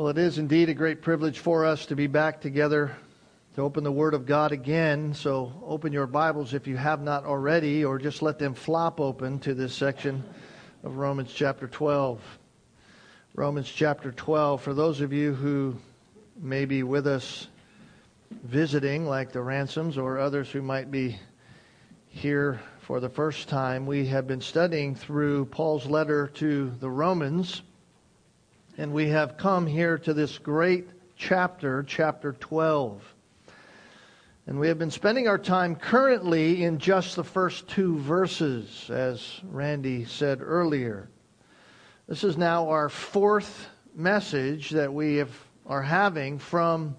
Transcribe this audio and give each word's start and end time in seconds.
Well, 0.00 0.08
it 0.08 0.16
is 0.16 0.38
indeed 0.38 0.70
a 0.70 0.74
great 0.74 1.02
privilege 1.02 1.40
for 1.40 1.66
us 1.66 1.84
to 1.84 1.94
be 1.94 2.06
back 2.06 2.40
together 2.40 2.96
to 3.54 3.60
open 3.60 3.84
the 3.84 3.92
Word 3.92 4.14
of 4.14 4.24
God 4.24 4.50
again. 4.50 5.12
So 5.12 5.52
open 5.62 5.92
your 5.92 6.06
Bibles 6.06 6.54
if 6.54 6.66
you 6.66 6.78
have 6.78 7.02
not 7.02 7.26
already, 7.26 7.84
or 7.84 7.98
just 7.98 8.22
let 8.22 8.38
them 8.38 8.54
flop 8.54 8.98
open 8.98 9.40
to 9.40 9.52
this 9.52 9.74
section 9.74 10.24
of 10.84 10.96
Romans 10.96 11.30
chapter 11.34 11.68
12. 11.68 12.18
Romans 13.34 13.70
chapter 13.70 14.10
12. 14.10 14.62
For 14.62 14.72
those 14.72 15.02
of 15.02 15.12
you 15.12 15.34
who 15.34 15.76
may 16.40 16.64
be 16.64 16.82
with 16.82 17.06
us 17.06 17.48
visiting, 18.30 19.04
like 19.04 19.32
the 19.32 19.42
Ransoms, 19.42 19.98
or 19.98 20.18
others 20.18 20.50
who 20.50 20.62
might 20.62 20.90
be 20.90 21.18
here 22.08 22.58
for 22.80 23.00
the 23.00 23.10
first 23.10 23.50
time, 23.50 23.84
we 23.84 24.06
have 24.06 24.26
been 24.26 24.40
studying 24.40 24.94
through 24.94 25.44
Paul's 25.44 25.84
letter 25.84 26.28
to 26.36 26.70
the 26.80 26.88
Romans. 26.88 27.60
And 28.80 28.94
we 28.94 29.10
have 29.10 29.36
come 29.36 29.66
here 29.66 29.98
to 29.98 30.14
this 30.14 30.38
great 30.38 30.88
chapter, 31.14 31.82
chapter 31.82 32.32
12. 32.32 33.14
And 34.46 34.58
we 34.58 34.68
have 34.68 34.78
been 34.78 34.90
spending 34.90 35.28
our 35.28 35.36
time 35.36 35.76
currently 35.76 36.64
in 36.64 36.78
just 36.78 37.14
the 37.14 37.22
first 37.22 37.68
two 37.68 37.98
verses, 37.98 38.88
as 38.88 39.42
Randy 39.44 40.06
said 40.06 40.40
earlier. 40.40 41.10
This 42.08 42.24
is 42.24 42.38
now 42.38 42.70
our 42.70 42.88
fourth 42.88 43.68
message 43.94 44.70
that 44.70 44.90
we 44.90 45.16
have, 45.16 45.30
are 45.66 45.82
having 45.82 46.38
from 46.38 46.96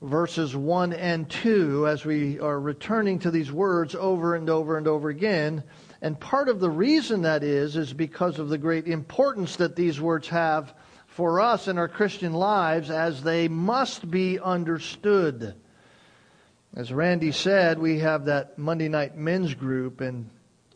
verses 0.00 0.56
1 0.56 0.94
and 0.94 1.28
2 1.28 1.86
as 1.86 2.06
we 2.06 2.40
are 2.40 2.58
returning 2.58 3.18
to 3.18 3.30
these 3.30 3.52
words 3.52 3.94
over 3.94 4.36
and 4.36 4.48
over 4.48 4.78
and 4.78 4.88
over 4.88 5.10
again. 5.10 5.62
And 6.00 6.18
part 6.18 6.48
of 6.48 6.60
the 6.60 6.70
reason 6.70 7.20
that 7.22 7.42
is, 7.42 7.76
is 7.76 7.92
because 7.92 8.38
of 8.38 8.48
the 8.48 8.56
great 8.56 8.86
importance 8.88 9.56
that 9.56 9.76
these 9.76 10.00
words 10.00 10.28
have 10.28 10.72
for 11.14 11.40
us 11.40 11.68
in 11.68 11.78
our 11.78 11.86
Christian 11.86 12.32
lives 12.32 12.90
as 12.90 13.22
they 13.22 13.46
must 13.46 14.10
be 14.10 14.40
understood. 14.40 15.54
As 16.74 16.92
Randy 16.92 17.30
said, 17.30 17.78
we 17.78 18.00
have 18.00 18.24
that 18.24 18.58
Monday 18.58 18.88
night 18.88 19.16
men's 19.16 19.54
group, 19.54 20.00
and 20.00 20.28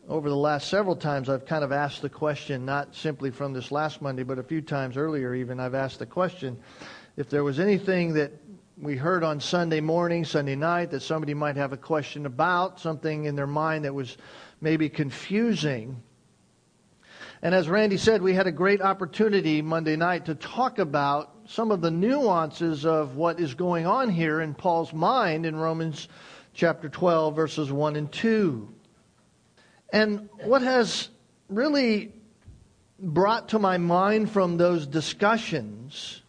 over 0.07 0.29
the 0.29 0.37
last 0.37 0.69
several 0.69 0.95
times 0.95 1.27
I've 1.27 1.45
kind 1.45 1.61
of 1.61 1.73
asked 1.73 2.01
the 2.01 2.09
question, 2.09 2.63
not 2.63 2.95
simply 2.95 3.31
from 3.31 3.51
this 3.51 3.69
last 3.69 4.01
Monday, 4.01 4.23
but 4.23 4.39
a 4.39 4.43
few 4.43 4.61
times 4.61 4.95
earlier 4.95 5.35
even, 5.35 5.59
I've 5.59 5.75
asked 5.75 5.99
the 5.99 6.05
question 6.05 6.57
if 7.17 7.29
there 7.29 7.43
was 7.43 7.59
anything 7.59 8.13
that 8.13 8.31
we 8.81 8.95
heard 8.95 9.25
on 9.25 9.41
Sunday 9.41 9.81
morning, 9.81 10.23
Sunday 10.23 10.55
night, 10.55 10.91
that 10.91 11.01
somebody 11.01 11.33
might 11.33 11.57
have 11.57 11.73
a 11.73 11.77
question 11.77 12.25
about, 12.25 12.79
something 12.79 13.25
in 13.25 13.35
their 13.35 13.45
mind 13.45 13.83
that 13.83 13.93
was 13.93 14.15
maybe 14.61 14.87
confusing. 14.87 16.01
And 17.41 17.55
as 17.55 17.69
Randy 17.69 17.95
said, 17.95 18.21
we 18.21 18.33
had 18.33 18.47
a 18.47 18.51
great 18.51 18.81
opportunity 18.81 19.61
Monday 19.61 19.95
night 19.95 20.25
to 20.25 20.35
talk 20.35 20.77
about 20.77 21.33
some 21.47 21.71
of 21.71 21.79
the 21.79 21.89
nuances 21.89 22.85
of 22.85 23.15
what 23.15 23.39
is 23.39 23.53
going 23.53 23.87
on 23.87 24.09
here 24.09 24.41
in 24.41 24.53
Paul's 24.53 24.91
mind 24.91 25.45
in 25.45 25.55
Romans 25.55 26.09
chapter 26.53 26.89
12, 26.89 27.33
verses 27.33 27.71
1 27.71 27.95
and 27.95 28.11
2. 28.11 28.67
And 29.93 30.27
what 30.43 30.61
has 30.61 31.07
really 31.47 32.11
brought 32.99 33.49
to 33.49 33.59
my 33.59 33.77
mind 33.77 34.29
from 34.29 34.57
those 34.57 34.85
discussions 34.85 36.21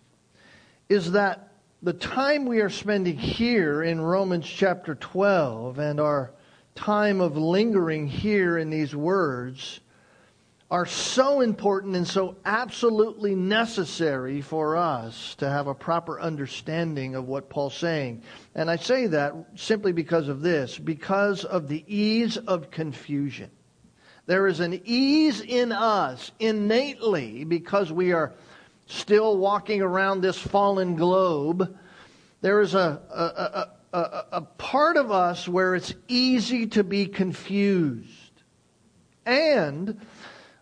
is 0.88 1.10
that 1.12 1.48
the 1.82 1.92
time 1.92 2.44
we 2.44 2.60
are 2.60 2.70
spending 2.70 3.18
here 3.18 3.82
in 3.82 4.00
Romans 4.00 4.46
chapter 4.46 4.94
12 4.94 5.80
and 5.80 5.98
our 5.98 6.30
time 6.76 7.20
of 7.20 7.36
lingering 7.36 8.06
here 8.06 8.56
in 8.58 8.70
these 8.70 8.94
words 8.94 9.80
are 10.70 10.86
so 10.86 11.40
important 11.40 11.96
and 11.96 12.06
so 12.06 12.36
absolutely 12.44 13.34
necessary 13.34 14.40
for 14.40 14.76
us 14.76 15.34
to 15.34 15.48
have 15.48 15.66
a 15.66 15.74
proper 15.74 16.20
understanding 16.20 17.16
of 17.16 17.26
what 17.26 17.50
Paul's 17.50 17.76
saying. 17.76 18.22
And 18.54 18.70
I 18.70 18.76
say 18.76 19.08
that 19.08 19.34
simply 19.56 19.92
because 19.92 20.28
of 20.28 20.42
this, 20.42 20.78
because 20.78 21.44
of 21.44 21.66
the 21.66 21.84
ease 21.88 22.36
of 22.36 22.70
confusion. 22.70 23.50
There 24.26 24.46
is 24.46 24.60
an 24.60 24.80
ease 24.84 25.40
in 25.40 25.72
us 25.72 26.30
innately 26.38 27.42
because 27.42 27.90
we 27.90 28.12
are 28.12 28.32
still 28.86 29.36
walking 29.38 29.82
around 29.82 30.20
this 30.20 30.38
fallen 30.38 30.94
globe. 30.94 31.76
There 32.42 32.60
is 32.60 32.74
a, 32.74 33.00
a, 33.92 33.98
a, 33.98 34.24
a, 34.30 34.40
part 34.40 34.96
of 34.96 35.10
us 35.10 35.48
where 35.48 35.74
it's 35.74 35.94
easy 36.06 36.68
to 36.68 36.84
be 36.84 37.06
confused. 37.06 38.30
And 39.26 40.00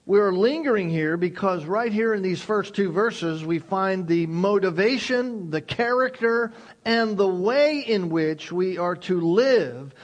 we're 0.09 0.33
lingering 0.33 0.89
here 0.89 1.19
because 1.19 1.67
right 1.67 1.93
here 1.93 2.15
in 2.15 2.23
these 2.23 2.41
first 2.41 2.75
two 2.75 2.91
verses, 2.91 3.45
we 3.45 3.59
find 3.59 4.07
the 4.07 4.25
motivation, 4.27 5.51
the 5.51 5.61
character, 5.61 6.51
and 6.87 7.19
the 7.19 7.29
way 7.29 7.81
in 7.81 8.09
which 8.09 8.51
we 8.51 8.79
are 8.79 8.97
to 8.97 9.21
live 9.21 9.95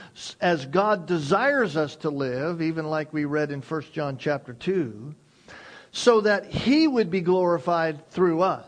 as 0.42 0.66
God 0.66 1.06
desires 1.06 1.78
us 1.78 1.96
to 1.96 2.10
live, 2.10 2.60
even 2.60 2.84
like 2.84 3.14
we 3.14 3.24
read 3.24 3.50
in 3.50 3.62
1 3.62 3.82
John 3.94 4.18
chapter 4.18 4.52
2, 4.52 5.14
so 5.90 6.20
that 6.20 6.52
He 6.52 6.86
would 6.86 7.10
be 7.10 7.22
glorified 7.22 8.10
through 8.10 8.42
us. 8.42 8.66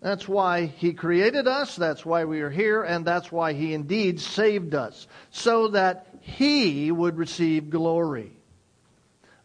That's 0.00 0.26
why 0.26 0.66
He 0.66 0.94
created 0.94 1.46
us, 1.46 1.76
that's 1.76 2.04
why 2.04 2.24
we 2.24 2.40
are 2.40 2.50
here, 2.50 2.82
and 2.82 3.04
that's 3.04 3.30
why 3.30 3.52
He 3.52 3.72
indeed 3.72 4.18
saved 4.18 4.74
us, 4.74 5.06
so 5.30 5.68
that 5.68 6.08
He 6.22 6.90
would 6.90 7.18
receive 7.18 7.70
glory. 7.70 8.35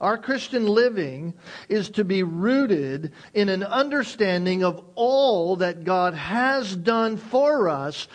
Our 0.01 0.17
Christian 0.17 0.66
living 0.66 1.35
is 1.69 1.91
to 1.91 2.03
be 2.03 2.23
rooted 2.23 3.13
in 3.35 3.50
an 3.50 3.62
understanding 3.62 4.63
of 4.63 4.84
all 4.95 5.57
that 5.57 5.84
God 5.84 6.16
has 6.16 6.75
done 6.75 7.17
for 7.17 7.69
us 7.69 8.07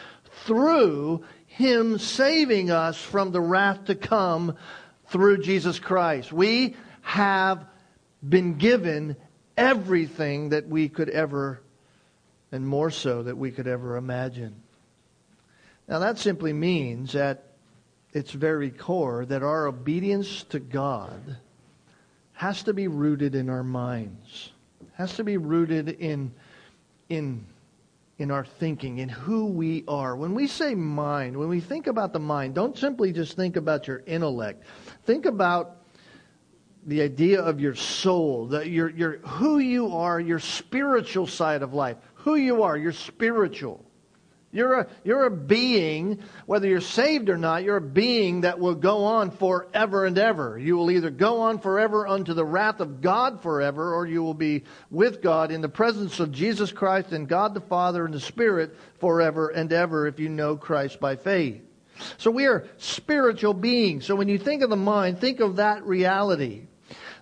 through 0.44 1.24
Him 1.46 1.98
saving 1.98 2.72
us 2.72 3.00
from 3.00 3.30
the 3.30 3.40
wrath 3.40 3.84
to 3.84 3.94
come 3.94 4.56
through 5.06 5.42
Jesus 5.42 5.78
Christ. 5.78 6.32
We 6.32 6.74
have 7.02 7.64
been 8.28 8.54
given 8.54 9.16
everything 9.56 10.48
that 10.48 10.66
we 10.66 10.88
could 10.88 11.08
ever, 11.08 11.62
and 12.50 12.66
more 12.66 12.90
so, 12.90 13.22
that 13.22 13.38
we 13.38 13.52
could 13.52 13.68
ever 13.68 13.96
imagine. 13.96 14.56
Now, 15.86 16.00
that 16.00 16.18
simply 16.18 16.52
means 16.52 17.14
at 17.14 17.44
its 18.12 18.32
very 18.32 18.72
core 18.72 19.24
that 19.26 19.44
our 19.44 19.68
obedience 19.68 20.42
to 20.48 20.58
God 20.58 21.36
has 22.36 22.62
to 22.62 22.74
be 22.74 22.86
rooted 22.86 23.34
in 23.34 23.48
our 23.48 23.64
minds, 23.64 24.52
has 24.92 25.14
to 25.16 25.24
be 25.24 25.38
rooted 25.38 25.88
in, 25.88 26.30
in, 27.08 27.44
in 28.18 28.30
our 28.30 28.44
thinking, 28.44 28.98
in 28.98 29.08
who 29.08 29.46
we 29.46 29.82
are. 29.88 30.14
When 30.16 30.34
we 30.34 30.46
say 30.46 30.74
mind, 30.74 31.34
when 31.34 31.48
we 31.48 31.60
think 31.60 31.86
about 31.86 32.12
the 32.12 32.18
mind, 32.18 32.54
don't 32.54 32.76
simply 32.76 33.10
just 33.10 33.36
think 33.36 33.56
about 33.56 33.88
your 33.88 34.02
intellect. 34.06 34.64
Think 35.06 35.24
about 35.24 35.78
the 36.84 37.00
idea 37.00 37.40
of 37.40 37.58
your 37.58 37.74
soul, 37.74 38.46
the, 38.46 38.68
your, 38.68 38.90
your, 38.90 39.16
who 39.18 39.58
you 39.58 39.96
are, 39.96 40.20
your 40.20 40.38
spiritual 40.38 41.26
side 41.26 41.62
of 41.62 41.72
life, 41.72 41.96
who 42.14 42.34
you 42.36 42.62
are, 42.62 42.76
your 42.76 42.92
spiritual. 42.92 43.82
You're 44.56 44.80
a, 44.80 44.86
you're 45.04 45.26
a 45.26 45.30
being, 45.30 46.22
whether 46.46 46.66
you're 46.66 46.80
saved 46.80 47.28
or 47.28 47.36
not, 47.36 47.62
you're 47.62 47.76
a 47.76 47.80
being 47.80 48.40
that 48.40 48.58
will 48.58 48.74
go 48.74 49.04
on 49.04 49.30
forever 49.30 50.06
and 50.06 50.16
ever. 50.16 50.58
You 50.58 50.78
will 50.78 50.90
either 50.90 51.10
go 51.10 51.42
on 51.42 51.58
forever 51.58 52.08
unto 52.08 52.32
the 52.32 52.44
wrath 52.44 52.80
of 52.80 53.02
God 53.02 53.42
forever, 53.42 53.94
or 53.94 54.06
you 54.06 54.22
will 54.22 54.34
be 54.34 54.64
with 54.90 55.20
God 55.20 55.50
in 55.50 55.60
the 55.60 55.68
presence 55.68 56.20
of 56.20 56.32
Jesus 56.32 56.72
Christ 56.72 57.12
and 57.12 57.28
God 57.28 57.52
the 57.52 57.60
Father 57.60 58.06
and 58.06 58.14
the 58.14 58.20
Spirit 58.20 58.74
forever 58.98 59.48
and 59.48 59.70
ever 59.74 60.06
if 60.06 60.18
you 60.18 60.30
know 60.30 60.56
Christ 60.56 61.00
by 61.00 61.16
faith. 61.16 61.60
So 62.16 62.30
we 62.30 62.46
are 62.46 62.66
spiritual 62.78 63.52
beings. 63.52 64.06
So 64.06 64.16
when 64.16 64.28
you 64.28 64.38
think 64.38 64.62
of 64.62 64.70
the 64.70 64.76
mind, 64.76 65.20
think 65.20 65.40
of 65.40 65.56
that 65.56 65.84
reality. 65.84 66.62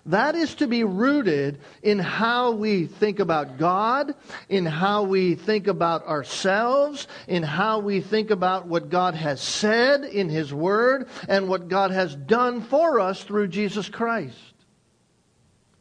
That 0.07 0.35
is 0.35 0.53
to 0.55 0.67
be 0.67 0.83
rooted 0.83 1.59
in 1.81 1.97
how 1.97 2.51
we 2.51 2.85
think 2.85 3.19
about 3.19 3.57
God, 3.57 4.13
in 4.49 4.65
how 4.65 5.03
we 5.03 5.33
think 5.33 5.65
about 5.65 6.05
ourselves, 6.05 7.07
in 7.27 7.41
how 7.41 7.79
we 7.79 8.01
think 8.01 8.29
about 8.29 8.67
what 8.67 8.89
God 8.89 9.15
has 9.15 9.41
said 9.41 10.03
in 10.03 10.29
His 10.29 10.53
Word, 10.53 11.09
and 11.27 11.49
what 11.49 11.69
God 11.69 11.89
has 11.89 12.15
done 12.15 12.61
for 12.61 12.99
us 12.99 13.23
through 13.23 13.47
Jesus 13.47 13.89
Christ. 13.89 14.37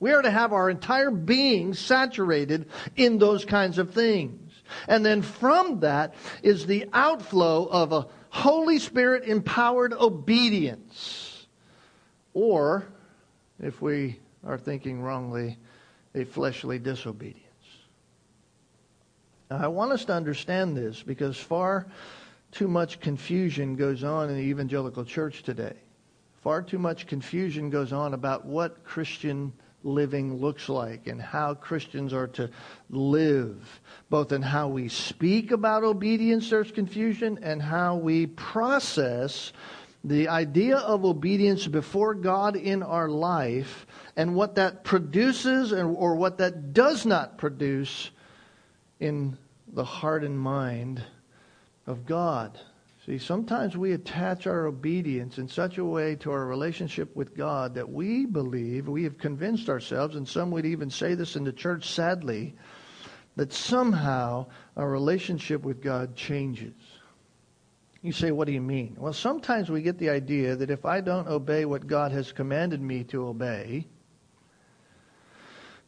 We 0.00 0.12
are 0.12 0.22
to 0.22 0.30
have 0.30 0.54
our 0.54 0.70
entire 0.70 1.10
being 1.10 1.74
saturated 1.74 2.70
in 2.96 3.18
those 3.18 3.44
kinds 3.44 3.76
of 3.76 3.92
things. 3.92 4.40
And 4.88 5.04
then 5.04 5.20
from 5.20 5.80
that 5.80 6.14
is 6.42 6.64
the 6.64 6.86
outflow 6.92 7.66
of 7.66 7.92
a 7.92 8.06
Holy 8.30 8.78
Spirit 8.78 9.24
empowered 9.24 9.92
obedience. 9.92 11.46
Or 12.32 12.86
if 13.64 13.80
we 13.80 14.20
are 14.46 14.58
thinking 14.58 15.00
wrongly, 15.00 15.56
a 16.14 16.24
fleshly 16.24 16.78
disobedience. 16.78 17.40
Now, 19.50 19.56
I 19.56 19.68
want 19.68 19.92
us 19.92 20.04
to 20.04 20.12
understand 20.12 20.76
this 20.76 21.02
because 21.02 21.38
far 21.38 21.86
too 22.52 22.68
much 22.68 23.00
confusion 23.00 23.74
goes 23.74 24.04
on 24.04 24.28
in 24.28 24.36
the 24.36 24.42
evangelical 24.42 25.04
church 25.04 25.42
today. 25.42 25.76
Far 26.42 26.60
too 26.60 26.78
much 26.78 27.06
confusion 27.06 27.70
goes 27.70 27.92
on 27.92 28.12
about 28.12 28.44
what 28.44 28.84
Christian 28.84 29.52
living 29.82 30.40
looks 30.40 30.68
like 30.68 31.06
and 31.06 31.20
how 31.20 31.54
Christians 31.54 32.12
are 32.12 32.26
to 32.28 32.50
live. 32.90 33.80
Both 34.10 34.32
in 34.32 34.42
how 34.42 34.68
we 34.68 34.88
speak 34.88 35.52
about 35.52 35.84
obedience, 35.84 36.50
there's 36.50 36.70
confusion, 36.70 37.38
and 37.42 37.62
how 37.62 37.96
we 37.96 38.26
process 38.26 39.52
the 40.04 40.28
idea 40.28 40.76
of 40.76 41.04
obedience 41.06 41.66
before 41.66 42.14
God 42.14 42.56
in 42.56 42.82
our 42.82 43.08
life 43.08 43.86
and 44.16 44.34
what 44.34 44.56
that 44.56 44.84
produces 44.84 45.72
or 45.72 46.14
what 46.14 46.38
that 46.38 46.74
does 46.74 47.06
not 47.06 47.38
produce 47.38 48.10
in 49.00 49.38
the 49.72 49.84
heart 49.84 50.22
and 50.22 50.38
mind 50.38 51.02
of 51.86 52.04
God. 52.04 52.60
See, 53.06 53.18
sometimes 53.18 53.76
we 53.76 53.92
attach 53.92 54.46
our 54.46 54.66
obedience 54.66 55.38
in 55.38 55.48
such 55.48 55.78
a 55.78 55.84
way 55.84 56.16
to 56.16 56.30
our 56.30 56.46
relationship 56.46 57.14
with 57.16 57.36
God 57.36 57.74
that 57.74 57.90
we 57.90 58.24
believe, 58.24 58.88
we 58.88 59.04
have 59.04 59.18
convinced 59.18 59.68
ourselves, 59.68 60.16
and 60.16 60.28
some 60.28 60.50
would 60.50 60.64
even 60.64 60.90
say 60.90 61.14
this 61.14 61.36
in 61.36 61.44
the 61.44 61.52
church 61.52 61.90
sadly, 61.90 62.54
that 63.36 63.52
somehow 63.52 64.46
our 64.76 64.88
relationship 64.88 65.62
with 65.62 65.82
God 65.82 66.14
changes. 66.14 66.74
You 68.04 68.12
say, 68.12 68.32
what 68.32 68.46
do 68.46 68.52
you 68.52 68.60
mean? 68.60 68.96
Well, 68.98 69.14
sometimes 69.14 69.70
we 69.70 69.80
get 69.80 69.96
the 69.96 70.10
idea 70.10 70.56
that 70.56 70.68
if 70.68 70.84
I 70.84 71.00
don't 71.00 71.26
obey 71.26 71.64
what 71.64 71.86
God 71.86 72.12
has 72.12 72.32
commanded 72.32 72.82
me 72.82 73.02
to 73.04 73.26
obey, 73.28 73.86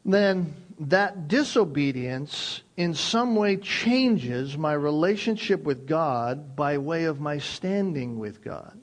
then 0.02 0.54
that 0.80 1.28
disobedience 1.28 2.62
in 2.78 2.94
some 2.94 3.36
way 3.36 3.58
changes 3.58 4.56
my 4.56 4.72
relationship 4.72 5.62
with 5.64 5.86
God 5.86 6.56
by 6.56 6.78
way 6.78 7.04
of 7.04 7.20
my 7.20 7.36
standing 7.36 8.18
with 8.18 8.42
God. 8.42 8.80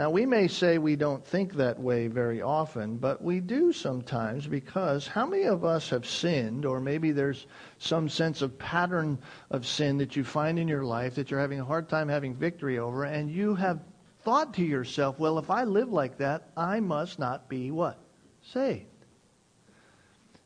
Now, 0.00 0.08
we 0.08 0.24
may 0.24 0.48
say 0.48 0.78
we 0.78 0.96
don't 0.96 1.22
think 1.26 1.52
that 1.52 1.78
way 1.78 2.06
very 2.06 2.40
often, 2.40 2.96
but 2.96 3.20
we 3.20 3.38
do 3.38 3.70
sometimes 3.70 4.46
because 4.46 5.06
how 5.06 5.26
many 5.26 5.42
of 5.42 5.62
us 5.62 5.90
have 5.90 6.06
sinned, 6.06 6.64
or 6.64 6.80
maybe 6.80 7.12
there's 7.12 7.46
some 7.76 8.08
sense 8.08 8.40
of 8.40 8.58
pattern 8.58 9.18
of 9.50 9.66
sin 9.66 9.98
that 9.98 10.16
you 10.16 10.24
find 10.24 10.58
in 10.58 10.68
your 10.68 10.84
life 10.84 11.16
that 11.16 11.30
you're 11.30 11.38
having 11.38 11.60
a 11.60 11.66
hard 11.66 11.90
time 11.90 12.08
having 12.08 12.34
victory 12.34 12.78
over, 12.78 13.04
and 13.04 13.30
you 13.30 13.54
have 13.54 13.80
thought 14.20 14.54
to 14.54 14.64
yourself, 14.64 15.18
well, 15.18 15.38
if 15.38 15.50
I 15.50 15.64
live 15.64 15.92
like 15.92 16.16
that, 16.16 16.48
I 16.56 16.80
must 16.80 17.18
not 17.18 17.50
be 17.50 17.70
what? 17.70 17.98
Saved. 18.40 18.89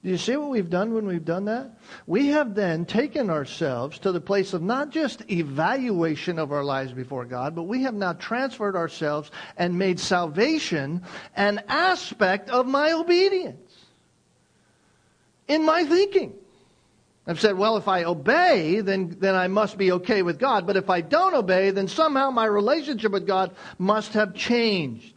Do 0.04 0.10
you 0.10 0.18
see 0.18 0.36
what 0.36 0.50
we've 0.50 0.68
done 0.68 0.92
when 0.92 1.06
we've 1.06 1.24
done 1.24 1.46
that? 1.46 1.78
We 2.06 2.26
have 2.28 2.54
then 2.54 2.84
taken 2.84 3.30
ourselves 3.30 3.98
to 4.00 4.12
the 4.12 4.20
place 4.20 4.52
of 4.52 4.60
not 4.60 4.90
just 4.90 5.30
evaluation 5.30 6.38
of 6.38 6.52
our 6.52 6.62
lives 6.62 6.92
before 6.92 7.24
God, 7.24 7.54
but 7.54 7.62
we 7.62 7.84
have 7.84 7.94
now 7.94 8.12
transferred 8.12 8.76
ourselves 8.76 9.30
and 9.56 9.78
made 9.78 9.98
salvation 9.98 11.02
an 11.36 11.62
aspect 11.68 12.50
of 12.50 12.66
my 12.66 12.92
obedience 12.92 13.74
in 15.48 15.64
my 15.64 15.84
thinking. 15.84 16.34
I've 17.26 17.40
said, 17.40 17.56
well, 17.56 17.78
if 17.78 17.88
I 17.88 18.04
obey, 18.04 18.82
then, 18.82 19.16
then 19.18 19.34
I 19.34 19.48
must 19.48 19.78
be 19.78 19.92
okay 19.92 20.20
with 20.20 20.38
God. 20.38 20.66
But 20.66 20.76
if 20.76 20.90
I 20.90 21.00
don't 21.00 21.32
obey, 21.32 21.70
then 21.70 21.88
somehow 21.88 22.30
my 22.30 22.44
relationship 22.44 23.12
with 23.12 23.26
God 23.26 23.54
must 23.78 24.12
have 24.12 24.34
changed. 24.34 25.13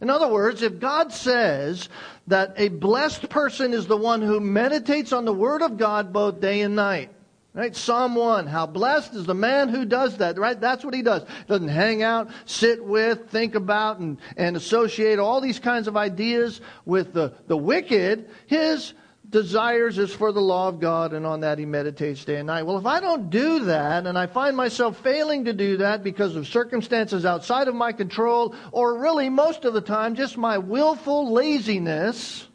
In 0.00 0.10
other 0.10 0.28
words, 0.28 0.62
if 0.62 0.78
God 0.78 1.12
says 1.12 1.88
that 2.26 2.54
a 2.56 2.68
blessed 2.68 3.28
person 3.28 3.72
is 3.72 3.86
the 3.86 3.96
one 3.96 4.22
who 4.22 4.40
meditates 4.40 5.12
on 5.12 5.24
the 5.24 5.32
Word 5.32 5.62
of 5.62 5.76
God 5.76 6.12
both 6.12 6.40
day 6.40 6.60
and 6.60 6.76
night, 6.76 7.10
Right? 7.58 7.74
Psalm 7.74 8.14
1. 8.14 8.46
How 8.46 8.66
blessed 8.66 9.14
is 9.14 9.26
the 9.26 9.34
man 9.34 9.68
who 9.68 9.84
does 9.84 10.18
that, 10.18 10.38
right? 10.38 10.60
That's 10.60 10.84
what 10.84 10.94
he 10.94 11.02
does. 11.02 11.24
Doesn't 11.48 11.66
hang 11.66 12.04
out, 12.04 12.30
sit 12.44 12.84
with, 12.84 13.30
think 13.30 13.56
about, 13.56 13.98
and, 13.98 14.18
and 14.36 14.56
associate 14.56 15.18
all 15.18 15.40
these 15.40 15.58
kinds 15.58 15.88
of 15.88 15.96
ideas 15.96 16.60
with 16.84 17.12
the, 17.14 17.32
the 17.48 17.56
wicked. 17.56 18.30
His 18.46 18.92
desires 19.30 19.98
is 19.98 20.12
for 20.12 20.32
the 20.32 20.40
law 20.40 20.68
of 20.68 20.80
God, 20.80 21.12
and 21.12 21.26
on 21.26 21.40
that 21.40 21.58
he 21.58 21.66
meditates 21.66 22.24
day 22.24 22.36
and 22.36 22.46
night. 22.46 22.64
Well, 22.64 22.78
if 22.78 22.86
I 22.86 23.00
don't 23.00 23.30
do 23.30 23.64
that, 23.66 24.06
and 24.06 24.18
I 24.18 24.26
find 24.26 24.56
myself 24.56 24.98
failing 25.00 25.44
to 25.44 25.52
do 25.52 25.78
that 25.78 26.02
because 26.02 26.36
of 26.36 26.46
circumstances 26.46 27.24
outside 27.24 27.68
of 27.68 27.74
my 27.74 27.92
control, 27.92 28.54
or 28.72 28.98
really 28.98 29.28
most 29.28 29.64
of 29.64 29.74
the 29.74 29.80
time 29.80 30.14
just 30.14 30.38
my 30.38 30.58
willful 30.58 31.32
laziness, 31.32 32.46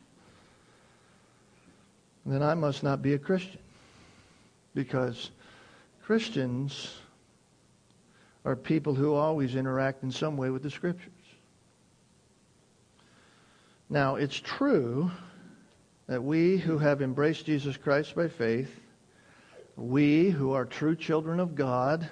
then 2.25 2.41
I 2.41 2.55
must 2.55 2.83
not 2.83 3.01
be 3.01 3.13
a 3.13 3.19
Christian. 3.19 3.59
Because 4.73 5.29
Christians 6.03 6.97
are 8.45 8.55
people 8.55 8.95
who 8.95 9.13
always 9.13 9.55
interact 9.55 10.03
in 10.03 10.11
some 10.11 10.37
way 10.37 10.49
with 10.49 10.63
the 10.63 10.71
Scriptures. 10.71 11.11
Now, 13.89 14.15
it's 14.15 14.39
true 14.39 15.11
that 16.07 16.23
we 16.23 16.57
who 16.57 16.77
have 16.77 17.01
embraced 17.01 17.45
Jesus 17.45 17.77
Christ 17.77 18.15
by 18.15 18.27
faith, 18.27 18.79
we 19.75 20.29
who 20.29 20.51
are 20.53 20.65
true 20.65 20.95
children 20.95 21.39
of 21.39 21.55
God, 21.55 22.09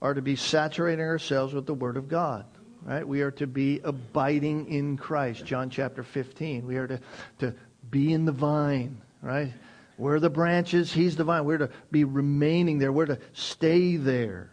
are 0.00 0.14
to 0.14 0.22
be 0.22 0.36
saturating 0.36 1.04
ourselves 1.04 1.54
with 1.54 1.66
the 1.66 1.74
Word 1.74 1.96
of 1.96 2.08
God. 2.08 2.44
Right? 2.82 3.06
We 3.06 3.22
are 3.22 3.30
to 3.32 3.46
be 3.46 3.80
abiding 3.82 4.70
in 4.70 4.98
Christ. 4.98 5.46
John 5.46 5.70
chapter 5.70 6.02
15. 6.02 6.66
We 6.66 6.76
are 6.76 6.86
to, 6.86 7.00
to 7.38 7.54
be 7.90 8.12
in 8.12 8.26
the 8.26 8.32
vine, 8.32 9.00
right? 9.22 9.52
We're 9.96 10.20
the 10.20 10.28
branches, 10.28 10.92
He's 10.92 11.16
the 11.16 11.24
vine. 11.24 11.46
We're 11.46 11.58
to 11.58 11.70
be 11.90 12.04
remaining 12.04 12.78
there. 12.78 12.92
We're 12.92 13.06
to 13.06 13.18
stay 13.32 13.96
there. 13.96 14.50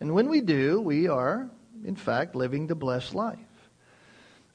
And 0.00 0.12
when 0.12 0.28
we 0.28 0.42
do, 0.42 0.80
we 0.80 1.08
are, 1.08 1.48
in 1.84 1.96
fact, 1.96 2.34
living 2.34 2.66
the 2.66 2.74
blessed 2.74 3.14
life. 3.14 3.38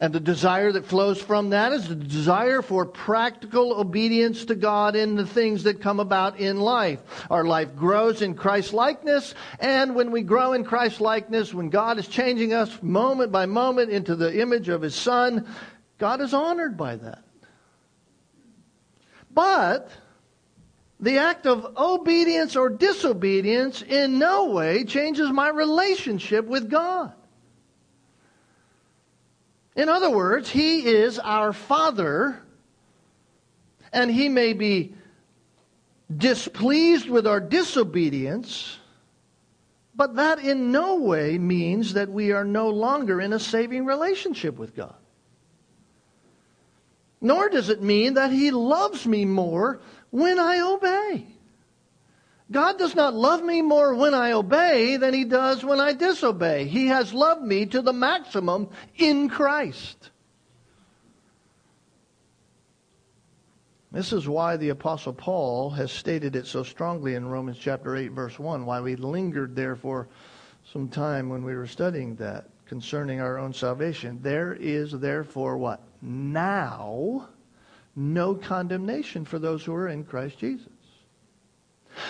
And 0.01 0.11
the 0.11 0.19
desire 0.19 0.71
that 0.71 0.87
flows 0.87 1.21
from 1.21 1.51
that 1.51 1.73
is 1.73 1.87
the 1.87 1.93
desire 1.93 2.63
for 2.63 2.87
practical 2.87 3.79
obedience 3.79 4.45
to 4.45 4.55
God 4.55 4.95
in 4.95 5.15
the 5.15 5.27
things 5.27 5.61
that 5.63 5.79
come 5.79 5.99
about 5.99 6.39
in 6.39 6.59
life. 6.59 6.99
Our 7.29 7.45
life 7.45 7.75
grows 7.75 8.23
in 8.23 8.33
Christ 8.33 8.73
likeness, 8.73 9.35
and 9.59 9.93
when 9.93 10.09
we 10.09 10.23
grow 10.23 10.53
in 10.53 10.63
Christ 10.63 11.01
likeness, 11.01 11.53
when 11.53 11.69
God 11.69 11.99
is 11.99 12.07
changing 12.07 12.51
us 12.51 12.81
moment 12.81 13.31
by 13.31 13.45
moment 13.45 13.91
into 13.91 14.15
the 14.15 14.41
image 14.41 14.69
of 14.69 14.81
His 14.81 14.95
Son, 14.95 15.47
God 15.99 16.19
is 16.19 16.33
honored 16.33 16.75
by 16.77 16.95
that. 16.95 17.23
But 19.29 19.91
the 20.99 21.19
act 21.19 21.45
of 21.45 21.77
obedience 21.77 22.55
or 22.55 22.69
disobedience 22.69 23.83
in 23.83 24.17
no 24.17 24.49
way 24.49 24.83
changes 24.83 25.29
my 25.29 25.49
relationship 25.49 26.47
with 26.47 26.71
God. 26.71 27.13
In 29.75 29.89
other 29.89 30.09
words, 30.09 30.49
He 30.49 30.85
is 30.85 31.17
our 31.19 31.53
Father, 31.53 32.41
and 33.93 34.11
He 34.11 34.29
may 34.29 34.53
be 34.53 34.93
displeased 36.15 37.09
with 37.09 37.25
our 37.25 37.39
disobedience, 37.39 38.77
but 39.95 40.15
that 40.15 40.39
in 40.39 40.71
no 40.71 40.95
way 40.95 41.37
means 41.37 41.93
that 41.93 42.09
we 42.09 42.31
are 42.31 42.43
no 42.43 42.69
longer 42.69 43.21
in 43.21 43.33
a 43.33 43.39
saving 43.39 43.85
relationship 43.85 44.57
with 44.57 44.75
God. 44.75 44.95
Nor 47.21 47.49
does 47.49 47.69
it 47.69 47.81
mean 47.81 48.15
that 48.15 48.31
He 48.31 48.51
loves 48.51 49.05
me 49.05 49.25
more 49.25 49.79
when 50.09 50.39
I 50.39 50.59
obey. 50.59 51.27
God 52.51 52.77
does 52.77 52.95
not 52.95 53.13
love 53.13 53.41
me 53.43 53.61
more 53.61 53.95
when 53.95 54.13
I 54.13 54.33
obey 54.33 54.97
than 54.97 55.13
he 55.13 55.23
does 55.23 55.63
when 55.63 55.79
I 55.79 55.93
disobey. 55.93 56.67
He 56.67 56.87
has 56.87 57.13
loved 57.13 57.41
me 57.41 57.65
to 57.67 57.81
the 57.81 57.93
maximum 57.93 58.69
in 58.97 59.29
Christ. 59.29 60.09
This 63.91 64.13
is 64.13 64.27
why 64.27 64.57
the 64.57 64.69
Apostle 64.69 65.13
Paul 65.13 65.69
has 65.71 65.91
stated 65.91 66.35
it 66.35 66.45
so 66.45 66.63
strongly 66.63 67.15
in 67.15 67.25
Romans 67.25 67.57
chapter 67.57 67.95
8, 67.95 68.11
verse 68.11 68.39
1, 68.39 68.65
why 68.65 68.79
we 68.79 68.95
lingered 68.95 69.55
there 69.55 69.75
for 69.75 70.07
some 70.71 70.87
time 70.87 71.29
when 71.29 71.43
we 71.43 71.55
were 71.55 71.67
studying 71.67 72.15
that 72.15 72.47
concerning 72.65 73.19
our 73.19 73.37
own 73.37 73.53
salvation. 73.53 74.19
There 74.21 74.53
is 74.53 74.91
therefore 74.91 75.57
what? 75.57 75.81
Now 76.01 77.27
no 77.95 78.35
condemnation 78.35 79.25
for 79.25 79.39
those 79.39 79.63
who 79.63 79.73
are 79.73 79.89
in 79.89 80.05
Christ 80.05 80.37
Jesus. 80.37 80.69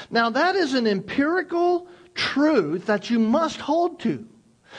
Now, 0.10 0.30
that 0.32 0.56
is 0.56 0.74
an 0.74 0.88
empirical 0.88 1.88
truth 2.14 2.88
that 2.88 3.10
you 3.10 3.20
must 3.20 3.60
hold 3.60 4.00
to. 4.02 4.28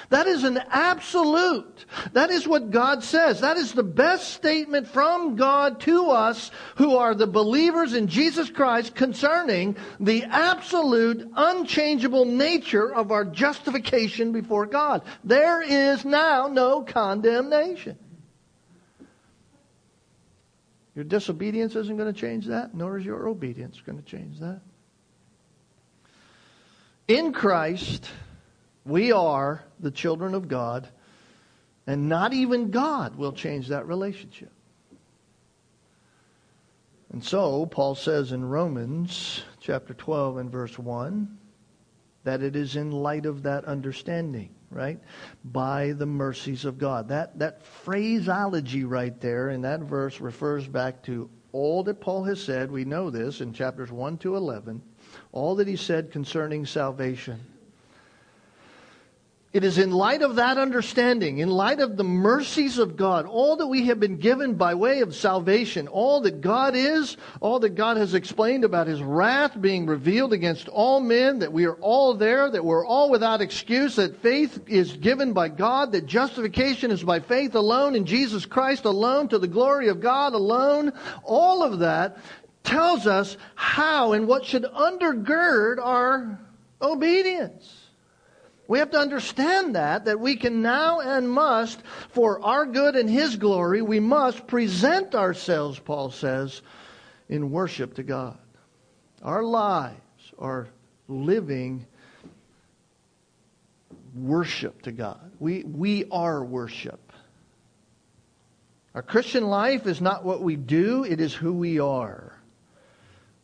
That 0.08 0.26
is 0.26 0.44
an 0.44 0.58
absolute. 0.70 1.84
That 2.12 2.30
is 2.30 2.48
what 2.48 2.70
God 2.70 3.04
says. 3.04 3.40
That 3.40 3.56
is 3.56 3.72
the 3.72 3.82
best 3.82 4.32
statement 4.32 4.88
from 4.88 5.36
God 5.36 5.80
to 5.80 6.06
us 6.10 6.50
who 6.76 6.96
are 6.96 7.14
the 7.14 7.26
believers 7.26 7.94
in 7.94 8.08
Jesus 8.08 8.50
Christ 8.50 8.94
concerning 8.94 9.76
the 10.00 10.24
absolute, 10.24 11.30
unchangeable 11.36 12.24
nature 12.24 12.92
of 12.92 13.12
our 13.12 13.24
justification 13.24 14.32
before 14.32 14.66
God. 14.66 15.02
There 15.24 15.62
is 15.62 16.04
now 16.04 16.48
no 16.48 16.82
condemnation. 16.82 17.98
Your 20.94 21.04
disobedience 21.04 21.74
isn't 21.74 21.96
going 21.96 22.12
to 22.12 22.18
change 22.18 22.46
that, 22.46 22.74
nor 22.74 22.98
is 22.98 23.04
your 23.04 23.28
obedience 23.28 23.80
going 23.84 23.98
to 23.98 24.04
change 24.04 24.38
that. 24.40 24.60
In 27.08 27.32
Christ, 27.32 28.08
we 28.84 29.12
are 29.12 29.64
the 29.80 29.90
children 29.90 30.34
of 30.34 30.48
God, 30.48 30.88
and 31.86 32.08
not 32.08 32.32
even 32.32 32.70
God 32.70 33.16
will 33.16 33.32
change 33.32 33.68
that 33.68 33.86
relationship. 33.86 34.52
And 37.12 37.22
so, 37.22 37.66
Paul 37.66 37.94
says 37.94 38.32
in 38.32 38.44
Romans 38.44 39.42
chapter 39.60 39.92
12 39.92 40.38
and 40.38 40.50
verse 40.50 40.78
1 40.78 41.38
that 42.24 42.42
it 42.42 42.56
is 42.56 42.76
in 42.76 42.90
light 42.90 43.26
of 43.26 43.42
that 43.42 43.64
understanding, 43.64 44.54
right? 44.70 44.98
By 45.44 45.92
the 45.92 46.06
mercies 46.06 46.64
of 46.64 46.78
God. 46.78 47.08
That, 47.08 47.38
that 47.38 47.62
phraseology 47.62 48.84
right 48.84 49.20
there 49.20 49.50
in 49.50 49.60
that 49.62 49.80
verse 49.80 50.20
refers 50.20 50.66
back 50.66 51.02
to 51.02 51.28
all 51.50 51.82
that 51.82 52.00
Paul 52.00 52.24
has 52.24 52.42
said. 52.42 52.70
We 52.70 52.84
know 52.84 53.10
this 53.10 53.40
in 53.40 53.52
chapters 53.52 53.92
1 53.92 54.18
to 54.18 54.36
11. 54.36 54.80
All 55.32 55.56
that 55.56 55.66
he 55.66 55.76
said 55.76 56.12
concerning 56.12 56.66
salvation. 56.66 57.40
It 59.52 59.64
is 59.64 59.76
in 59.76 59.90
light 59.90 60.22
of 60.22 60.36
that 60.36 60.56
understanding, 60.56 61.38
in 61.38 61.50
light 61.50 61.80
of 61.80 61.98
the 61.98 62.04
mercies 62.04 62.78
of 62.78 62.96
God, 62.96 63.26
all 63.26 63.56
that 63.56 63.66
we 63.66 63.86
have 63.88 64.00
been 64.00 64.16
given 64.16 64.54
by 64.54 64.72
way 64.74 65.00
of 65.00 65.14
salvation, 65.14 65.88
all 65.88 66.22
that 66.22 66.40
God 66.40 66.74
is, 66.74 67.18
all 67.38 67.60
that 67.60 67.74
God 67.74 67.98
has 67.98 68.14
explained 68.14 68.64
about 68.64 68.86
his 68.86 69.02
wrath 69.02 69.60
being 69.60 69.84
revealed 69.84 70.32
against 70.32 70.68
all 70.68 71.00
men, 71.00 71.40
that 71.40 71.52
we 71.52 71.66
are 71.66 71.76
all 71.76 72.14
there, 72.14 72.50
that 72.50 72.64
we're 72.64 72.86
all 72.86 73.10
without 73.10 73.42
excuse, 73.42 73.96
that 73.96 74.22
faith 74.22 74.58
is 74.68 74.96
given 74.96 75.34
by 75.34 75.50
God, 75.50 75.92
that 75.92 76.06
justification 76.06 76.90
is 76.90 77.04
by 77.04 77.20
faith 77.20 77.54
alone 77.54 77.94
in 77.94 78.06
Jesus 78.06 78.46
Christ 78.46 78.86
alone, 78.86 79.28
to 79.28 79.38
the 79.38 79.46
glory 79.46 79.88
of 79.88 80.00
God 80.00 80.32
alone. 80.32 80.94
All 81.24 81.62
of 81.62 81.80
that 81.80 82.16
tells 82.64 83.06
us 83.06 83.36
how 83.54 84.12
and 84.12 84.26
what 84.26 84.44
should 84.44 84.64
undergird 84.64 85.78
our 85.78 86.38
obedience. 86.80 87.82
We 88.68 88.78
have 88.78 88.90
to 88.92 88.98
understand 88.98 89.74
that, 89.74 90.06
that 90.06 90.20
we 90.20 90.36
can 90.36 90.62
now 90.62 91.00
and 91.00 91.30
must, 91.30 91.82
for 92.10 92.42
our 92.44 92.64
good 92.64 92.96
and 92.96 93.10
His 93.10 93.36
glory, 93.36 93.82
we 93.82 94.00
must 94.00 94.46
present 94.46 95.14
ourselves, 95.14 95.78
Paul 95.78 96.10
says, 96.10 96.62
in 97.28 97.50
worship 97.50 97.94
to 97.94 98.02
God. 98.02 98.38
Our 99.22 99.42
lives 99.42 99.96
are 100.38 100.68
living 101.08 101.86
worship 104.14 104.82
to 104.82 104.92
God. 104.92 105.32
We, 105.38 105.64
we 105.64 106.04
are 106.10 106.44
worship. 106.44 107.12
Our 108.94 109.02
Christian 109.02 109.46
life 109.46 109.86
is 109.86 110.00
not 110.00 110.24
what 110.24 110.42
we 110.42 110.56
do, 110.56 111.04
it 111.04 111.20
is 111.20 111.34
who 111.34 111.52
we 111.52 111.80
are. 111.80 112.32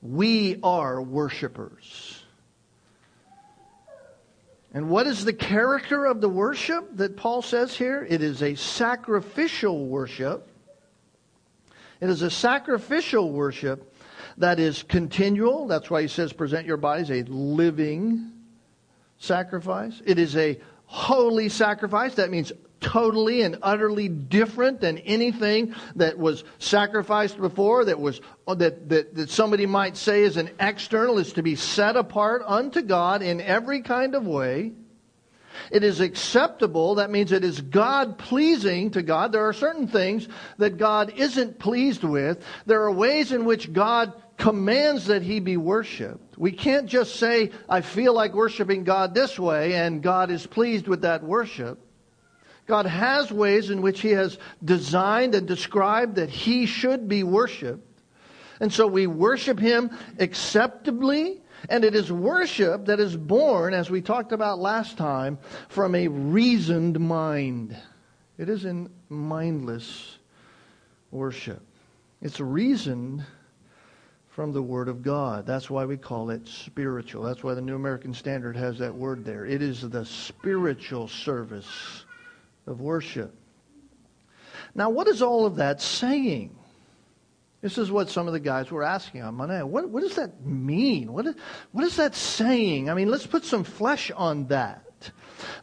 We 0.01 0.61
are 0.63 1.03
worshipers. 1.03 2.23
And 4.73 4.91
what 4.91 5.07
is 5.07 5.25
the 5.25 5.33
character 5.33 6.05
of 6.05 6.21
the 6.21 6.29
worship 6.29 6.97
that 6.97 7.17
Paul 7.17 7.43
says 7.43 7.77
here? 7.77 8.07
It 8.09 8.23
is 8.23 8.43
a 8.43 8.55
sacrificial 8.55 9.87
worship. 9.87 10.49
It 12.01 12.11
is 12.11 12.23
a 12.23 12.31
sacrificial 12.31 13.33
worship 13.33 13.95
that 14.37 14.61
is 14.61 14.83
continual. 14.85 15.67
That's 15.67 15.91
why 15.91 16.03
he 16.03 16.09
says, 16.09 16.33
present 16.33 16.67
your 16.67 16.77
bodies 16.77 17.11
a 17.11 17.23
living 17.23 18.31
sacrifice. 19.19 20.01
It 20.05 20.19
is 20.19 20.37
a 20.37 20.61
holy 20.85 21.49
sacrifice. 21.49 22.15
That 22.15 22.31
means 22.31 22.53
totally 22.81 23.43
and 23.43 23.59
utterly 23.63 24.09
different 24.09 24.81
than 24.81 24.99
anything 24.99 25.75
that 25.97 26.19
was 26.19 26.45
sacrificed 26.59 27.39
before, 27.39 27.85
that 27.85 27.99
was 27.99 28.21
that, 28.47 28.89
that, 28.89 29.15
that 29.15 29.31
somebody 29.31 29.67
might 29.67 29.97
say 29.97 30.23
is 30.23 30.37
an 30.37 30.51
external, 30.61 31.19
is 31.19 31.33
to 31.35 31.43
be 31.43 31.57
set 31.57 31.97
apart 31.97 32.43
unto 32.47 32.83
God 32.83 33.23
in 33.23 33.41
every 33.41 33.83
kind 33.83 34.15
of 34.15 34.27
way. 34.27 34.73
It 35.71 35.83
is 35.83 36.01
acceptable. 36.01 36.97
That 36.97 37.11
means 37.11 37.33
it 37.33 37.45
is 37.45 37.61
God 37.61 38.19
pleasing 38.19 38.91
to 38.93 39.03
God. 39.03 39.33
There 39.33 39.47
are 39.47 39.53
certain 39.53 39.89
things 39.89 40.29
that 40.59 40.79
God 40.79 41.13
isn't 41.17 41.59
pleased 41.59 42.05
with. 42.05 42.43
There 42.67 42.83
are 42.83 42.93
ways 42.93 43.33
in 43.33 43.45
which 43.45 43.73
God 43.73 44.13
commands 44.37 45.07
that 45.07 45.23
he 45.23 45.41
be 45.41 45.57
worshiped. 45.57 46.39
We 46.39 46.53
can't 46.53 46.87
just 46.87 47.17
say, 47.17 47.51
I 47.69 47.81
feel 47.81 48.15
like 48.15 48.35
worshiping 48.35 48.85
God 48.85 49.15
this 49.15 49.39
way, 49.39 49.75
and 49.75 50.01
God 50.01 50.31
is 50.31 50.47
pleased 50.47 50.87
with 50.87 51.03
that 51.03 51.25
worship. 51.25 51.81
God 52.69 52.85
has 52.85 53.33
ways 53.33 53.71
in 53.71 53.81
which 53.81 54.01
He 54.01 54.11
has 54.11 54.39
designed 54.63 55.35
and 55.35 55.49
described 55.49 56.17
that 56.17 56.29
He 56.29 56.67
should 56.67 57.09
be 57.09 57.23
worshiped. 57.25 57.83
And 58.61 58.71
so 58.71 58.87
we 58.87 59.07
worship 59.07 59.59
Him 59.59 59.91
acceptably, 60.19 61.41
and 61.71 61.83
it 61.83 61.95
is 61.95 62.13
worship 62.13 62.85
that 62.85 63.01
is 63.01 63.17
born, 63.17 63.73
as 63.73 63.89
we 63.89 64.03
talked 64.03 64.33
about 64.33 64.59
last 64.59 64.99
time, 64.99 65.39
from 65.69 65.95
a 65.95 66.09
reasoned 66.09 67.01
mind. 67.01 67.75
It 68.37 68.51
isn't 68.51 68.91
mindless 69.09 70.19
worship. 71.11 71.63
It's 72.21 72.39
reasoned 72.39 73.25
from 74.29 74.53
the 74.53 74.63
Word 74.63 74.89
of 74.89 75.03
God. 75.03 75.47
That's 75.47 75.71
why 75.71 75.87
we 75.87 75.97
call 75.97 76.29
it 76.29 76.47
spiritual. 76.47 77.23
That's 77.23 77.43
why 77.43 77.55
the 77.55 77.63
New 77.63 77.77
American 77.77 78.13
Standard 78.13 78.57
has 78.57 78.79
that 78.79 78.95
word 78.95 79.25
there. 79.25 79.47
It 79.47 79.63
is 79.63 79.81
the 79.81 80.05
spiritual 80.05 81.09
service 81.09 82.05
of 82.69 82.81
worship. 82.81 83.35
Now, 84.75 84.91
what 84.91 85.09
is 85.09 85.23
all 85.23 85.47
of 85.47 85.57
that 85.57 85.81
saying? 85.81 86.57
This 87.61 87.79
is 87.79 87.91
what 87.91 88.09
some 88.09 88.29
of 88.29 88.33
the 88.33 88.41
guys 88.41 88.71
were 88.71 88.85
asking 88.85 89.23
on 89.23 89.35
Monday. 89.35 89.63
What, 89.63 89.89
what 89.89 90.03
does 90.03 90.15
that 90.15 90.45
mean? 90.45 91.13
What 91.13 91.27
is, 91.27 91.35
what 91.73 91.85
is 91.85 91.97
that 91.97 92.15
saying? 92.15 92.89
I 92.89 92.95
mean, 92.95 93.11
let's 93.11 93.27
put 93.27 93.45
some 93.45 93.65
flesh 93.65 94.13
on 94.13 94.47
that. 94.49 94.85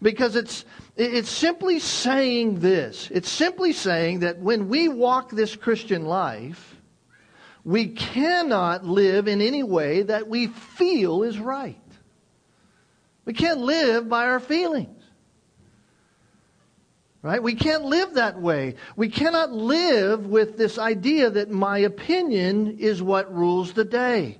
Because 0.02 0.36
it's, 0.36 0.66
it's 0.98 1.30
simply 1.30 1.80
saying 1.80 2.60
this. 2.60 3.10
It's 3.12 3.30
simply 3.30 3.72
saying 3.72 4.20
that 4.20 4.40
when 4.40 4.68
we 4.68 4.90
walk 4.90 5.32
this 5.32 5.56
Christian 5.56 6.06
life, 6.06 6.76
we 7.64 7.88
cannot 7.88 8.86
live 8.86 9.28
in 9.28 9.42
any 9.42 9.64
way 9.64 10.04
that 10.04 10.28
we 10.28 10.48
feel 10.48 11.24
is 11.24 11.40
right. 11.40 11.78
We 13.26 13.34
can't 13.34 13.62
live 13.62 14.08
by 14.08 14.26
our 14.26 14.40
feelings. 14.40 14.95
Right? 17.25 17.41
We 17.41 17.55
can't 17.55 17.86
live 17.86 18.13
that 18.13 18.39
way. 18.39 18.75
We 18.96 19.10
cannot 19.10 19.51
live 19.51 20.27
with 20.27 20.60
this 20.60 20.77
idea 20.77 21.32
that 21.32 21.50
my 21.50 21.79
opinion 21.79 22.77
is 22.77 23.01
what 23.01 23.34
rules 23.34 23.74
the 23.74 23.84
day. 23.84 24.38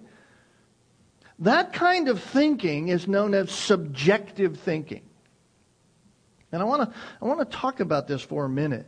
That 1.40 1.74
kind 1.74 2.10
of 2.10 2.22
thinking 2.22 2.90
is 2.90 3.08
known 3.08 3.34
as 3.34 3.50
subjective 3.50 4.60
thinking. 4.60 5.02
And 6.52 6.62
I 6.62 6.66
want 6.66 6.84
to 6.84 6.96
I 7.20 7.26
want 7.26 7.40
to 7.40 7.58
talk 7.58 7.80
about 7.80 8.08
this 8.08 8.22
for 8.22 8.46
a 8.46 8.50
minute 8.50 8.86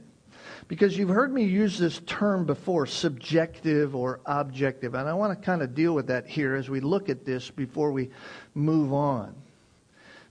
because 0.68 0.96
you've 0.96 1.10
heard 1.10 1.34
me 1.34 1.46
use 1.46 1.80
this 1.80 2.00
term 2.06 2.46
before, 2.46 2.86
subjective 2.86 3.96
or 3.96 4.20
objective, 4.27 4.94
and 4.94 5.10
I 5.10 5.13
want 5.16 5.36
to 5.36 5.44
kind 5.44 5.63
of 5.63 5.74
deal 5.74 5.96
with 5.96 6.06
that 6.06 6.27
here 6.27 6.56
as 6.56 6.70
we 6.70 6.82
look 6.82 7.10
at 7.10 7.25
this 7.25 7.50
before 7.50 7.92
we 7.92 8.12
move 8.54 8.94
on. 8.94 9.34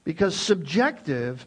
Because 0.05 0.37
subjective 0.37 1.45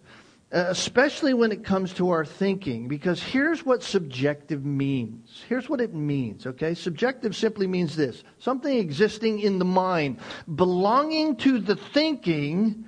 Uh, 0.51 0.65
especially 0.69 1.35
when 1.35 1.51
it 1.51 1.63
comes 1.63 1.93
to 1.93 2.09
our 2.09 2.25
thinking, 2.25 2.87
because 2.87 3.21
here's 3.21 3.63
what 3.63 3.83
subjective 3.83 4.65
means. 4.65 5.43
Here's 5.47 5.69
what 5.69 5.79
it 5.79 5.93
means, 5.93 6.47
okay? 6.47 6.73
Subjective 6.73 7.35
simply 7.35 7.67
means 7.67 7.95
this 7.95 8.23
something 8.39 8.75
existing 8.75 9.41
in 9.41 9.59
the 9.59 9.65
mind, 9.65 10.17
belonging 10.55 11.35
to 11.37 11.59
the 11.59 11.75
thinking. 11.75 12.83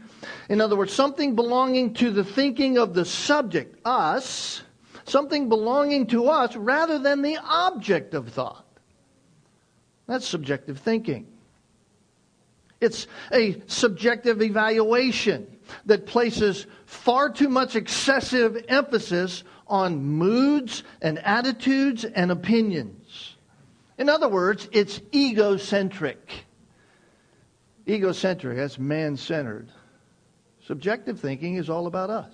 In 0.49 0.59
other 0.59 0.75
words, 0.75 0.91
something 0.91 1.35
belonging 1.35 1.93
to 1.95 2.09
the 2.09 2.23
thinking 2.23 2.79
of 2.79 2.95
the 2.95 3.05
subject, 3.05 3.79
us, 3.85 4.63
something 5.05 5.47
belonging 5.47 6.07
to 6.07 6.29
us 6.29 6.55
rather 6.55 6.97
than 6.97 7.21
the 7.21 7.37
object 7.37 8.15
of 8.15 8.29
thought. 8.29 8.65
That's 10.07 10.27
subjective 10.27 10.79
thinking. 10.79 11.27
It's 12.79 13.05
a 13.31 13.61
subjective 13.67 14.41
evaluation 14.41 15.59
that 15.85 16.05
places 16.05 16.67
far 16.85 17.29
too 17.29 17.49
much 17.49 17.75
excessive 17.75 18.63
emphasis 18.67 19.43
on 19.67 20.03
moods 20.03 20.83
and 21.01 21.19
attitudes 21.19 22.03
and 22.03 22.31
opinions. 22.31 23.35
In 23.97 24.09
other 24.09 24.27
words, 24.27 24.67
it's 24.71 24.99
egocentric. 25.13 26.45
Egocentric, 27.87 28.57
that's 28.57 28.77
man 28.77 29.15
centered. 29.17 29.69
Subjective 30.65 31.19
thinking 31.19 31.55
is 31.55 31.69
all 31.69 31.87
about 31.87 32.09
us. 32.09 32.33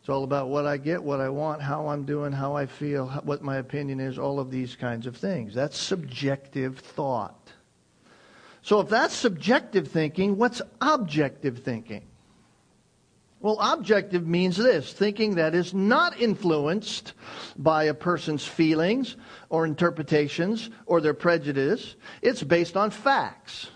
It's 0.00 0.08
all 0.08 0.22
about 0.22 0.48
what 0.48 0.66
I 0.66 0.76
get, 0.76 1.02
what 1.02 1.20
I 1.20 1.28
want, 1.28 1.60
how 1.60 1.88
I'm 1.88 2.04
doing, 2.04 2.30
how 2.30 2.54
I 2.54 2.66
feel, 2.66 3.08
what 3.24 3.42
my 3.42 3.56
opinion 3.56 3.98
is, 3.98 4.18
all 4.18 4.38
of 4.38 4.52
these 4.52 4.76
kinds 4.76 5.06
of 5.06 5.16
things. 5.16 5.52
That's 5.52 5.76
subjective 5.76 6.78
thought. 6.78 7.50
So 8.66 8.80
if 8.80 8.88
that's 8.88 9.14
subjective 9.14 9.86
thinking, 9.86 10.38
what's 10.38 10.60
objective 10.80 11.60
thinking? 11.60 12.02
Well, 13.38 13.58
objective 13.60 14.26
means 14.26 14.56
this 14.56 14.92
thinking 14.92 15.36
that 15.36 15.54
is 15.54 15.72
not 15.72 16.20
influenced 16.20 17.12
by 17.56 17.84
a 17.84 17.94
person's 17.94 18.44
feelings 18.44 19.14
or 19.50 19.66
interpretations 19.66 20.68
or 20.84 21.00
their 21.00 21.14
prejudice. 21.14 21.94
It's 22.22 22.42
based 22.42 22.76
on 22.76 22.90
facts. 22.90 23.70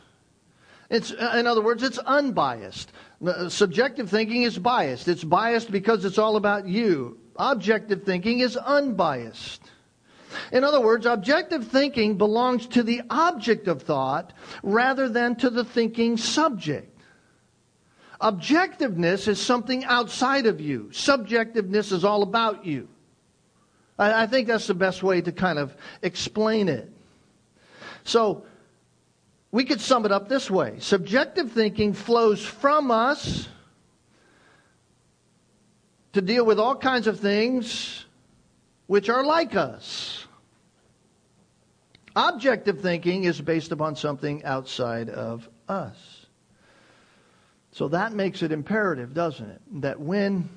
It's, 0.89 1.13
uh, 1.13 1.37
in 1.37 1.47
other 1.47 1.63
words, 1.63 1.85
it's 1.85 1.99
unbiased. 1.99 2.91
Uh, 3.25 3.49
subjective 3.49 4.11
thinking 4.11 4.43
is 4.43 4.59
biased. 4.59 5.07
It's 5.07 5.23
biased 5.23 5.71
because 5.71 6.05
it's 6.05 6.19
all 6.19 6.35
about 6.35 6.67
you. 6.67 7.17
Objective 7.37 8.03
thinking 8.03 8.41
is 8.41 8.57
unbiased. 8.57 9.71
In 10.53 10.65
other 10.65 10.81
words, 10.81 11.07
objective 11.07 11.69
thinking 11.69 12.17
belongs 12.17 12.67
to 12.69 12.83
the 12.83 13.03
object 13.11 13.69
of 13.69 13.83
thought 13.83 14.33
rather 14.63 15.09
than 15.09 15.37
to 15.37 15.51
the 15.51 15.65
thinking 15.65 16.17
subject. 16.17 16.87
Objectiveness 18.21 19.29
is 19.29 19.41
something 19.41 19.85
outside 19.85 20.47
of 20.47 20.61
you. 20.61 20.91
Subjectiveness 20.93 21.91
is 21.93 22.05
all 22.05 22.23
about 22.23 22.67
you. 22.67 22.89
I, 23.99 24.25
I 24.25 24.27
think 24.27 24.47
that's 24.47 24.67
the 24.67 24.75
best 24.75 25.03
way 25.03 25.21
to 25.23 25.33
kind 25.33 25.59
of 25.59 25.75
explain 26.03 26.69
it. 26.69 26.91
So, 28.05 28.45
we 29.53 29.65
could 29.65 29.81
sum 29.81 30.05
it 30.05 30.13
up 30.13 30.29
this 30.29 30.51
way 30.51 30.77
subjective 30.79 31.53
thinking 31.53 31.93
flows 31.93 32.45
from 32.45 32.91
us 32.91 33.49
to 36.13 36.21
deal 36.21 36.45
with 36.45 36.59
all 36.59 36.77
kinds 36.77 37.07
of 37.07 37.21
things 37.21 38.05
which 38.91 39.09
are 39.09 39.25
like 39.25 39.55
us. 39.55 40.27
Objective 42.17 42.81
thinking 42.81 43.23
is 43.23 43.41
based 43.41 43.71
upon 43.71 43.95
something 43.95 44.43
outside 44.43 45.09
of 45.09 45.49
us. 45.69 46.27
So 47.71 47.87
that 47.87 48.15
makes 48.15 48.43
it 48.43 48.51
imperative, 48.51 49.15
doesn't 49.15 49.49
it? 49.49 49.61
That 49.83 50.01
when 50.01 50.49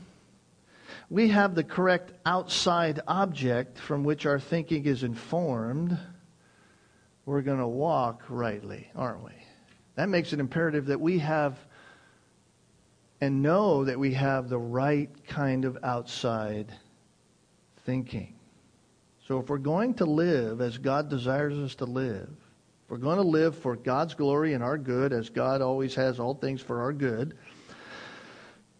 we 1.11 1.27
have 1.27 1.53
the 1.53 1.63
correct 1.63 2.11
outside 2.25 3.01
object 3.07 3.77
from 3.77 4.03
which 4.03 4.25
our 4.25 4.39
thinking 4.39 4.85
is 4.85 5.03
informed, 5.03 5.95
we're 7.27 7.43
going 7.43 7.59
to 7.59 7.67
walk 7.67 8.23
rightly, 8.29 8.89
aren't 8.95 9.23
we? 9.23 9.33
That 9.93 10.09
makes 10.09 10.33
it 10.33 10.39
imperative 10.39 10.87
that 10.87 10.99
we 10.99 11.19
have 11.19 11.55
and 13.21 13.43
know 13.43 13.85
that 13.85 13.99
we 13.99 14.15
have 14.15 14.49
the 14.49 14.57
right 14.57 15.11
kind 15.27 15.65
of 15.65 15.77
outside 15.83 16.73
thinking. 17.85 18.35
So 19.27 19.39
if 19.39 19.49
we're 19.49 19.57
going 19.57 19.93
to 19.95 20.05
live 20.05 20.61
as 20.61 20.77
God 20.77 21.09
desires 21.09 21.57
us 21.57 21.75
to 21.75 21.85
live, 21.85 22.29
if 22.29 22.89
we're 22.89 22.97
going 22.97 23.17
to 23.17 23.23
live 23.23 23.57
for 23.57 23.75
God's 23.75 24.13
glory 24.13 24.53
and 24.53 24.63
our 24.63 24.77
good, 24.77 25.13
as 25.13 25.29
God 25.29 25.61
always 25.61 25.95
has 25.95 26.19
all 26.19 26.33
things 26.33 26.61
for 26.61 26.81
our 26.81 26.91
good, 26.91 27.37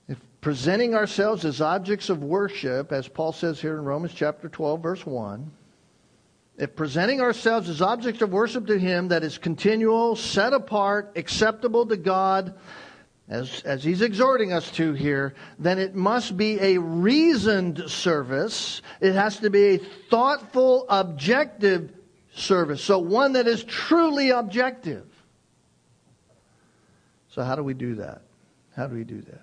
if 0.10 0.20
presenting 0.42 0.96
ourselves 0.96 1.46
as 1.46 1.62
objects 1.62 2.10
of 2.10 2.24
worship, 2.24 2.92
as 2.92 3.08
Paul 3.08 3.32
says 3.32 3.62
here 3.62 3.78
in 3.78 3.86
Romans 3.86 4.14
chapter 4.14 4.50
12, 4.50 4.82
verse 4.82 5.06
1, 5.06 5.52
if 6.58 6.76
presenting 6.76 7.20
ourselves 7.20 7.68
as 7.70 7.82
objects 7.82 8.22
of 8.22 8.32
worship 8.32 8.68
to 8.68 8.78
Him 8.78 9.08
that 9.08 9.24
is 9.24 9.38
continual, 9.38 10.16
set 10.16 10.54
apart, 10.54 11.14
acceptable 11.16 11.86
to 11.88 11.98
God, 11.98 12.54
as, 13.30 13.62
as 13.64 13.84
he's 13.84 14.02
exhorting 14.02 14.52
us 14.52 14.70
to 14.72 14.94
here, 14.94 15.34
then 15.58 15.80
it 15.80 15.96
must 15.96 16.36
be 16.36 16.60
a 16.60 16.78
reasoned 16.78 17.90
service. 17.90 18.82
It 19.00 19.14
has 19.14 19.38
to 19.40 19.50
be 19.50 19.76
a 19.76 19.78
thoughtful, 20.10 20.86
objective 20.90 21.92
service. 22.36 22.84
So 22.84 23.00
one 23.00 23.34
that 23.34 23.48
is 23.48 23.64
truly 23.64 24.32
objective. 24.32 25.06
So 27.30 27.44
how 27.44 27.56
do 27.56 27.64
we 27.64 27.74
do 27.74 27.96
that? 27.96 28.22
How 28.76 28.88
do 28.88 28.96
we 28.96 29.04
do 29.04 29.22
that? 29.22 29.42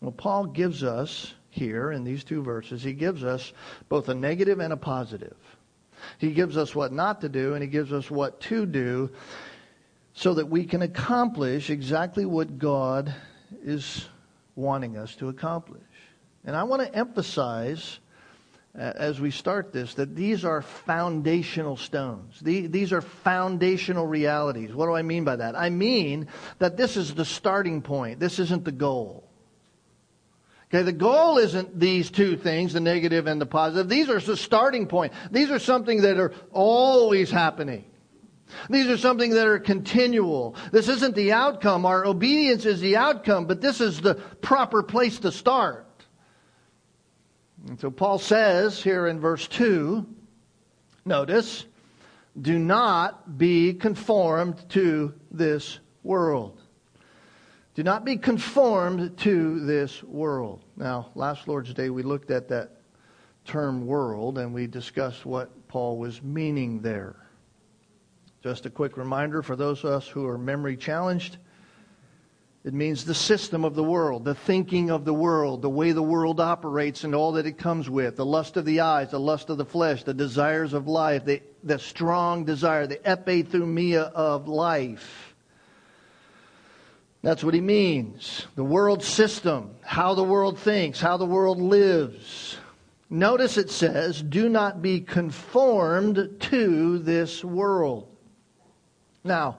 Well, 0.00 0.12
Paul 0.12 0.46
gives 0.46 0.82
us 0.82 1.34
here 1.50 1.92
in 1.92 2.04
these 2.04 2.22
two 2.22 2.42
verses, 2.42 2.82
he 2.82 2.92
gives 2.92 3.24
us 3.24 3.52
both 3.88 4.10
a 4.10 4.14
negative 4.14 4.60
and 4.60 4.72
a 4.72 4.76
positive. 4.76 5.36
He 6.18 6.32
gives 6.32 6.58
us 6.58 6.74
what 6.74 6.92
not 6.92 7.22
to 7.22 7.30
do, 7.30 7.54
and 7.54 7.62
he 7.62 7.68
gives 7.68 7.92
us 7.92 8.10
what 8.10 8.40
to 8.42 8.66
do 8.66 9.10
so 10.16 10.32
that 10.32 10.48
we 10.48 10.64
can 10.64 10.80
accomplish 10.80 11.68
exactly 11.68 12.24
what 12.24 12.58
God 12.58 13.14
is 13.62 14.08
wanting 14.54 14.96
us 14.96 15.14
to 15.16 15.28
accomplish. 15.28 15.82
And 16.42 16.56
I 16.56 16.62
want 16.64 16.80
to 16.80 16.94
emphasize 16.98 18.00
as 18.74 19.20
we 19.20 19.30
start 19.30 19.74
this 19.74 19.94
that 19.94 20.16
these 20.16 20.42
are 20.44 20.62
foundational 20.62 21.76
stones. 21.76 22.40
These 22.40 22.94
are 22.94 23.02
foundational 23.02 24.06
realities. 24.06 24.74
What 24.74 24.86
do 24.86 24.94
I 24.94 25.02
mean 25.02 25.24
by 25.24 25.36
that? 25.36 25.54
I 25.54 25.68
mean 25.68 26.28
that 26.60 26.78
this 26.78 26.96
is 26.96 27.14
the 27.14 27.26
starting 27.26 27.82
point, 27.82 28.18
this 28.18 28.38
isn't 28.38 28.64
the 28.64 28.72
goal. 28.72 29.22
Okay, 30.70 30.82
the 30.82 30.92
goal 30.92 31.36
isn't 31.36 31.78
these 31.78 32.10
two 32.10 32.38
things, 32.38 32.72
the 32.72 32.80
negative 32.80 33.26
and 33.26 33.38
the 33.38 33.46
positive. 33.46 33.90
These 33.90 34.08
are 34.08 34.18
the 34.18 34.36
starting 34.36 34.86
point. 34.86 35.12
These 35.30 35.50
are 35.50 35.58
something 35.58 36.00
that 36.02 36.18
are 36.18 36.32
always 36.52 37.30
happening. 37.30 37.84
These 38.70 38.88
are 38.88 38.98
something 38.98 39.30
that 39.30 39.46
are 39.46 39.58
continual. 39.58 40.56
This 40.72 40.88
isn't 40.88 41.14
the 41.14 41.32
outcome. 41.32 41.84
Our 41.84 42.06
obedience 42.06 42.64
is 42.64 42.80
the 42.80 42.96
outcome, 42.96 43.46
but 43.46 43.60
this 43.60 43.80
is 43.80 44.00
the 44.00 44.14
proper 44.14 44.82
place 44.82 45.18
to 45.20 45.32
start. 45.32 45.86
And 47.68 47.80
so 47.80 47.90
Paul 47.90 48.18
says 48.18 48.82
here 48.82 49.08
in 49.08 49.18
verse 49.18 49.48
2, 49.48 50.06
notice, 51.04 51.66
do 52.40 52.58
not 52.58 53.38
be 53.38 53.74
conformed 53.74 54.68
to 54.70 55.14
this 55.30 55.80
world. 56.02 56.60
Do 57.74 57.82
not 57.82 58.04
be 58.04 58.16
conformed 58.16 59.18
to 59.18 59.60
this 59.60 60.02
world. 60.02 60.62
Now, 60.76 61.10
last 61.14 61.48
Lord's 61.48 61.74
Day, 61.74 61.90
we 61.90 62.02
looked 62.02 62.30
at 62.30 62.48
that 62.48 62.70
term 63.44 63.86
world 63.86 64.38
and 64.38 64.54
we 64.54 64.66
discussed 64.66 65.26
what 65.26 65.68
Paul 65.68 65.98
was 65.98 66.22
meaning 66.22 66.80
there. 66.80 67.16
Just 68.46 68.64
a 68.64 68.70
quick 68.70 68.96
reminder 68.96 69.42
for 69.42 69.56
those 69.56 69.82
of 69.82 69.90
us 69.90 70.06
who 70.06 70.24
are 70.24 70.38
memory 70.38 70.76
challenged 70.76 71.38
it 72.62 72.72
means 72.72 73.04
the 73.04 73.12
system 73.12 73.64
of 73.64 73.74
the 73.74 73.82
world, 73.82 74.24
the 74.24 74.36
thinking 74.36 74.88
of 74.88 75.04
the 75.04 75.12
world, 75.12 75.62
the 75.62 75.68
way 75.68 75.90
the 75.90 76.00
world 76.00 76.38
operates 76.38 77.02
and 77.02 77.12
all 77.12 77.32
that 77.32 77.44
it 77.44 77.58
comes 77.58 77.90
with 77.90 78.14
the 78.14 78.24
lust 78.24 78.56
of 78.56 78.64
the 78.64 78.78
eyes, 78.78 79.10
the 79.10 79.18
lust 79.18 79.50
of 79.50 79.58
the 79.58 79.64
flesh, 79.64 80.04
the 80.04 80.14
desires 80.14 80.74
of 80.74 80.86
life, 80.86 81.24
the, 81.24 81.42
the 81.64 81.80
strong 81.80 82.44
desire, 82.44 82.86
the 82.86 82.98
epithumia 82.98 84.12
of 84.12 84.46
life. 84.46 85.34
That's 87.22 87.42
what 87.42 87.54
he 87.54 87.60
means. 87.60 88.46
The 88.54 88.62
world 88.62 89.02
system, 89.02 89.74
how 89.82 90.14
the 90.14 90.22
world 90.22 90.56
thinks, 90.56 91.00
how 91.00 91.16
the 91.16 91.26
world 91.26 91.60
lives. 91.60 92.58
Notice 93.10 93.58
it 93.58 93.70
says, 93.70 94.22
do 94.22 94.48
not 94.48 94.82
be 94.82 95.00
conformed 95.00 96.36
to 96.42 96.98
this 97.00 97.42
world. 97.42 98.15
Now, 99.26 99.58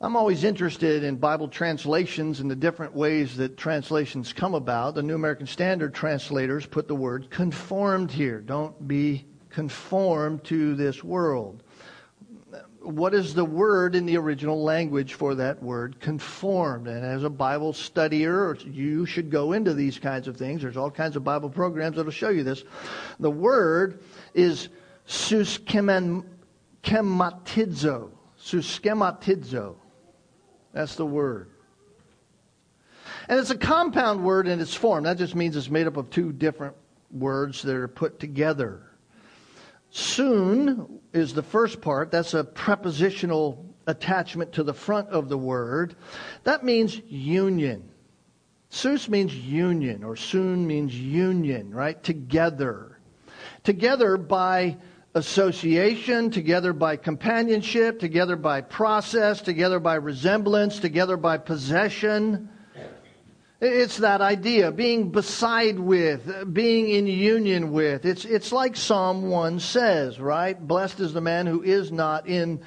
I'm 0.00 0.16
always 0.16 0.44
interested 0.44 1.04
in 1.04 1.16
Bible 1.16 1.46
translations 1.46 2.40
and 2.40 2.50
the 2.50 2.56
different 2.56 2.94
ways 2.94 3.36
that 3.36 3.58
translations 3.58 4.32
come 4.32 4.54
about. 4.54 4.94
The 4.94 5.02
New 5.02 5.14
American 5.14 5.46
Standard 5.46 5.92
translators 5.92 6.64
put 6.64 6.88
the 6.88 6.94
word 6.94 7.28
conformed 7.28 8.10
here. 8.10 8.40
Don't 8.40 8.88
be 8.88 9.26
conformed 9.50 10.42
to 10.44 10.74
this 10.74 11.04
world. 11.04 11.62
What 12.80 13.12
is 13.12 13.34
the 13.34 13.44
word 13.44 13.94
in 13.94 14.06
the 14.06 14.16
original 14.16 14.64
language 14.64 15.12
for 15.12 15.34
that 15.34 15.62
word 15.62 16.00
conformed? 16.00 16.88
And 16.88 17.04
as 17.04 17.24
a 17.24 17.28
bible 17.28 17.74
studier 17.74 18.56
you 18.74 19.04
should 19.04 19.30
go 19.30 19.52
into 19.52 19.74
these 19.74 19.98
kinds 19.98 20.28
of 20.28 20.38
things. 20.38 20.62
There's 20.62 20.78
all 20.78 20.90
kinds 20.90 21.14
of 21.14 21.22
bible 21.22 21.50
programs 21.50 21.96
that'll 21.96 22.10
show 22.10 22.30
you 22.30 22.42
this. 22.42 22.64
The 23.18 23.30
word 23.30 24.00
is 24.32 24.70
suschematizo 25.06 26.24
suschematizo 28.40 29.76
that's 30.72 30.96
the 30.96 31.06
word 31.06 31.50
and 33.28 33.38
it's 33.38 33.50
a 33.50 33.58
compound 33.58 34.24
word 34.24 34.48
in 34.48 34.60
its 34.60 34.74
form 34.74 35.04
that 35.04 35.18
just 35.18 35.34
means 35.34 35.56
it's 35.56 35.70
made 35.70 35.86
up 35.86 35.96
of 35.96 36.10
two 36.10 36.32
different 36.32 36.74
words 37.10 37.62
that 37.62 37.74
are 37.74 37.88
put 37.88 38.18
together 38.18 38.90
Soon 39.90 41.00
is 41.12 41.34
the 41.34 41.42
first 41.42 41.80
part. 41.80 42.10
That's 42.12 42.34
a 42.34 42.44
prepositional 42.44 43.64
attachment 43.86 44.52
to 44.52 44.62
the 44.62 44.74
front 44.74 45.08
of 45.08 45.28
the 45.28 45.38
word. 45.38 45.96
That 46.44 46.64
means 46.64 47.00
union. 47.08 47.90
Sus 48.68 49.08
means 49.08 49.34
union, 49.34 50.04
or 50.04 50.14
soon 50.14 50.64
means 50.64 50.94
union, 50.94 51.74
right? 51.74 52.00
Together. 52.04 53.00
Together 53.64 54.16
by 54.16 54.76
association, 55.14 56.30
together 56.30 56.72
by 56.72 56.96
companionship, 56.96 57.98
together 57.98 58.36
by 58.36 58.60
process, 58.60 59.40
together 59.40 59.80
by 59.80 59.96
resemblance, 59.96 60.78
together 60.78 61.16
by 61.16 61.38
possession. 61.38 62.48
It's 63.60 63.98
that 63.98 64.22
idea, 64.22 64.72
being 64.72 65.10
beside 65.10 65.78
with, 65.78 66.54
being 66.54 66.88
in 66.88 67.06
union 67.06 67.72
with. 67.72 68.06
It's, 68.06 68.24
it's 68.24 68.52
like 68.52 68.74
Psalm 68.74 69.28
1 69.28 69.60
says, 69.60 70.18
right? 70.18 70.58
Blessed 70.58 71.00
is 71.00 71.12
the 71.12 71.20
man 71.20 71.46
who 71.46 71.62
is 71.62 71.92
not 71.92 72.26
in 72.26 72.62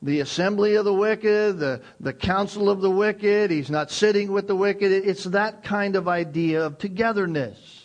the 0.00 0.20
assembly 0.20 0.76
of 0.76 0.86
the 0.86 0.94
wicked, 0.94 1.58
the, 1.58 1.82
the 2.00 2.14
council 2.14 2.70
of 2.70 2.80
the 2.80 2.90
wicked. 2.90 3.50
He's 3.50 3.70
not 3.70 3.90
sitting 3.90 4.32
with 4.32 4.46
the 4.46 4.56
wicked. 4.56 4.90
It's 4.90 5.24
that 5.24 5.64
kind 5.64 5.96
of 5.96 6.08
idea 6.08 6.64
of 6.64 6.78
togetherness. 6.78 7.77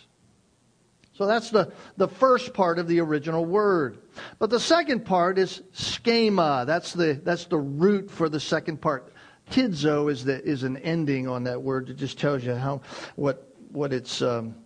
So 1.16 1.26
that's 1.26 1.50
the, 1.50 1.72
the 1.96 2.08
first 2.08 2.54
part 2.54 2.78
of 2.78 2.88
the 2.88 3.00
original 3.00 3.44
word. 3.44 3.98
But 4.40 4.50
the 4.50 4.58
second 4.58 5.04
part 5.04 5.38
is 5.38 5.62
schema. 5.72 6.64
That's 6.66 6.92
the, 6.92 7.20
that's 7.22 7.44
the 7.44 7.58
root 7.58 8.10
for 8.10 8.28
the 8.28 8.40
second 8.40 8.80
part. 8.80 9.12
Tidzo 9.50 10.10
is, 10.10 10.24
the, 10.24 10.42
is 10.44 10.64
an 10.64 10.76
ending 10.78 11.28
on 11.28 11.44
that 11.44 11.62
word. 11.62 11.88
It 11.88 11.98
just 11.98 12.18
tells 12.18 12.42
you 12.44 12.54
how 12.54 12.80
what, 13.14 13.54
what 13.70 13.92
its 13.92 14.22
um, 14.22 14.56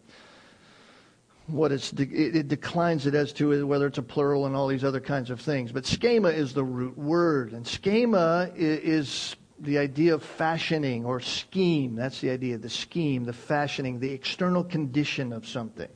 what 1.48 1.72
it's 1.72 1.92
it 1.94 2.48
declines 2.48 3.06
it 3.06 3.14
as 3.14 3.32
to 3.32 3.66
whether 3.66 3.87
it's 3.87 3.96
a 3.96 4.02
plural 4.02 4.44
and 4.44 4.54
all 4.54 4.68
these 4.68 4.84
other 4.84 5.00
kinds 5.00 5.30
of 5.30 5.40
things. 5.40 5.72
But 5.72 5.87
schema 5.87 6.28
is 6.28 6.52
the 6.52 6.62
root 6.62 6.96
word, 6.98 7.52
and 7.52 7.66
schema 7.66 8.50
is 8.54 9.34
the 9.58 9.78
idea 9.78 10.14
of 10.14 10.22
fashioning 10.22 11.04
or 11.04 11.20
scheme. 11.20 11.94
That's 11.94 12.20
the 12.20 12.30
idea, 12.30 12.58
the 12.58 12.68
scheme, 12.68 13.24
the 13.24 13.32
fashioning, 13.32 13.98
the 13.98 14.12
external 14.12 14.62
condition 14.62 15.32
of 15.32 15.48
something. 15.48 15.88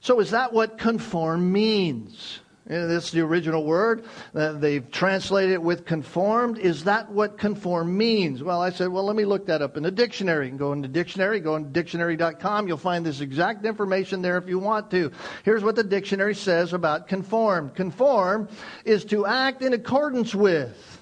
So 0.00 0.20
is 0.20 0.30
that 0.30 0.52
what 0.52 0.78
conform 0.78 1.52
means? 1.52 2.40
This 2.66 3.06
is 3.06 3.10
the 3.10 3.20
original 3.20 3.64
word. 3.64 4.04
Uh, 4.32 4.52
they've 4.52 4.88
translated 4.92 5.54
it 5.54 5.62
with 5.62 5.84
conformed. 5.84 6.56
Is 6.58 6.84
that 6.84 7.10
what 7.10 7.36
conform 7.36 7.96
means? 7.96 8.44
Well, 8.44 8.62
I 8.62 8.70
said, 8.70 8.88
well, 8.88 9.04
let 9.04 9.16
me 9.16 9.24
look 9.24 9.46
that 9.46 9.60
up 9.60 9.76
in 9.76 9.82
the 9.82 9.90
dictionary. 9.90 10.46
You 10.46 10.50
can 10.52 10.58
go 10.58 10.72
into 10.72 10.86
dictionary, 10.86 11.40
go 11.40 11.56
into 11.56 11.68
dictionary.com. 11.70 12.68
You'll 12.68 12.76
find 12.76 13.04
this 13.04 13.20
exact 13.20 13.64
information 13.64 14.22
there 14.22 14.38
if 14.38 14.48
you 14.48 14.60
want 14.60 14.88
to. 14.92 15.10
Here's 15.44 15.64
what 15.64 15.74
the 15.74 15.82
dictionary 15.82 16.34
says 16.34 16.72
about 16.72 17.08
conform. 17.08 17.70
Conform 17.70 18.48
is 18.84 19.04
to 19.06 19.26
act 19.26 19.62
in 19.62 19.72
accordance 19.72 20.32
with 20.32 21.00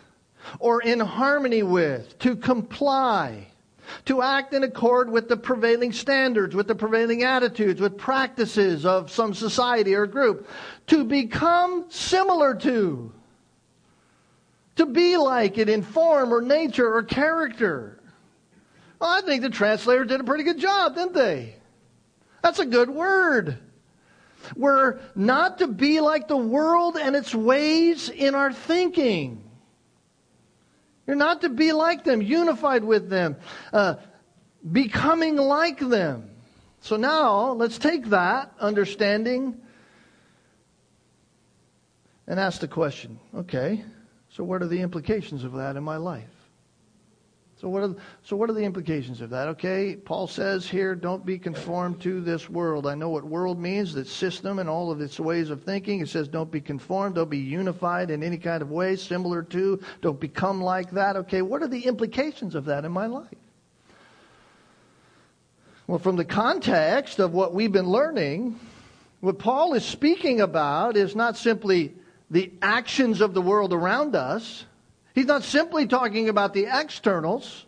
or 0.58 0.80
in 0.80 1.00
harmony 1.00 1.62
with, 1.62 2.18
to 2.20 2.34
comply 2.34 3.46
to 4.06 4.22
act 4.22 4.54
in 4.54 4.62
accord 4.62 5.10
with 5.10 5.28
the 5.28 5.36
prevailing 5.36 5.92
standards, 5.92 6.54
with 6.54 6.66
the 6.66 6.74
prevailing 6.74 7.24
attitudes, 7.24 7.80
with 7.80 7.96
practices 7.96 8.84
of 8.84 9.10
some 9.10 9.34
society 9.34 9.94
or 9.94 10.06
group, 10.06 10.48
to 10.86 11.04
become 11.04 11.86
similar 11.88 12.54
to, 12.54 13.12
to 14.76 14.86
be 14.86 15.16
like 15.16 15.58
it 15.58 15.68
in 15.68 15.82
form 15.82 16.32
or 16.32 16.40
nature 16.40 16.92
or 16.92 17.02
character. 17.02 18.00
Well, 19.00 19.10
I 19.10 19.20
think 19.20 19.42
the 19.42 19.50
translator 19.50 20.04
did 20.04 20.20
a 20.20 20.24
pretty 20.24 20.44
good 20.44 20.58
job, 20.58 20.94
didn't 20.94 21.14
they? 21.14 21.54
That's 22.42 22.58
a 22.58 22.66
good 22.66 22.90
word. 22.90 23.58
We're 24.56 25.00
not 25.14 25.58
to 25.58 25.66
be 25.66 26.00
like 26.00 26.28
the 26.28 26.36
world 26.36 26.96
and 26.96 27.14
its 27.14 27.34
ways 27.34 28.08
in 28.08 28.34
our 28.34 28.52
thinking. 28.52 29.47
You're 31.08 31.16
not 31.16 31.40
to 31.40 31.48
be 31.48 31.72
like 31.72 32.04
them, 32.04 32.20
unified 32.20 32.84
with 32.84 33.08
them, 33.08 33.36
uh, 33.72 33.94
becoming 34.70 35.36
like 35.36 35.78
them. 35.80 36.30
So 36.82 36.96
now 36.96 37.52
let's 37.52 37.78
take 37.78 38.10
that 38.10 38.52
understanding 38.60 39.58
and 42.26 42.38
ask 42.38 42.60
the 42.60 42.68
question 42.68 43.18
okay, 43.34 43.82
so 44.28 44.44
what 44.44 44.62
are 44.62 44.68
the 44.68 44.82
implications 44.82 45.44
of 45.44 45.54
that 45.54 45.76
in 45.76 45.82
my 45.82 45.96
life? 45.96 46.28
So 47.60 47.68
what, 47.68 47.82
are, 47.82 47.94
so 48.22 48.36
what 48.36 48.48
are 48.50 48.52
the 48.52 48.62
implications 48.62 49.20
of 49.20 49.30
that? 49.30 49.48
Okay, 49.48 49.96
Paul 49.96 50.28
says 50.28 50.68
here, 50.68 50.94
don't 50.94 51.26
be 51.26 51.38
conformed 51.38 52.00
to 52.02 52.20
this 52.20 52.48
world. 52.48 52.86
I 52.86 52.94
know 52.94 53.08
what 53.08 53.24
world 53.24 53.58
means, 53.58 53.94
that 53.94 54.06
system 54.06 54.60
and 54.60 54.68
all 54.68 54.92
of 54.92 55.00
its 55.00 55.18
ways 55.18 55.50
of 55.50 55.64
thinking. 55.64 56.00
It 56.00 56.08
says 56.08 56.28
don't 56.28 56.52
be 56.52 56.60
conformed, 56.60 57.16
don't 57.16 57.28
be 57.28 57.38
unified 57.38 58.12
in 58.12 58.22
any 58.22 58.38
kind 58.38 58.62
of 58.62 58.70
way, 58.70 58.94
similar 58.94 59.42
to, 59.42 59.80
don't 60.02 60.20
become 60.20 60.62
like 60.62 60.92
that. 60.92 61.16
Okay, 61.16 61.42
what 61.42 61.60
are 61.62 61.68
the 61.68 61.80
implications 61.80 62.54
of 62.54 62.66
that 62.66 62.84
in 62.84 62.92
my 62.92 63.06
life? 63.06 63.26
Well, 65.88 65.98
from 65.98 66.14
the 66.14 66.24
context 66.24 67.18
of 67.18 67.32
what 67.32 67.54
we've 67.54 67.72
been 67.72 67.88
learning, 67.88 68.60
what 69.20 69.40
Paul 69.40 69.74
is 69.74 69.84
speaking 69.84 70.40
about 70.40 70.96
is 70.96 71.16
not 71.16 71.36
simply 71.36 71.94
the 72.30 72.52
actions 72.62 73.20
of 73.20 73.34
the 73.34 73.42
world 73.42 73.72
around 73.72 74.14
us, 74.14 74.64
He's 75.14 75.26
not 75.26 75.42
simply 75.42 75.86
talking 75.86 76.28
about 76.28 76.54
the 76.54 76.66
externals, 76.70 77.66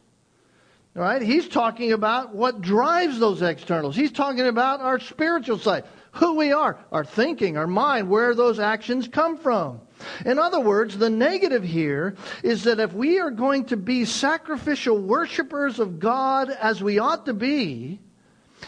right? 0.94 1.22
He's 1.22 1.48
talking 1.48 1.92
about 1.92 2.35
what 2.35 2.61
drives 2.61 3.18
those 3.18 3.42
externals. 3.42 3.96
He's 3.96 4.12
talking 4.12 4.46
about 4.46 4.81
our 4.81 5.00
spiritual 5.00 5.59
side, 5.59 5.85
who 6.12 6.35
we 6.37 6.53
are, 6.53 6.79
our 6.92 7.05
thinking, 7.05 7.57
our 7.57 7.66
mind, 7.66 8.09
where 8.09 8.35
those 8.35 8.59
actions 8.59 9.09
come 9.09 9.37
from. 9.38 9.81
In 10.24 10.38
other 10.38 10.61
words, 10.61 10.96
the 10.96 11.11
negative 11.11 11.62
here 11.62 12.16
is 12.42 12.64
that 12.64 12.81
if 12.81 12.92
we 12.92 13.18
are 13.18 13.31
going 13.31 13.66
to 13.66 13.76
be 13.76 14.05
sacrificial 14.05 14.98
worshipers 14.98 15.79
of 15.79 15.98
God 15.98 16.50
as 16.50 16.83
we 16.83 16.98
ought 16.98 17.26
to 17.26 17.35
be, 17.35 18.00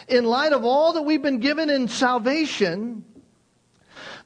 in 0.07 0.25
light 0.25 0.53
of 0.53 0.63
all 0.65 0.93
that 0.93 1.03
we've 1.03 1.21
been 1.21 1.39
given 1.39 1.69
in 1.69 1.87
salvation, 1.87 3.05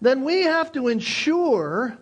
then 0.02 0.24
we 0.24 0.44
have 0.44 0.72
to 0.74 0.88
ensure 0.88 1.98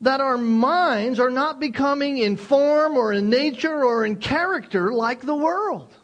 that 0.00 0.20
our 0.20 0.38
minds 0.38 1.20
are 1.20 1.30
not 1.30 1.60
becoming 1.60 2.18
in 2.18 2.36
form 2.36 2.96
or 2.96 3.12
in 3.12 3.28
nature 3.28 3.84
or 3.84 4.04
in 4.04 4.16
character 4.16 4.92
like 4.92 5.20
the 5.20 5.34
world. 5.34 5.94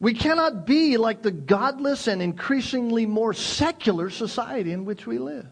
We 0.00 0.12
cannot 0.12 0.66
be 0.66 0.96
like 0.96 1.22
the 1.22 1.30
godless 1.30 2.08
and 2.08 2.20
increasingly 2.20 3.06
more 3.06 3.32
secular 3.32 4.10
society 4.10 4.72
in 4.72 4.84
which 4.84 5.06
we 5.06 5.18
live. 5.18 5.46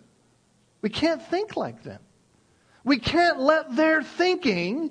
We 0.83 0.91
can't 0.91 1.23
think 1.23 1.57
like 1.57 1.83
them. 1.83 2.01
We 2.85 2.99
can't 2.99 3.39
let 3.39 3.75
their 3.77 4.03
thinking 4.03 4.91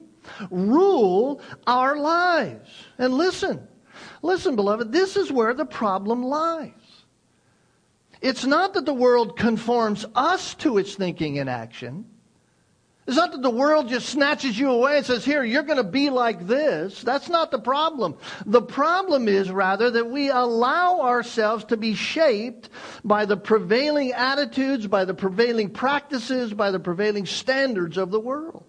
rule 0.49 1.41
our 1.67 1.97
lives. 1.97 2.69
And 2.97 3.13
listen, 3.13 3.67
listen, 4.21 4.55
beloved, 4.55 4.91
this 4.91 5.17
is 5.17 5.31
where 5.31 5.53
the 5.53 5.65
problem 5.65 6.23
lies. 6.23 6.71
It's 8.21 8.45
not 8.45 8.75
that 8.75 8.85
the 8.85 8.93
world 8.93 9.35
conforms 9.35 10.05
us 10.15 10.53
to 10.55 10.77
its 10.77 10.93
thinking 10.93 11.39
and 11.39 11.49
action. 11.49 12.05
It's 13.07 13.17
not 13.17 13.31
that 13.31 13.41
the 13.41 13.49
world 13.49 13.89
just 13.89 14.09
snatches 14.09 14.57
you 14.57 14.69
away 14.69 14.97
and 14.97 15.05
says, 15.05 15.25
Here, 15.25 15.43
you're 15.43 15.63
going 15.63 15.77
to 15.77 15.83
be 15.83 16.11
like 16.11 16.45
this. 16.45 17.01
That's 17.01 17.29
not 17.29 17.49
the 17.49 17.59
problem. 17.59 18.15
The 18.45 18.61
problem 18.61 19.27
is, 19.27 19.49
rather, 19.49 19.89
that 19.89 20.09
we 20.09 20.29
allow 20.29 21.01
ourselves 21.01 21.65
to 21.65 21.77
be 21.77 21.95
shaped 21.95 22.69
by 23.03 23.25
the 23.25 23.37
prevailing 23.37 24.11
attitudes, 24.11 24.85
by 24.85 25.05
the 25.05 25.15
prevailing 25.15 25.71
practices, 25.71 26.53
by 26.53 26.69
the 26.69 26.79
prevailing 26.79 27.25
standards 27.25 27.97
of 27.97 28.11
the 28.11 28.19
world. 28.19 28.63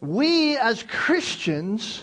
We, 0.00 0.56
as 0.56 0.82
Christians, 0.82 2.02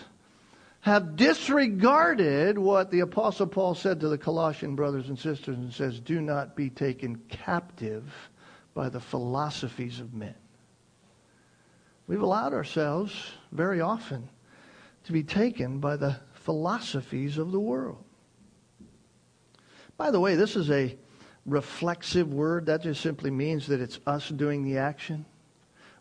have 0.82 1.16
disregarded 1.16 2.58
what 2.58 2.90
the 2.90 3.02
Apostle 3.02 3.48
Paul 3.48 3.76
said 3.76 4.00
to 4.00 4.08
the 4.08 4.18
Colossian 4.18 4.76
brothers 4.76 5.10
and 5.10 5.20
sisters 5.20 5.58
and 5.58 5.74
says, 5.74 6.00
Do 6.00 6.22
not 6.22 6.56
be 6.56 6.70
taken 6.70 7.18
captive 7.28 8.06
by 8.74 8.90
the 8.90 9.00
philosophies 9.00 10.00
of 10.00 10.14
men. 10.14 10.36
We've 12.08 12.22
allowed 12.22 12.54
ourselves 12.54 13.14
very 13.52 13.82
often 13.82 14.30
to 15.04 15.12
be 15.12 15.24
taken 15.24 15.80
by 15.80 15.98
the 15.98 16.20
philosophies 16.34 17.38
of 17.38 17.52
the 17.52 17.60
world. 17.60 18.04
By 19.98 20.12
the 20.12 20.20
way, 20.20 20.36
this 20.36 20.56
is 20.56 20.72
a 20.72 20.98
reflexive 21.46 22.34
word. 22.34 22.68
That 22.68 22.84
just 22.84 23.02
simply 23.02 23.32
means 23.32 23.68
that 23.68 23.82
it's 23.82 24.00
us 24.08 24.30
doing 24.30 24.64
the 24.64 24.78
action 24.78 25.26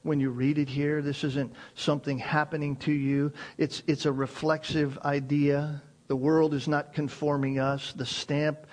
when 0.02 0.20
you 0.20 0.30
read 0.30 0.58
it 0.58 0.68
here. 0.68 1.02
This 1.02 1.24
isn't 1.24 1.52
something 1.74 2.18
happening 2.18 2.76
to 2.76 2.92
you, 2.92 3.32
it's, 3.56 3.82
it's 3.86 4.06
a 4.06 4.12
reflexive 4.12 4.98
idea. 4.98 5.82
The 6.06 6.16
world 6.16 6.54
is 6.54 6.66
not 6.66 6.94
conforming 6.94 7.58
us. 7.58 7.92
The 7.92 8.06
stamp 8.06 8.66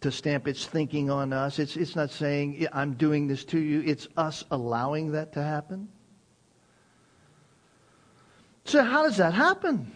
to 0.00 0.12
stamp 0.12 0.46
its 0.46 0.64
thinking 0.64 1.10
on 1.10 1.32
us. 1.32 1.58
It's, 1.58 1.76
it's 1.76 1.96
not 1.96 2.10
saying, 2.10 2.66
I'm 2.72 2.94
doing 2.94 3.26
this 3.26 3.44
to 3.46 3.58
you. 3.58 3.82
It's 3.84 4.06
us 4.16 4.44
allowing 4.50 5.12
that 5.12 5.32
to 5.32 5.42
happen. 5.42 5.88
So, 8.64 8.82
how 8.84 9.02
does 9.02 9.16
that 9.16 9.34
happen? 9.34 9.90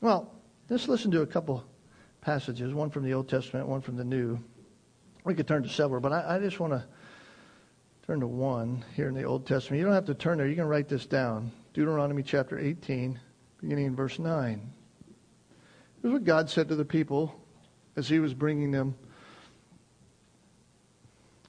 Well, 0.00 0.32
let's 0.70 0.88
listen 0.88 1.10
to 1.10 1.22
a 1.22 1.26
couple 1.26 1.64
passages 2.20 2.72
one 2.72 2.90
from 2.90 3.04
the 3.04 3.12
Old 3.12 3.28
Testament, 3.28 3.66
one 3.66 3.80
from 3.80 3.96
the 3.96 4.04
New. 4.04 4.38
We 5.24 5.34
could 5.34 5.48
turn 5.48 5.62
to 5.64 5.68
several, 5.68 6.00
but 6.00 6.12
I, 6.12 6.36
I 6.36 6.38
just 6.38 6.60
want 6.60 6.72
to 6.72 6.84
Turn 8.08 8.20
to 8.20 8.26
1 8.26 8.86
here 8.96 9.08
in 9.08 9.14
the 9.14 9.24
Old 9.24 9.46
Testament. 9.46 9.80
You 9.80 9.84
don't 9.84 9.92
have 9.92 10.06
to 10.06 10.14
turn 10.14 10.38
there. 10.38 10.46
You 10.46 10.56
can 10.56 10.64
write 10.64 10.88
this 10.88 11.04
down. 11.04 11.52
Deuteronomy 11.74 12.22
chapter 12.22 12.58
18, 12.58 13.20
beginning 13.60 13.84
in 13.84 13.94
verse 13.94 14.18
9. 14.18 14.72
Here's 16.00 16.12
what 16.14 16.24
God 16.24 16.48
said 16.48 16.68
to 16.68 16.74
the 16.74 16.86
people 16.86 17.38
as 17.96 18.08
he 18.08 18.18
was 18.18 18.32
bringing 18.32 18.70
them 18.70 18.94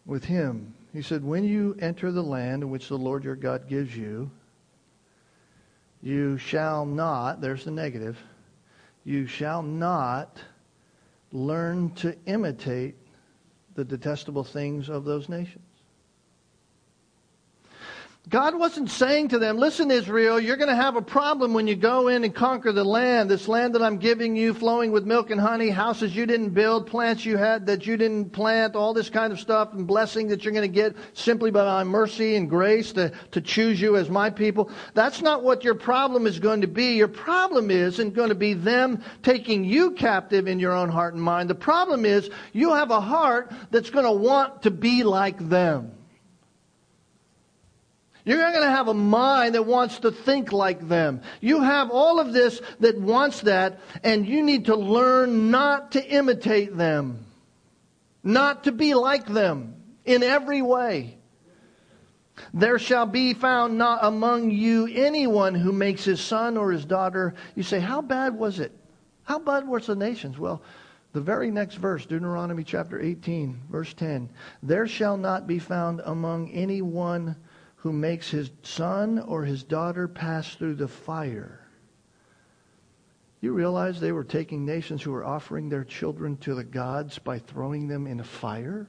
with 0.06 0.26
him. 0.26 0.74
He 0.92 1.02
said, 1.02 1.24
When 1.24 1.46
you 1.46 1.78
enter 1.80 2.12
the 2.12 2.22
land 2.22 2.64
in 2.64 2.70
which 2.70 2.90
the 2.90 2.98
Lord 2.98 3.24
your 3.24 3.38
God 3.38 3.70
gives 3.70 3.96
you, 3.96 4.30
you 6.02 6.38
shall 6.38 6.86
not, 6.86 7.40
there's 7.40 7.64
the 7.64 7.72
negative, 7.72 8.18
you 9.06 9.28
shall 9.28 9.64
not 9.64 10.42
learn 11.32 11.92
to 11.92 12.18
imitate 12.26 12.96
the 13.76 13.86
detestable 13.86 14.44
things 14.44 14.90
of 14.90 15.06
those 15.06 15.30
nations. 15.30 15.64
God 18.28 18.54
wasn't 18.54 18.92
saying 18.92 19.30
to 19.30 19.40
them, 19.40 19.58
listen, 19.58 19.90
Israel, 19.90 20.40
you're 20.40 20.58
going 20.58 20.70
to 20.70 20.76
have 20.76 20.96
a 20.96 21.02
problem 21.02 21.54
when 21.56 21.66
you 21.66 21.76
go 21.76 22.10
in 22.10 22.24
and 22.24 22.36
conquer 22.36 22.72
the 22.72 22.84
land, 22.84 23.28
this 23.28 23.48
land 23.48 23.74
that 23.74 23.82
I'm 23.82 23.98
giving 23.98 24.36
you, 24.36 24.54
flowing 24.54 24.92
with 24.92 25.04
milk 25.04 25.32
and 25.32 25.42
honey, 25.42 25.70
houses 25.70 26.16
you 26.16 26.28
didn't 26.28 26.50
build, 26.50 26.86
plants 26.86 27.26
you 27.26 27.38
had 27.38 27.66
that 27.66 27.88
you 27.88 27.98
didn't 27.98 28.30
plant, 28.32 28.76
all 28.76 28.94
this 28.94 29.10
kind 29.10 29.34
of 29.34 29.40
stuff, 29.40 29.74
and 29.74 29.88
blessing 29.88 30.28
that 30.28 30.44
you're 30.44 30.54
going 30.54 30.62
to 30.62 30.68
get 30.68 30.96
simply 31.14 31.50
by 31.50 31.64
my 31.64 31.84
mercy 31.84 32.36
and 32.36 32.52
grace 32.52 32.92
to, 32.92 33.12
to 33.32 33.42
choose 33.42 33.82
you 33.82 33.96
as 33.96 34.12
my 34.12 34.30
people. 34.30 34.70
That's 34.94 35.24
not 35.24 35.42
what 35.42 35.64
your 35.64 35.76
problem 35.76 36.28
is 36.28 36.38
going 36.38 36.62
to 36.62 36.68
be. 36.68 36.98
Your 36.98 37.08
problem 37.08 37.72
isn't 37.72 38.14
going 38.14 38.30
to 38.30 38.36
be 38.36 38.54
them 38.54 39.02
taking 39.24 39.64
you 39.64 39.92
captive 39.92 40.48
in 40.48 40.60
your 40.60 40.74
own 40.74 40.90
heart 40.90 41.16
and 41.16 41.24
mind. 41.24 41.50
The 41.50 41.56
problem 41.56 42.06
is 42.06 42.30
you 42.54 42.76
have 42.76 42.92
a 42.92 43.02
heart 43.02 43.52
that's 43.72 43.90
going 43.90 44.06
to 44.06 44.12
want 44.12 44.64
to 44.64 44.72
be 44.72 45.04
like 45.04 45.50
them. 45.50 45.94
You're 48.30 48.38
not 48.38 48.54
going 48.54 48.68
to 48.68 48.76
have 48.76 48.90
a 48.90 48.94
mind 48.94 49.56
that 49.56 49.66
wants 49.66 50.02
to 50.02 50.12
think 50.12 50.54
like 50.54 50.88
them. 50.88 51.24
You 51.42 51.64
have 51.64 51.90
all 51.90 52.20
of 52.20 52.32
this 52.32 52.62
that 52.80 53.02
wants 53.02 53.42
that, 53.42 53.80
and 54.04 54.24
you 54.24 54.44
need 54.44 54.66
to 54.66 54.76
learn 54.76 55.50
not 55.50 55.94
to 55.94 56.08
imitate 56.08 56.78
them, 56.78 57.26
not 58.24 58.66
to 58.66 58.72
be 58.72 58.94
like 58.94 59.26
them 59.26 59.74
in 60.06 60.22
every 60.22 60.62
way. 60.62 61.18
There 62.54 62.78
shall 62.78 63.08
be 63.08 63.34
found 63.34 63.80
not 63.80 64.02
among 64.04 64.52
you 64.52 64.86
anyone 64.86 65.56
who 65.56 65.72
makes 65.72 66.04
his 66.04 66.22
son 66.22 66.56
or 66.56 66.72
his 66.72 66.86
daughter. 66.86 67.34
You 67.56 67.64
say, 67.64 67.80
How 67.80 68.04
bad 68.04 68.36
was 68.36 68.60
it? 68.60 68.72
How 69.24 69.40
bad 69.40 69.68
was 69.68 69.88
the 69.88 69.96
nations? 69.96 70.38
Well, 70.38 70.62
the 71.14 71.22
very 71.22 71.50
next 71.50 71.78
verse, 71.78 72.06
Deuteronomy 72.06 72.64
chapter 72.64 73.02
18, 73.02 73.60
verse 73.72 73.92
10. 73.96 74.30
There 74.62 74.86
shall 74.86 75.18
not 75.18 75.48
be 75.48 75.58
found 75.58 76.04
among 76.06 76.52
anyone 76.52 77.36
who 77.80 77.94
makes 77.94 78.30
his 78.30 78.52
son 78.62 79.20
or 79.20 79.44
his 79.44 79.64
daughter 79.64 80.08
pass 80.08 80.54
through 80.56 80.76
the 80.76 80.88
fire. 80.88 81.66
You 83.42 83.54
realize 83.54 84.00
they 84.00 84.12
were 84.12 84.26
taking 84.26 84.66
nations 84.66 85.02
who 85.02 85.12
were 85.12 85.24
offering 85.24 85.70
their 85.70 85.86
children 85.86 86.36
to 86.38 86.56
the 86.56 86.64
gods 86.64 87.20
by 87.20 87.40
throwing 87.40 87.88
them 87.88 88.06
in 88.06 88.20
a 88.20 88.24
fire? 88.24 88.86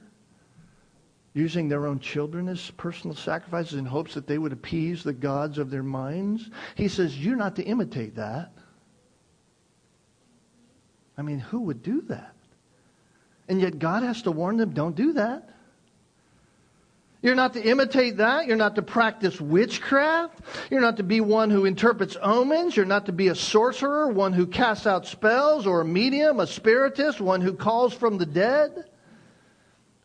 Using 1.33 1.69
their 1.69 1.87
own 1.87 1.99
children 1.99 2.49
as 2.49 2.71
personal 2.71 3.15
sacrifices 3.15 3.75
in 3.79 3.85
hopes 3.85 4.13
that 4.15 4.27
they 4.27 4.37
would 4.37 4.51
appease 4.51 5.03
the 5.03 5.13
gods 5.13 5.57
of 5.57 5.71
their 5.71 5.83
minds? 5.83 6.49
He 6.75 6.89
says, 6.89 7.17
You're 7.17 7.37
not 7.37 7.55
to 7.55 7.63
imitate 7.63 8.15
that. 8.15 8.51
I 11.17 11.21
mean, 11.21 11.39
who 11.39 11.61
would 11.61 11.81
do 11.81 12.01
that? 12.09 12.35
And 13.47 13.61
yet 13.61 13.79
God 13.79 14.03
has 14.03 14.23
to 14.23 14.31
warn 14.31 14.57
them, 14.57 14.73
Don't 14.73 14.97
do 14.97 15.13
that. 15.13 15.49
You're 17.21 17.35
not 17.35 17.53
to 17.53 17.61
imitate 17.61 18.17
that. 18.17 18.47
You're 18.47 18.57
not 18.57 18.75
to 18.75 18.81
practice 18.81 19.39
witchcraft. 19.39 20.39
You're 20.71 20.81
not 20.81 20.97
to 20.97 21.03
be 21.03 21.21
one 21.21 21.51
who 21.51 21.65
interprets 21.65 22.17
omens. 22.21 22.75
You're 22.75 22.85
not 22.85 23.05
to 23.05 23.11
be 23.11 23.27
a 23.27 23.35
sorcerer, 23.35 24.07
one 24.07 24.33
who 24.33 24.47
casts 24.47 24.87
out 24.87 25.05
spells, 25.05 25.67
or 25.67 25.81
a 25.81 25.85
medium, 25.85 26.39
a 26.39 26.47
spiritist, 26.47 27.21
one 27.21 27.41
who 27.41 27.53
calls 27.53 27.93
from 27.93 28.17
the 28.17 28.25
dead. 28.25 28.85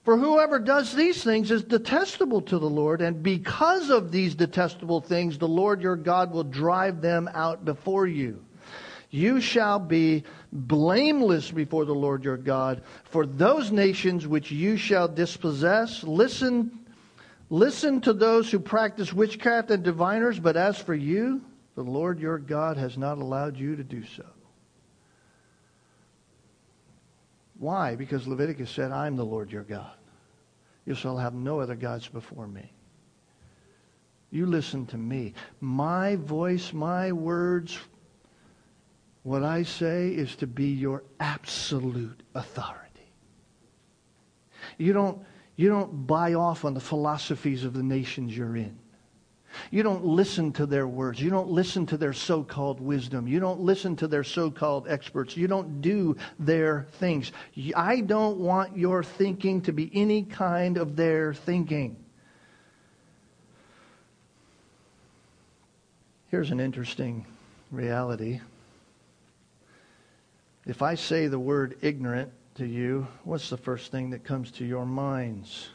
For 0.04 0.18
whoever 0.18 0.58
does 0.58 0.94
these 0.94 1.24
things 1.24 1.50
is 1.50 1.64
detestable 1.64 2.42
to 2.42 2.58
the 2.58 2.70
Lord, 2.70 3.00
and 3.00 3.22
because 3.22 3.90
of 3.90 4.12
these 4.12 4.34
detestable 4.34 5.00
things, 5.00 5.38
the 5.38 5.48
Lord 5.48 5.80
your 5.80 5.96
God 5.96 6.32
will 6.32 6.44
drive 6.44 7.00
them 7.00 7.28
out 7.32 7.64
before 7.64 8.06
you. 8.06 8.44
You 9.10 9.40
shall 9.40 9.78
be 9.78 10.24
blameless 10.52 11.50
before 11.50 11.86
the 11.86 11.94
Lord 11.94 12.22
your 12.22 12.36
God. 12.36 12.82
For 13.04 13.24
those 13.24 13.72
nations 13.72 14.28
which 14.28 14.52
you 14.52 14.76
shall 14.76 15.08
dispossess, 15.08 16.04
listen 16.04 16.85
Listen 17.48 18.00
to 18.00 18.12
those 18.12 18.50
who 18.50 18.58
practice 18.58 19.12
witchcraft 19.12 19.70
and 19.70 19.82
diviners, 19.82 20.38
but 20.40 20.56
as 20.56 20.78
for 20.78 20.94
you, 20.94 21.42
the 21.76 21.82
Lord 21.82 22.18
your 22.18 22.38
God 22.38 22.76
has 22.76 22.98
not 22.98 23.18
allowed 23.18 23.56
you 23.56 23.76
to 23.76 23.84
do 23.84 24.04
so. 24.04 24.24
Why? 27.58 27.94
Because 27.94 28.26
Leviticus 28.26 28.70
said, 28.70 28.90
I'm 28.90 29.16
the 29.16 29.24
Lord 29.24 29.50
your 29.50 29.62
God. 29.62 29.92
You 30.84 30.94
shall 30.94 31.16
have 31.16 31.34
no 31.34 31.60
other 31.60 31.74
gods 31.74 32.08
before 32.08 32.46
me. 32.46 32.72
You 34.30 34.46
listen 34.46 34.86
to 34.86 34.98
me. 34.98 35.34
My 35.60 36.16
voice, 36.16 36.72
my 36.72 37.12
words, 37.12 37.78
what 39.22 39.42
I 39.42 39.62
say 39.62 40.08
is 40.08 40.36
to 40.36 40.46
be 40.46 40.66
your 40.66 41.04
absolute 41.20 42.22
authority. 42.34 42.84
You 44.78 44.92
don't 44.92 45.24
you 45.56 45.68
don't 45.70 46.06
buy 46.06 46.34
off 46.34 46.64
on 46.64 46.74
the 46.74 46.80
philosophies 46.80 47.64
of 47.64 47.72
the 47.72 47.82
nations 47.82 48.36
you're 48.36 48.56
in. 48.56 48.78
You 49.70 49.82
don't 49.82 50.04
listen 50.04 50.52
to 50.54 50.66
their 50.66 50.86
words. 50.86 51.20
You 51.20 51.30
don't 51.30 51.48
listen 51.48 51.86
to 51.86 51.96
their 51.96 52.12
so 52.12 52.42
called 52.42 52.78
wisdom. 52.78 53.26
You 53.26 53.40
don't 53.40 53.60
listen 53.60 53.96
to 53.96 54.08
their 54.08 54.24
so 54.24 54.50
called 54.50 54.86
experts. 54.86 55.34
You 55.36 55.46
don't 55.46 55.80
do 55.80 56.16
their 56.38 56.86
things. 56.98 57.32
I 57.74 58.00
don't 58.00 58.38
want 58.38 58.76
your 58.76 59.02
thinking 59.02 59.62
to 59.62 59.72
be 59.72 59.90
any 59.94 60.24
kind 60.24 60.76
of 60.76 60.94
their 60.94 61.32
thinking. 61.32 61.96
Here's 66.28 66.50
an 66.50 66.60
interesting 66.60 67.24
reality. 67.70 68.40
If 70.66 70.82
I 70.82 70.96
say 70.96 71.28
the 71.28 71.38
word 71.38 71.78
ignorant, 71.80 72.32
to 72.56 72.66
you, 72.66 73.06
what's 73.24 73.50
the 73.50 73.56
first 73.56 73.92
thing 73.92 74.10
that 74.10 74.24
comes 74.24 74.50
to 74.52 74.64
your 74.64 74.86
minds? 74.86 75.68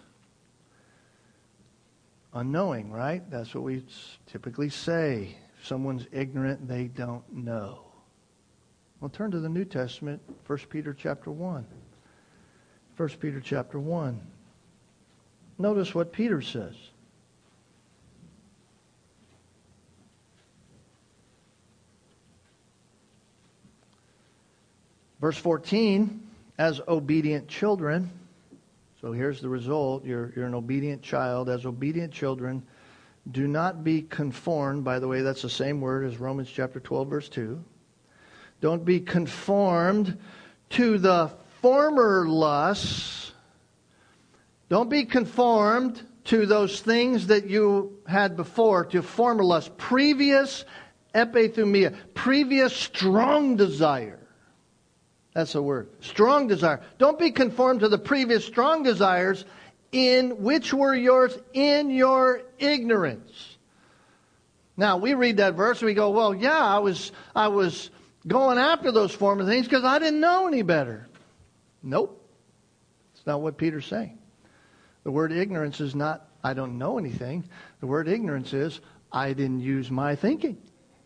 Unknowing, 2.34 2.91
right? 2.91 3.30
That's 3.30 3.54
what 3.54 3.63
we 3.63 3.84
typically 4.26 4.70
say. 4.70 5.36
If 5.60 5.67
someone's 5.67 6.08
ignorant, 6.12 6.67
they 6.67 6.86
don't 6.86 7.24
know. 7.32 7.84
Well, 9.00 9.10
turn 9.10 9.32
to 9.32 9.39
the 9.39 9.50
New 9.50 9.65
Testament, 9.65 10.22
1 10.48 10.60
Peter 10.70 10.94
chapter 10.94 11.32
1. 11.32 11.65
1 12.98 13.10
Peter 13.20 13.39
chapter 13.39 13.80
1. 13.80 14.20
Notice 15.60 15.94
what 15.94 16.12
Peter 16.12 16.41
says. 16.41 16.76
Verse 25.20 25.38
14 25.38 26.31
as 26.62 26.80
obedient 26.88 27.47
children. 27.47 28.08
So 29.02 29.12
here's 29.12 29.41
the 29.41 29.50
result 29.50 30.06
you're, 30.06 30.32
you're 30.36 30.45
an 30.45 30.54
obedient 30.54 31.02
child. 31.02 31.50
As 31.50 31.65
obedient 31.65 32.13
children, 32.13 32.62
do 33.32 33.47
not 33.47 33.84
be 33.84 34.04
conformed. 34.04 34.84
By 34.84 35.00
the 35.00 35.08
way, 35.08 35.21
that's 35.21 35.41
the 35.41 35.50
same 35.50 35.82
word 35.82 36.06
as 36.06 36.19
Romans 36.19 36.52
chapter 36.54 36.80
12, 36.80 37.08
verse 37.08 37.30
2. 37.30 37.63
Don't 38.62 38.86
be 38.86 39.00
conformed 39.00 40.19
to 40.69 41.00
the 41.00 41.32
former 41.62 42.28
lusts. 42.30 43.32
Don't 44.69 44.89
be 44.89 45.06
conformed 45.06 46.00
to 46.26 46.45
those 46.45 46.80
things 46.80 47.26
that 47.26 47.50
you 47.50 47.97
had 48.06 48.38
before, 48.38 48.86
to 48.86 49.02
former 49.02 49.43
lusts, 49.43 49.71
previous 49.80 50.63
epithumia, 51.15 51.95
previous 52.13 52.76
strong 52.76 53.56
desire. 53.56 54.21
That's 55.34 55.54
the 55.54 55.62
word. 55.62 55.89
Strong 56.02 56.48
desire. 56.48 56.82
Don't 56.98 57.17
be 57.17 57.32
conformed 57.32 57.82
to 57.82 57.89
the 57.89 57.98
previous 57.98 58.46
strong 58.46 58.84
desires 58.84 59.46
in 59.91 60.41
which 60.44 60.74
were 60.74 60.94
yours 60.94 61.38
in 61.54 61.89
your 61.89 62.41
ignorance. 62.60 63.58
Now 64.76 64.98
we 64.98 65.13
read 65.13 65.38
that 65.38 65.56
verse 65.56 65.80
and 65.80 65.88
we 65.88 65.94
go, 65.94 66.10
well, 66.10 66.34
yeah, 66.34 66.60
I 66.60 66.80
was 66.80 67.12
I 67.36 67.48
was 67.48 67.89
going 68.28 68.58
after 68.58 68.91
those 68.91 69.13
former 69.13 69.46
things 69.46 69.67
because 69.67 69.84
I 69.84 70.00
didn't 70.00 70.20
know 70.20 70.48
any 70.48 70.62
better. 70.62 71.08
Nope. 71.84 72.17
It's 73.15 73.26
not 73.26 73.41
what 73.41 73.58
Peter's 73.58 73.86
saying. 73.86 74.17
The 75.04 75.12
word 75.12 75.32
ignorance 75.32 75.80
is 75.80 75.96
not 75.96 76.28
I 76.44 76.54
don't 76.54 76.78
know 76.78 76.98
anything. 76.98 77.44
The 77.80 77.88
word 77.88 78.08
ignorance 78.08 78.54
is 78.54 78.82
I 79.12 79.34
didn't 79.34 79.62
use 79.62 79.91
my 79.91 80.15
thinking. 80.15 80.58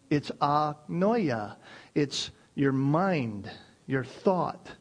It's 0.09 0.31
agnoia. 0.41 1.57
It's 1.93 2.31
your 2.55 2.71
mind 2.71 3.49
your 3.88 4.04
thought. 4.04 4.71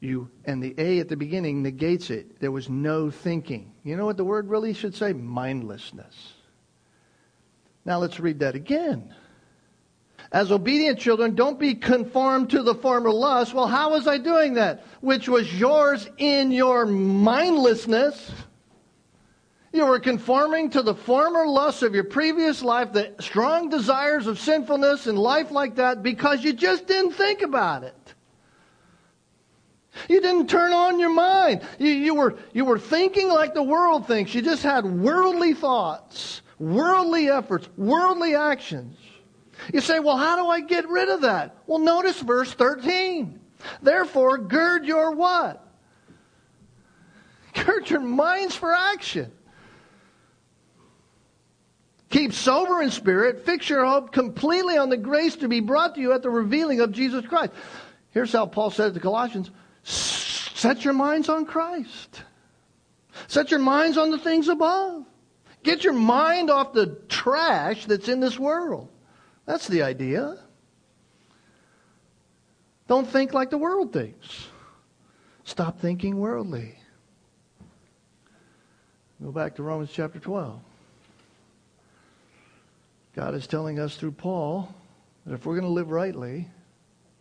You 0.00 0.30
and 0.44 0.62
the 0.62 0.74
A 0.78 1.00
at 1.00 1.08
the 1.08 1.16
beginning 1.16 1.62
negates 1.62 2.10
it. 2.10 2.40
There 2.40 2.52
was 2.52 2.68
no 2.68 3.10
thinking. 3.10 3.72
You 3.82 3.96
know 3.96 4.06
what 4.06 4.16
the 4.16 4.24
word 4.24 4.48
really 4.48 4.72
should 4.72 4.94
say? 4.94 5.12
Mindlessness. 5.12 6.34
Now 7.84 7.98
let's 7.98 8.20
read 8.20 8.38
that 8.40 8.54
again. 8.54 9.14
As 10.30 10.52
obedient 10.52 10.98
children, 10.98 11.34
don't 11.34 11.58
be 11.58 11.74
conformed 11.74 12.50
to 12.50 12.62
the 12.62 12.74
former 12.74 13.10
lust. 13.10 13.54
Well, 13.54 13.66
how 13.66 13.92
was 13.92 14.06
I 14.06 14.18
doing 14.18 14.54
that? 14.54 14.84
Which 15.00 15.28
was 15.28 15.58
yours 15.58 16.08
in 16.18 16.52
your 16.52 16.84
mindlessness. 16.84 18.30
You 19.72 19.86
were 19.86 20.00
conforming 20.00 20.70
to 20.70 20.82
the 20.82 20.94
former 20.94 21.46
lusts 21.46 21.82
of 21.82 21.94
your 21.94 22.04
previous 22.04 22.62
life, 22.62 22.92
the 22.92 23.14
strong 23.20 23.68
desires 23.68 24.26
of 24.26 24.38
sinfulness 24.38 25.06
and 25.06 25.18
life 25.18 25.50
like 25.50 25.76
that, 25.76 26.02
because 26.02 26.44
you 26.44 26.52
just 26.52 26.86
didn't 26.86 27.12
think 27.12 27.42
about 27.42 27.84
it. 27.84 28.07
You 30.08 30.20
didn't 30.20 30.48
turn 30.48 30.72
on 30.72 30.98
your 30.98 31.12
mind. 31.12 31.62
You, 31.78 31.90
you, 31.90 32.14
were, 32.14 32.36
you 32.52 32.64
were 32.64 32.78
thinking 32.78 33.28
like 33.28 33.54
the 33.54 33.62
world 33.62 34.06
thinks. 34.06 34.34
You 34.34 34.42
just 34.42 34.62
had 34.62 34.84
worldly 34.84 35.54
thoughts. 35.54 36.42
worldly 36.58 37.28
efforts, 37.28 37.68
worldly 37.76 38.34
actions. 38.34 38.96
You 39.72 39.80
say, 39.80 39.98
well, 39.98 40.16
how 40.16 40.36
do 40.36 40.48
I 40.48 40.60
get 40.60 40.88
rid 40.88 41.08
of 41.08 41.22
that? 41.22 41.56
Well, 41.66 41.78
notice 41.78 42.20
verse 42.20 42.52
13. 42.52 43.40
Therefore, 43.82 44.38
gird 44.38 44.86
your 44.86 45.12
what? 45.12 45.64
Gird 47.66 47.90
your 47.90 48.00
minds 48.00 48.54
for 48.54 48.72
action. 48.72 49.32
Keep 52.10 52.32
sober 52.32 52.80
in 52.82 52.90
spirit. 52.90 53.44
Fix 53.44 53.68
your 53.68 53.84
hope 53.84 54.12
completely 54.12 54.78
on 54.78 54.88
the 54.88 54.96
grace 54.96 55.36
to 55.36 55.48
be 55.48 55.60
brought 55.60 55.96
to 55.96 56.00
you 56.00 56.12
at 56.12 56.22
the 56.22 56.30
revealing 56.30 56.80
of 56.80 56.92
Jesus 56.92 57.26
Christ. 57.26 57.52
Here's 58.12 58.32
how 58.32 58.46
Paul 58.46 58.70
said 58.70 58.94
to 58.94 59.00
Colossians 59.00 59.50
Set 59.88 60.84
your 60.84 60.92
minds 60.92 61.28
on 61.28 61.46
Christ. 61.46 62.22
Set 63.26 63.50
your 63.50 63.60
minds 63.60 63.96
on 63.96 64.10
the 64.10 64.18
things 64.18 64.48
above. 64.48 65.04
Get 65.62 65.84
your 65.84 65.92
mind 65.92 66.50
off 66.50 66.72
the 66.72 66.98
trash 67.08 67.86
that's 67.86 68.08
in 68.08 68.20
this 68.20 68.38
world. 68.38 68.88
That's 69.46 69.66
the 69.66 69.82
idea. 69.82 70.36
Don't 72.86 73.06
think 73.06 73.32
like 73.32 73.50
the 73.50 73.58
world 73.58 73.92
thinks. 73.92 74.48
Stop 75.44 75.80
thinking 75.80 76.18
worldly. 76.18 76.78
Go 79.22 79.32
back 79.32 79.56
to 79.56 79.62
Romans 79.62 79.90
chapter 79.92 80.18
12. 80.18 80.60
God 83.16 83.34
is 83.34 83.46
telling 83.46 83.80
us 83.80 83.96
through 83.96 84.12
Paul 84.12 84.72
that 85.26 85.34
if 85.34 85.44
we're 85.44 85.54
going 85.54 85.64
to 85.64 85.72
live 85.72 85.90
rightly, 85.90 86.48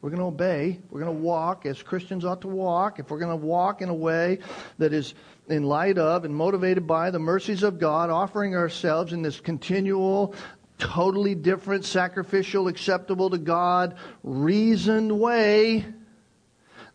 we're 0.07 0.15
going 0.15 0.21
to 0.21 0.27
obey, 0.27 0.79
we're 0.89 1.01
going 1.01 1.13
to 1.13 1.21
walk 1.21 1.65
as 1.65 1.83
Christians 1.83 2.23
ought 2.23 2.39
to 2.39 2.47
walk, 2.47 2.97
if 2.97 3.11
we're 3.11 3.19
going 3.19 3.37
to 3.37 3.45
walk 3.45 3.81
in 3.81 3.89
a 3.89 3.93
way 3.93 4.39
that 4.77 4.93
is 4.93 5.13
in 5.49 5.63
light 5.63 5.97
of 5.97 6.23
and 6.23 6.33
motivated 6.33 6.87
by 6.87 7.11
the 7.11 7.19
mercies 7.19 7.61
of 7.61 7.77
God, 7.77 8.09
offering 8.09 8.55
ourselves 8.55 9.11
in 9.11 9.21
this 9.21 9.41
continual, 9.41 10.33
totally 10.77 11.35
different, 11.35 11.83
sacrificial, 11.83 12.69
acceptable 12.69 13.29
to 13.31 13.37
God, 13.37 13.97
reasoned 14.23 15.11
way, 15.19 15.85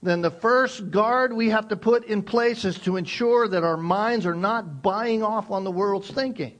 then 0.02 0.22
the 0.22 0.30
first 0.30 0.90
guard 0.90 1.34
we 1.34 1.50
have 1.50 1.68
to 1.68 1.76
put 1.76 2.06
in 2.06 2.22
place 2.22 2.64
is 2.64 2.78
to 2.78 2.96
ensure 2.96 3.46
that 3.46 3.62
our 3.62 3.76
minds 3.76 4.24
are 4.24 4.34
not 4.34 4.80
buying 4.80 5.22
off 5.22 5.50
on 5.50 5.64
the 5.64 5.70
world's 5.70 6.10
thinking. 6.10 6.58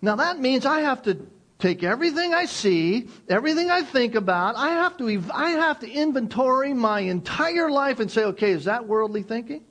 Now 0.00 0.14
that 0.14 0.38
means 0.38 0.64
I 0.64 0.82
have 0.82 1.02
to 1.02 1.26
take 1.58 1.82
everything 1.82 2.34
I 2.34 2.46
see, 2.46 3.08
everything 3.28 3.70
I 3.70 3.82
think 3.82 4.14
about, 4.14 4.56
I 4.56 4.70
have 4.70 4.96
to 4.98 5.22
I 5.32 5.50
have 5.50 5.80
to 5.80 5.90
inventory 5.90 6.74
my 6.74 7.00
entire 7.00 7.70
life 7.70 8.00
and 8.00 8.10
say, 8.10 8.24
okay, 8.24 8.50
is 8.50 8.64
that 8.64 8.86
worldly 8.86 9.22
thinking? 9.22 9.64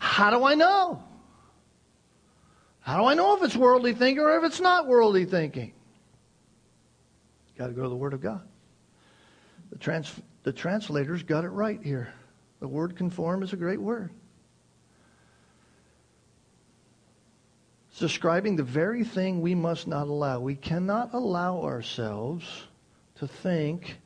How 0.00 0.30
do 0.30 0.44
I 0.44 0.54
know? 0.54 1.02
How 2.80 2.98
do 2.98 3.04
I 3.04 3.14
know 3.14 3.36
if 3.36 3.42
it's 3.42 3.56
worldly 3.56 3.92
thinking 3.92 4.22
or 4.22 4.38
if 4.38 4.44
it's 4.44 4.60
not 4.60 4.86
worldly 4.86 5.24
thinking? 5.24 5.72
Got 7.58 7.66
to 7.66 7.72
go 7.72 7.82
to 7.82 7.88
the 7.88 7.96
Word 7.96 8.14
of 8.14 8.20
God. 8.20 8.40
The, 9.70 9.78
trans, 9.78 10.12
the 10.42 10.52
translators 10.52 11.22
got 11.22 11.44
it 11.44 11.50
right 11.50 11.80
here. 11.82 12.12
The 12.60 12.68
word 12.68 12.96
conform 12.96 13.42
is 13.42 13.52
a 13.52 13.56
great 13.56 13.80
word. 13.80 14.10
Describing 17.98 18.56
the 18.56 18.62
very 18.62 19.04
thing 19.04 19.40
we 19.40 19.54
must 19.54 19.86
not 19.86 20.08
allow. 20.08 20.40
We 20.40 20.54
cannot 20.54 21.14
allow 21.14 21.62
ourselves 21.62 22.44
to 23.16 23.26
think 23.26 23.98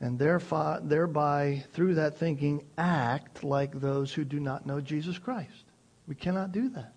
and 0.00 0.18
thereby, 0.18 0.80
thereby, 0.82 1.64
through 1.72 1.94
that 1.94 2.18
thinking, 2.18 2.66
act 2.76 3.42
like 3.42 3.80
those 3.80 4.12
who 4.12 4.24
do 4.24 4.38
not 4.38 4.66
know 4.66 4.80
Jesus 4.80 5.18
Christ. 5.18 5.64
We 6.06 6.14
cannot 6.14 6.52
do 6.52 6.68
that. 6.70 6.92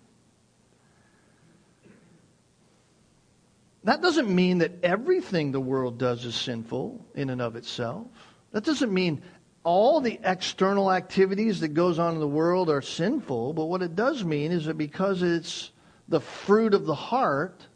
That 3.84 4.02
doesn't 4.02 4.28
mean 4.28 4.58
that 4.58 4.72
everything 4.82 5.52
the 5.52 5.60
world 5.60 5.96
does 5.98 6.26
is 6.26 6.34
sinful 6.34 7.06
in 7.14 7.30
and 7.30 7.40
of 7.40 7.56
itself. 7.56 8.06
That 8.52 8.64
doesn't 8.64 8.92
mean 8.92 9.22
all 9.64 10.00
the 10.00 10.20
external 10.22 10.92
activities 10.92 11.60
that 11.60 11.68
goes 11.68 11.98
on 11.98 12.14
in 12.14 12.20
the 12.20 12.28
world 12.28 12.68
are 12.68 12.82
sinful, 12.82 13.54
but 13.54 13.66
what 13.66 13.80
it 13.80 13.96
does 13.96 14.22
mean 14.24 14.52
is 14.52 14.66
that 14.66 14.76
because 14.76 15.22
it's 15.22 15.70
the 16.10 16.20
fruit 16.20 16.74
of 16.74 16.84
the 16.84 16.94
heart, 16.94 17.66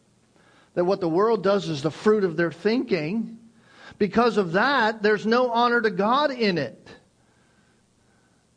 that 0.75 0.85
what 0.85 1.01
the 1.01 1.09
world 1.09 1.43
does 1.43 1.69
is 1.69 1.83
the 1.83 1.91
fruit 1.91 2.25
of 2.25 2.37
their 2.37 2.53
thinking, 2.53 3.39
because 3.97 4.37
of 4.37 4.53
that, 4.53 5.03
there's 5.03 5.25
no 5.25 5.51
honor 5.51 5.81
to 5.81 5.91
God 5.91 6.33
in 6.33 6.59
it. 6.59 6.89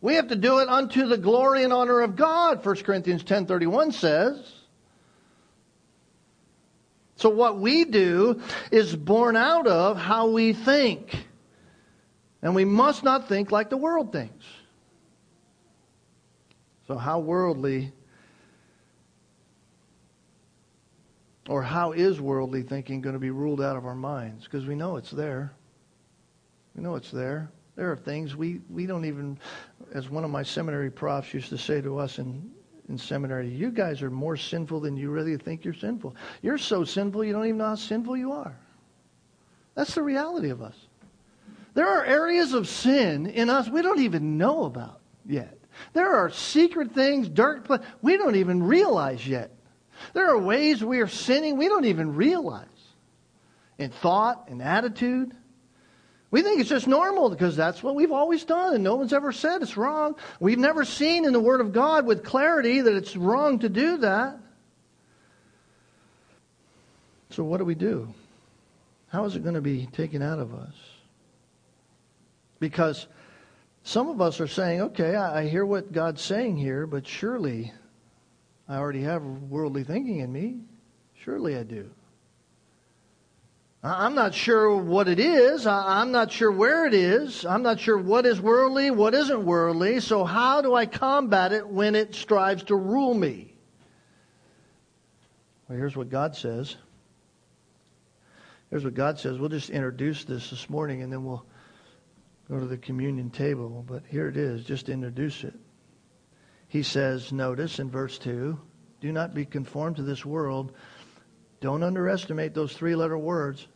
We 0.01 0.15
have 0.15 0.27
to 0.29 0.35
do 0.35 0.59
it 0.59 0.67
unto 0.67 1.07
the 1.07 1.17
glory 1.17 1.63
and 1.63 1.71
honor 1.71 2.01
of 2.01 2.15
God, 2.15 2.65
1 2.65 2.75
Corinthians 2.83 3.23
10:31 3.23 3.93
says. 3.93 4.53
So 7.15 7.29
what 7.29 7.59
we 7.59 7.83
do 7.85 8.41
is 8.71 8.95
born 8.95 9.35
out 9.35 9.65
of 9.65 9.97
how 9.97 10.29
we 10.29 10.53
think. 10.53 11.25
And 12.43 12.53
we 12.53 12.63
must 12.63 13.03
not 13.03 13.27
think 13.27 13.51
like 13.51 13.71
the 13.71 13.77
world 13.77 14.11
thinks. 14.11 14.45
So 16.85 16.95
how 16.95 17.19
worldly 17.19 17.91
or 21.47 21.61
how 21.61 21.91
is 21.91 22.19
worldly 22.19 22.63
thinking 22.63 23.01
going 23.01 23.13
to 23.13 23.19
be 23.19 23.31
ruled 23.31 23.61
out 23.61 23.77
of 23.77 23.85
our 23.85 23.95
minds? 23.95 24.43
Because 24.43 24.65
we 24.65 24.75
know 24.75 24.97
it's 24.97 25.11
there. 25.11 25.53
We 26.75 26.83
know 26.83 26.95
it's 26.95 27.11
there. 27.11 27.49
There 27.75 27.91
are 27.91 27.97
things 27.97 28.35
we, 28.35 28.61
we 28.69 28.85
don't 28.85 29.05
even, 29.05 29.39
as 29.93 30.09
one 30.09 30.23
of 30.23 30.31
my 30.31 30.43
seminary 30.43 30.91
profs 30.91 31.33
used 31.33 31.49
to 31.49 31.57
say 31.57 31.81
to 31.81 31.99
us 31.99 32.19
in 32.19 32.51
in 32.89 32.97
seminary, 32.97 33.49
you 33.49 33.69
guys 33.69 34.01
are 34.01 34.09
more 34.09 34.37
sinful 34.37 34.79
than 34.79 34.95
you 34.95 35.09
really 35.09 35.37
think 35.37 35.65
you're 35.65 35.73
sinful. 35.73 36.15
You're 36.41 36.57
so 36.57 36.83
sinful 36.83 37.25
you 37.25 37.33
don't 37.33 37.45
even 37.45 37.57
know 37.57 37.65
how 37.65 37.75
sinful 37.75 38.15
you 38.15 38.31
are. 38.31 38.57
That's 39.75 39.93
the 39.95 40.01
reality 40.01 40.49
of 40.49 40.61
us. 40.61 40.75
There 41.73 41.87
are 41.87 42.05
areas 42.05 42.53
of 42.53 42.67
sin 42.67 43.27
in 43.27 43.49
us 43.49 43.69
we 43.69 43.81
don't 43.81 43.99
even 43.99 44.37
know 44.37 44.65
about 44.65 45.01
yet. 45.25 45.57
There 45.93 46.15
are 46.15 46.31
secret 46.31 46.93
things, 46.93 47.29
dark 47.29 47.65
places 47.65 47.85
we 48.01 48.17
don't 48.17 48.35
even 48.35 48.63
realize 48.63 49.27
yet. 49.27 49.51
There 50.13 50.29
are 50.29 50.37
ways 50.37 50.83
we 50.83 50.99
are 50.99 51.07
sinning 51.07 51.57
we 51.57 51.67
don't 51.67 51.85
even 51.85 52.15
realize 52.15 52.67
in 53.77 53.91
thought 53.91 54.47
and 54.49 54.61
attitude. 54.61 55.33
We 56.29 56.41
think 56.41 56.59
it's 56.59 56.69
just 56.69 56.87
normal 56.87 57.29
because 57.29 57.55
that's 57.55 57.81
what 57.81 57.95
we've 57.95 58.11
always 58.11 58.43
done, 58.43 58.75
and 58.75 58.83
no 58.83 58.95
one's 58.95 59.13
ever 59.13 59.31
said 59.31 59.61
it's 59.61 59.77
wrong. 59.77 60.15
We've 60.39 60.59
never 60.59 60.83
seen 60.83 61.23
in 61.23 61.31
the 61.31 61.39
Word 61.39 61.61
of 61.61 61.71
God 61.71 62.05
with 62.05 62.23
clarity 62.23 62.81
that 62.81 62.95
it's 62.95 63.15
wrong 63.15 63.59
to 63.59 63.69
do 63.69 63.97
that. 63.97 64.37
So, 67.29 67.43
what 67.43 67.59
do 67.59 67.65
we 67.65 67.75
do? 67.75 68.13
How 69.07 69.23
is 69.23 69.35
it 69.35 69.43
going 69.43 69.55
to 69.55 69.61
be 69.61 69.85
taken 69.87 70.21
out 70.21 70.39
of 70.39 70.53
us? 70.53 70.73
Because 72.59 73.07
some 73.83 74.09
of 74.09 74.19
us 74.19 74.41
are 74.41 74.47
saying, 74.47 74.81
okay, 74.81 75.15
I 75.15 75.47
hear 75.47 75.65
what 75.65 75.93
God's 75.93 76.21
saying 76.21 76.57
here, 76.57 76.85
but 76.85 77.07
surely 77.07 77.71
I 78.67 78.77
already 78.77 79.03
have 79.03 79.23
worldly 79.23 79.83
thinking 79.83 80.19
in 80.19 80.31
me. 80.31 80.61
Surely 81.13 81.55
I 81.55 81.63
do. 81.63 81.89
I'm 83.83 84.15
not 84.15 84.33
sure 84.33 84.75
what 84.75 85.07
it 85.07 85.19
is. 85.19 85.65
I'm 85.67 86.11
not 86.11 86.31
sure 86.31 86.51
where 86.51 86.85
it 86.85 86.93
is. 86.93 87.45
I'm 87.45 87.61
not 87.61 87.79
sure 87.79 87.97
what 87.97 88.25
is 88.25 88.41
worldly, 88.41 88.91
what 88.91 89.13
isn't 89.13 89.45
worldly. 89.45 89.99
So, 89.99 90.25
how 90.25 90.61
do 90.61 90.73
I 90.73 90.85
combat 90.85 91.53
it 91.53 91.67
when 91.67 91.95
it 91.95 92.15
strives 92.15 92.63
to 92.63 92.75
rule 92.75 93.13
me? 93.13 93.53
Well, 95.67 95.77
here's 95.77 95.95
what 95.95 96.09
God 96.09 96.35
says. 96.35 96.75
Here's 98.69 98.83
what 98.83 98.95
God 98.95 99.19
says. 99.19 99.37
We'll 99.37 99.49
just 99.49 99.69
introduce 99.69 100.25
this 100.25 100.49
this 100.49 100.69
morning 100.69 101.03
and 101.03 101.13
then 101.13 101.23
we'll 101.23 101.45
go 102.49 102.59
to 102.59 102.65
the 102.65 102.77
communion 102.77 103.29
table. 103.29 103.85
But 103.87 104.03
here 104.09 104.27
it 104.27 104.37
is. 104.37 104.63
Just 104.65 104.89
introduce 104.89 105.43
it. 105.43 105.53
He 106.67 106.83
says, 106.83 107.31
notice 107.31 107.79
in 107.79 107.89
verse 107.89 108.17
2 108.19 108.59
do 108.99 109.11
not 109.11 109.33
be 109.33 109.45
conformed 109.45 109.97
to 109.97 110.03
this 110.03 110.25
world 110.25 110.73
don't 111.59 111.83
underestimate 111.83 112.53
those 112.53 112.73
three 112.73 112.95
letter 112.95 113.17
words. 113.17 113.67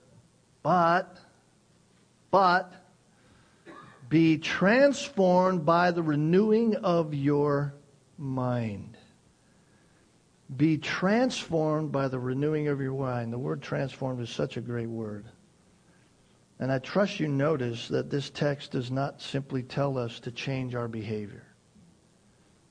But, 0.63 1.17
but, 2.29 2.73
be 4.07 4.37
transformed 4.37 5.65
by 5.65 5.91
the 5.91 6.03
renewing 6.03 6.75
of 6.75 7.13
your 7.13 7.73
mind. 8.17 8.97
Be 10.55 10.77
transformed 10.77 11.91
by 11.91 12.09
the 12.09 12.19
renewing 12.19 12.67
of 12.67 12.81
your 12.81 12.93
mind. 12.93 13.33
The 13.33 13.39
word 13.39 13.61
transformed 13.61 14.21
is 14.21 14.29
such 14.29 14.57
a 14.57 14.61
great 14.61 14.89
word. 14.89 15.25
And 16.59 16.71
I 16.71 16.77
trust 16.77 17.19
you 17.19 17.27
notice 17.27 17.87
that 17.87 18.11
this 18.11 18.29
text 18.29 18.71
does 18.71 18.91
not 18.91 19.21
simply 19.21 19.63
tell 19.63 19.97
us 19.97 20.19
to 20.19 20.31
change 20.31 20.75
our 20.75 20.87
behavior. 20.87 21.47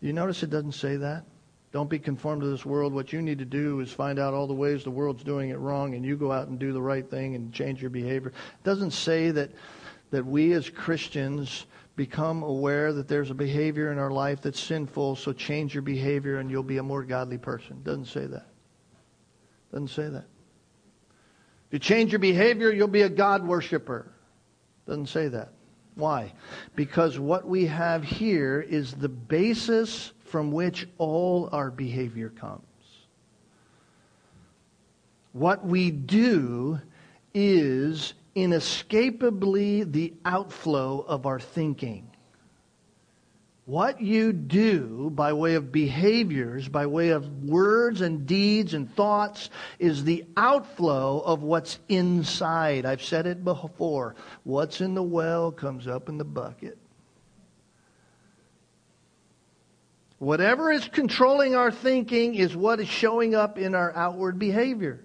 You 0.00 0.12
notice 0.12 0.42
it 0.42 0.50
doesn't 0.50 0.72
say 0.72 0.96
that? 0.96 1.24
Don't 1.72 1.90
be 1.90 1.98
conformed 1.98 2.42
to 2.42 2.48
this 2.48 2.66
world. 2.66 2.92
What 2.92 3.12
you 3.12 3.22
need 3.22 3.38
to 3.38 3.44
do 3.44 3.80
is 3.80 3.92
find 3.92 4.18
out 4.18 4.34
all 4.34 4.46
the 4.46 4.54
ways 4.54 4.82
the 4.82 4.90
world's 4.90 5.22
doing 5.22 5.50
it 5.50 5.58
wrong 5.58 5.94
and 5.94 6.04
you 6.04 6.16
go 6.16 6.32
out 6.32 6.48
and 6.48 6.58
do 6.58 6.72
the 6.72 6.82
right 6.82 7.08
thing 7.08 7.36
and 7.36 7.52
change 7.52 7.80
your 7.80 7.90
behavior. 7.90 8.30
It 8.30 8.64
doesn't 8.64 8.90
say 8.90 9.30
that 9.30 9.50
that 10.10 10.26
we 10.26 10.52
as 10.52 10.68
Christians 10.68 11.66
become 11.96 12.42
aware 12.42 12.92
that 12.92 13.08
there's 13.08 13.30
a 13.30 13.34
behavior 13.34 13.92
in 13.92 13.98
our 13.98 14.10
life 14.10 14.42
that's 14.42 14.60
sinful, 14.60 15.16
so 15.16 15.32
change 15.32 15.74
your 15.74 15.82
behavior 15.82 16.38
and 16.38 16.50
you'll 16.50 16.62
be 16.62 16.78
a 16.78 16.82
more 16.82 17.04
godly 17.04 17.38
person. 17.38 17.80
Doesn't 17.82 18.06
say 18.06 18.26
that. 18.26 18.46
Doesn't 19.70 19.88
say 19.88 20.08
that. 20.08 20.24
If 21.68 21.74
you 21.74 21.78
change 21.78 22.10
your 22.10 22.18
behavior, 22.18 22.72
you'll 22.72 22.88
be 22.88 23.02
a 23.02 23.08
God 23.08 23.46
worshiper. 23.46 24.10
Doesn't 24.86 25.06
say 25.06 25.28
that. 25.28 25.52
Why? 26.00 26.32
Because 26.74 27.18
what 27.18 27.46
we 27.46 27.66
have 27.66 28.02
here 28.02 28.60
is 28.60 28.94
the 28.94 29.08
basis 29.08 30.12
from 30.24 30.50
which 30.50 30.88
all 30.98 31.48
our 31.52 31.70
behavior 31.70 32.30
comes. 32.30 32.64
What 35.32 35.64
we 35.64 35.90
do 35.90 36.80
is 37.34 38.14
inescapably 38.34 39.84
the 39.84 40.14
outflow 40.24 41.00
of 41.06 41.26
our 41.26 41.38
thinking. 41.38 42.09
What 43.70 44.00
you 44.00 44.32
do 44.32 45.12
by 45.14 45.32
way 45.32 45.54
of 45.54 45.70
behaviors, 45.70 46.68
by 46.68 46.86
way 46.86 47.10
of 47.10 47.44
words 47.44 48.00
and 48.00 48.26
deeds 48.26 48.74
and 48.74 48.92
thoughts, 48.96 49.48
is 49.78 50.02
the 50.02 50.24
outflow 50.36 51.20
of 51.20 51.44
what's 51.44 51.78
inside. 51.88 52.84
I've 52.84 53.00
said 53.00 53.28
it 53.28 53.44
before. 53.44 54.16
What's 54.42 54.80
in 54.80 54.94
the 54.94 55.04
well 55.04 55.52
comes 55.52 55.86
up 55.86 56.08
in 56.08 56.18
the 56.18 56.24
bucket. 56.24 56.78
Whatever 60.18 60.72
is 60.72 60.88
controlling 60.88 61.54
our 61.54 61.70
thinking 61.70 62.34
is 62.34 62.56
what 62.56 62.80
is 62.80 62.88
showing 62.88 63.36
up 63.36 63.56
in 63.56 63.76
our 63.76 63.94
outward 63.94 64.36
behavior. 64.36 64.98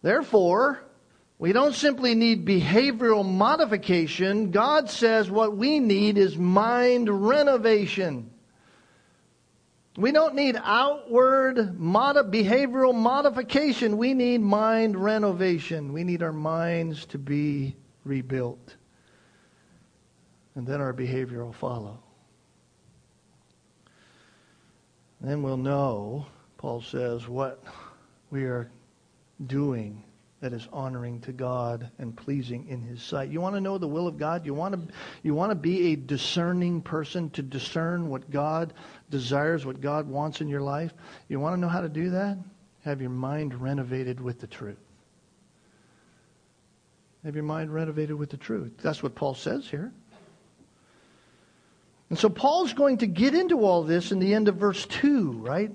Therefore, 0.00 0.85
we 1.38 1.52
don't 1.52 1.74
simply 1.74 2.14
need 2.14 2.46
behavioral 2.46 3.24
modification. 3.24 4.50
God 4.50 4.88
says 4.88 5.30
what 5.30 5.56
we 5.56 5.78
need 5.78 6.16
is 6.16 6.36
mind 6.38 7.10
renovation. 7.10 8.30
We 9.98 10.12
don't 10.12 10.34
need 10.34 10.56
outward 10.62 11.78
mod- 11.78 12.32
behavioral 12.32 12.94
modification. 12.94 13.98
We 13.98 14.14
need 14.14 14.40
mind 14.40 14.96
renovation. 14.96 15.92
We 15.92 16.04
need 16.04 16.22
our 16.22 16.32
minds 16.32 17.04
to 17.06 17.18
be 17.18 17.76
rebuilt. 18.04 18.76
And 20.54 20.66
then 20.66 20.80
our 20.80 20.94
behavior 20.94 21.44
will 21.44 21.52
follow. 21.52 21.98
Then 25.20 25.42
we'll 25.42 25.56
know, 25.56 26.26
Paul 26.56 26.80
says, 26.80 27.28
what 27.28 27.62
we 28.30 28.44
are 28.44 28.70
doing 29.46 30.02
that 30.40 30.52
is 30.52 30.68
honoring 30.72 31.20
to 31.20 31.32
God 31.32 31.90
and 31.98 32.14
pleasing 32.14 32.68
in 32.68 32.82
His 32.82 33.02
sight. 33.02 33.30
You 33.30 33.40
want 33.40 33.54
to 33.54 33.60
know 33.60 33.78
the 33.78 33.88
will 33.88 34.06
of 34.06 34.18
God? 34.18 34.44
You 34.44 34.52
want 34.52 34.74
to, 34.74 34.94
you 35.22 35.34
want 35.34 35.50
to 35.50 35.56
be 35.56 35.92
a 35.92 35.96
discerning 35.96 36.82
person 36.82 37.30
to 37.30 37.42
discern 37.42 38.08
what 38.08 38.30
God 38.30 38.74
desires, 39.10 39.64
what 39.64 39.80
God 39.80 40.06
wants 40.06 40.40
in 40.40 40.48
your 40.48 40.60
life? 40.60 40.92
You 41.28 41.40
want 41.40 41.54
to 41.54 41.60
know 41.60 41.68
how 41.68 41.80
to 41.80 41.88
do 41.88 42.10
that? 42.10 42.36
Have 42.84 43.00
your 43.00 43.10
mind 43.10 43.60
renovated 43.60 44.20
with 44.20 44.38
the 44.40 44.46
truth. 44.46 44.78
Have 47.24 47.34
your 47.34 47.44
mind 47.44 47.74
renovated 47.74 48.14
with 48.14 48.30
the 48.30 48.36
truth. 48.36 48.72
That's 48.82 49.02
what 49.02 49.14
Paul 49.14 49.34
says 49.34 49.66
here. 49.66 49.92
And 52.08 52.18
so 52.18 52.28
Paul's 52.28 52.72
going 52.72 52.98
to 52.98 53.06
get 53.06 53.34
into 53.34 53.64
all 53.64 53.82
this 53.82 54.12
in 54.12 54.20
the 54.20 54.32
end 54.34 54.46
of 54.46 54.56
verse 54.56 54.86
2, 54.86 55.32
right? 55.32 55.72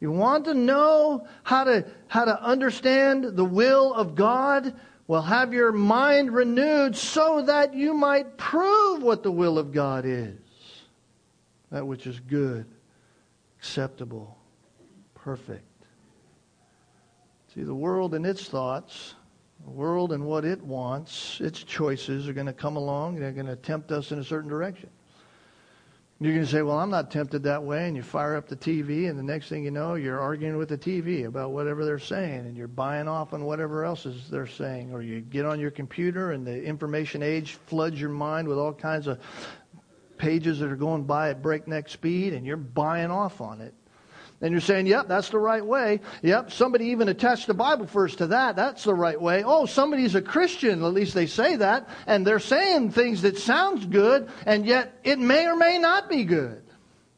You 0.00 0.10
want 0.10 0.46
to 0.46 0.54
know 0.54 1.26
how 1.42 1.64
to, 1.64 1.84
how 2.08 2.24
to 2.24 2.42
understand 2.42 3.36
the 3.36 3.44
will 3.44 3.92
of 3.92 4.14
God? 4.14 4.74
Well, 5.06 5.22
have 5.22 5.52
your 5.52 5.72
mind 5.72 6.32
renewed 6.32 6.96
so 6.96 7.42
that 7.42 7.74
you 7.74 7.92
might 7.92 8.38
prove 8.38 9.02
what 9.02 9.22
the 9.22 9.30
will 9.30 9.58
of 9.58 9.72
God 9.72 10.04
is. 10.06 10.38
That 11.70 11.86
which 11.86 12.06
is 12.06 12.18
good, 12.18 12.66
acceptable, 13.58 14.38
perfect. 15.14 15.64
See, 17.54 17.62
the 17.62 17.74
world 17.74 18.14
and 18.14 18.24
its 18.24 18.48
thoughts, 18.48 19.14
the 19.64 19.70
world 19.70 20.12
and 20.12 20.24
what 20.24 20.44
it 20.44 20.62
wants, 20.62 21.40
its 21.40 21.62
choices 21.62 22.26
are 22.26 22.32
going 22.32 22.46
to 22.46 22.52
come 22.52 22.76
along. 22.76 23.16
They're 23.16 23.32
going 23.32 23.46
to 23.46 23.56
tempt 23.56 23.92
us 23.92 24.12
in 24.12 24.18
a 24.18 24.24
certain 24.24 24.48
direction. 24.48 24.88
You're 26.22 26.34
going 26.34 26.44
to 26.44 26.52
say, 26.52 26.60
Well, 26.60 26.78
I'm 26.78 26.90
not 26.90 27.10
tempted 27.10 27.42
that 27.44 27.62
way. 27.62 27.88
And 27.88 27.96
you 27.96 28.02
fire 28.02 28.36
up 28.36 28.46
the 28.46 28.56
TV, 28.56 29.08
and 29.08 29.18
the 29.18 29.22
next 29.22 29.48
thing 29.48 29.64
you 29.64 29.70
know, 29.70 29.94
you're 29.94 30.20
arguing 30.20 30.58
with 30.58 30.68
the 30.68 30.76
TV 30.76 31.24
about 31.24 31.52
whatever 31.52 31.86
they're 31.86 31.98
saying, 31.98 32.40
and 32.40 32.56
you're 32.56 32.68
buying 32.68 33.08
off 33.08 33.32
on 33.32 33.44
whatever 33.44 33.86
else 33.86 34.04
is 34.04 34.28
they're 34.28 34.46
saying. 34.46 34.92
Or 34.92 35.00
you 35.00 35.22
get 35.22 35.46
on 35.46 35.58
your 35.58 35.70
computer, 35.70 36.32
and 36.32 36.46
the 36.46 36.62
information 36.62 37.22
age 37.22 37.54
floods 37.54 37.98
your 37.98 38.10
mind 38.10 38.48
with 38.48 38.58
all 38.58 38.74
kinds 38.74 39.06
of 39.06 39.18
pages 40.18 40.58
that 40.58 40.70
are 40.70 40.76
going 40.76 41.04
by 41.04 41.30
at 41.30 41.40
breakneck 41.40 41.88
speed, 41.88 42.34
and 42.34 42.44
you're 42.44 42.58
buying 42.58 43.10
off 43.10 43.40
on 43.40 43.62
it. 43.62 43.72
And 44.42 44.52
you're 44.52 44.60
saying, 44.62 44.86
yep, 44.86 45.06
that's 45.06 45.28
the 45.28 45.38
right 45.38 45.64
way. 45.64 46.00
Yep, 46.22 46.50
somebody 46.50 46.86
even 46.86 47.08
attached 47.08 47.46
the 47.46 47.54
Bible 47.54 47.84
verse 47.84 48.16
to 48.16 48.28
that. 48.28 48.56
That's 48.56 48.84
the 48.84 48.94
right 48.94 49.20
way. 49.20 49.42
Oh, 49.44 49.66
somebody's 49.66 50.14
a 50.14 50.22
Christian. 50.22 50.82
At 50.82 50.94
least 50.94 51.12
they 51.12 51.26
say 51.26 51.56
that. 51.56 51.88
And 52.06 52.26
they're 52.26 52.38
saying 52.38 52.92
things 52.92 53.20
that 53.22 53.36
sounds 53.36 53.84
good, 53.84 54.30
and 54.46 54.64
yet 54.64 54.98
it 55.04 55.18
may 55.18 55.46
or 55.46 55.56
may 55.56 55.78
not 55.78 56.08
be 56.08 56.24
good. 56.24 56.62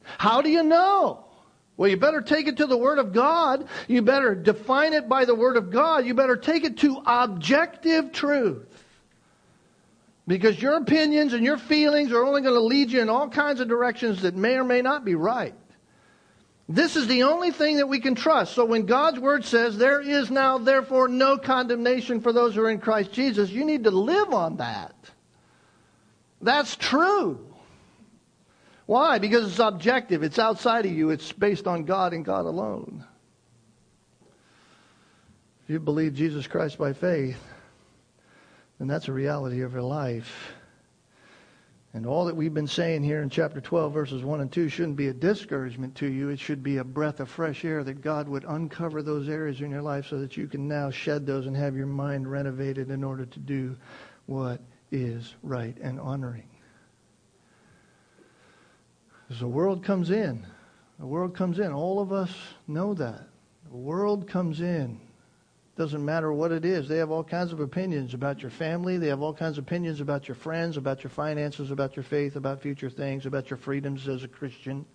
How 0.02 0.42
do 0.42 0.50
you 0.50 0.64
know? 0.64 1.24
Well, 1.76 1.88
you 1.88 1.96
better 1.96 2.22
take 2.22 2.48
it 2.48 2.56
to 2.56 2.66
the 2.66 2.76
Word 2.76 2.98
of 2.98 3.12
God. 3.12 3.68
You 3.86 4.02
better 4.02 4.34
define 4.34 4.92
it 4.92 5.08
by 5.08 5.24
the 5.24 5.34
Word 5.34 5.56
of 5.56 5.70
God. 5.70 6.04
You 6.04 6.14
better 6.14 6.36
take 6.36 6.64
it 6.64 6.78
to 6.78 7.02
objective 7.06 8.12
truth. 8.12 8.66
Because 10.26 10.60
your 10.60 10.76
opinions 10.76 11.32
and 11.32 11.44
your 11.44 11.58
feelings 11.58 12.12
are 12.12 12.24
only 12.24 12.42
going 12.42 12.54
to 12.54 12.60
lead 12.60 12.90
you 12.90 13.00
in 13.00 13.08
all 13.08 13.28
kinds 13.28 13.60
of 13.60 13.68
directions 13.68 14.22
that 14.22 14.36
may 14.36 14.54
or 14.54 14.64
may 14.64 14.82
not 14.82 15.04
be 15.04 15.14
right. 15.14 15.54
This 16.68 16.96
is 16.96 17.06
the 17.06 17.24
only 17.24 17.50
thing 17.50 17.78
that 17.78 17.88
we 17.88 18.00
can 18.00 18.14
trust. 18.14 18.54
So 18.54 18.64
when 18.64 18.86
God's 18.86 19.18
word 19.18 19.44
says, 19.44 19.76
there 19.76 20.00
is 20.00 20.30
now 20.30 20.58
therefore 20.58 21.08
no 21.08 21.36
condemnation 21.36 22.20
for 22.20 22.32
those 22.32 22.54
who 22.54 22.62
are 22.62 22.70
in 22.70 22.78
Christ 22.78 23.12
Jesus, 23.12 23.50
you 23.50 23.64
need 23.64 23.84
to 23.84 23.90
live 23.90 24.32
on 24.32 24.56
that. 24.56 24.94
That's 26.40 26.76
true. 26.76 27.46
Why? 28.86 29.18
Because 29.18 29.48
it's 29.48 29.58
objective. 29.58 30.22
It's 30.22 30.38
outside 30.38 30.86
of 30.86 30.92
you. 30.92 31.10
It's 31.10 31.32
based 31.32 31.66
on 31.66 31.84
God 31.84 32.12
and 32.12 32.24
God 32.24 32.46
alone. 32.46 33.04
If 35.64 35.70
you 35.70 35.78
believe 35.78 36.14
Jesus 36.14 36.46
Christ 36.46 36.78
by 36.78 36.92
faith, 36.92 37.38
then 38.78 38.88
that's 38.88 39.08
a 39.08 39.12
reality 39.12 39.62
of 39.62 39.72
your 39.72 39.82
life. 39.82 40.52
And 41.95 42.07
all 42.07 42.24
that 42.24 42.36
we've 42.36 42.55
been 42.55 42.66
saying 42.66 43.03
here 43.03 43.20
in 43.20 43.28
chapter 43.28 43.61
12, 43.61 43.93
verses 43.93 44.24
1 44.24 44.40
and 44.40 44.51
2, 44.51 44.70
shouldn't 44.70 44.97
be 44.97 45.09
a 45.09 45.12
discouragement 45.12 45.95
to 45.97 46.07
you. 46.07 46.30
It 46.30 46.38
should 46.38 46.62
be 46.62 46.78
a 46.78 46.84
breath 46.84 47.20
of 47.20 47.28
fresh 47.28 47.66
air 47.66 47.84
that 47.84 48.01
God 48.01 48.28
would 48.28 48.45
uncover 48.45 49.03
those 49.03 49.28
areas 49.28 49.61
in 49.61 49.70
your 49.70 49.82
life 49.82 50.07
so 50.07 50.18
that 50.18 50.36
you 50.36 50.47
can 50.47 50.66
now 50.66 50.90
shed 50.90 51.26
those 51.26 51.47
and 51.47 51.55
have 51.55 51.76
your 51.76 51.86
mind 51.86 52.30
renovated 52.30 52.90
in 52.90 53.05
order 53.05 53.26
to 53.26 53.38
do 53.38 53.76
what 54.24 54.62
is 54.90 55.34
right 55.43 55.76
and 55.82 56.01
honoring. 56.01 56.49
As 59.28 59.40
the 59.40 59.49
world 59.49 59.84
comes 59.84 60.11
in, 60.11 60.47
the 60.99 61.07
world 61.07 61.34
comes 61.34 61.59
in. 61.59 61.72
All 61.72 62.01
of 62.01 62.11
us 62.11 62.32
know 62.68 62.95
that. 62.95 63.28
The 63.70 63.76
world 63.76 64.26
comes 64.26 64.62
in 64.62 64.99
doesn't 65.83 66.05
matter 66.05 66.33
what 66.33 66.53
it 66.53 66.64
is. 66.64 66.89
They 66.89 66.99
have 66.99 67.11
all 67.11 67.24
kinds 67.24 67.53
of 67.53 67.59
opinions 67.59 68.14
about 68.14 68.41
your 68.41 68.53
family. 68.53 68.99
They 68.99 69.09
have 69.09 69.20
all 69.20 69.35
kinds 69.35 69.59
of 69.59 69.64
opinions 69.64 70.01
about 70.01 70.28
your 70.28 70.37
friends, 70.37 70.76
about 70.76 71.03
your 71.03 71.11
finances, 71.11 71.72
about 71.72 71.97
your 71.97 72.05
faith, 72.05 72.37
about 72.37 72.62
future 72.62 72.89
things, 72.89 73.26
about 73.26 73.51
your 73.51 73.57
freedoms 73.57 74.07
as 74.07 74.22
a 74.22 74.28
Christian. 74.28 74.87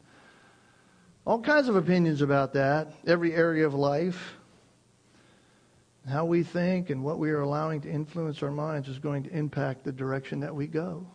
All 1.25 1.41
kinds 1.41 1.67
of 1.67 1.75
opinions 1.75 2.21
about 2.21 2.53
that, 2.53 2.93
every 3.05 3.33
area 3.33 3.67
of 3.67 3.73
life. 3.73 4.35
How 6.09 6.23
we 6.23 6.43
think 6.43 6.89
and 6.89 7.03
what 7.03 7.19
we 7.19 7.31
are 7.31 7.41
allowing 7.41 7.81
to 7.81 7.89
influence 7.89 8.41
our 8.41 8.49
minds 8.49 8.87
is 8.87 8.97
going 8.97 9.23
to 9.23 9.29
impact 9.37 9.83
the 9.83 9.91
direction 9.91 10.39
that 10.39 10.55
we 10.55 10.67
go. 10.67 11.05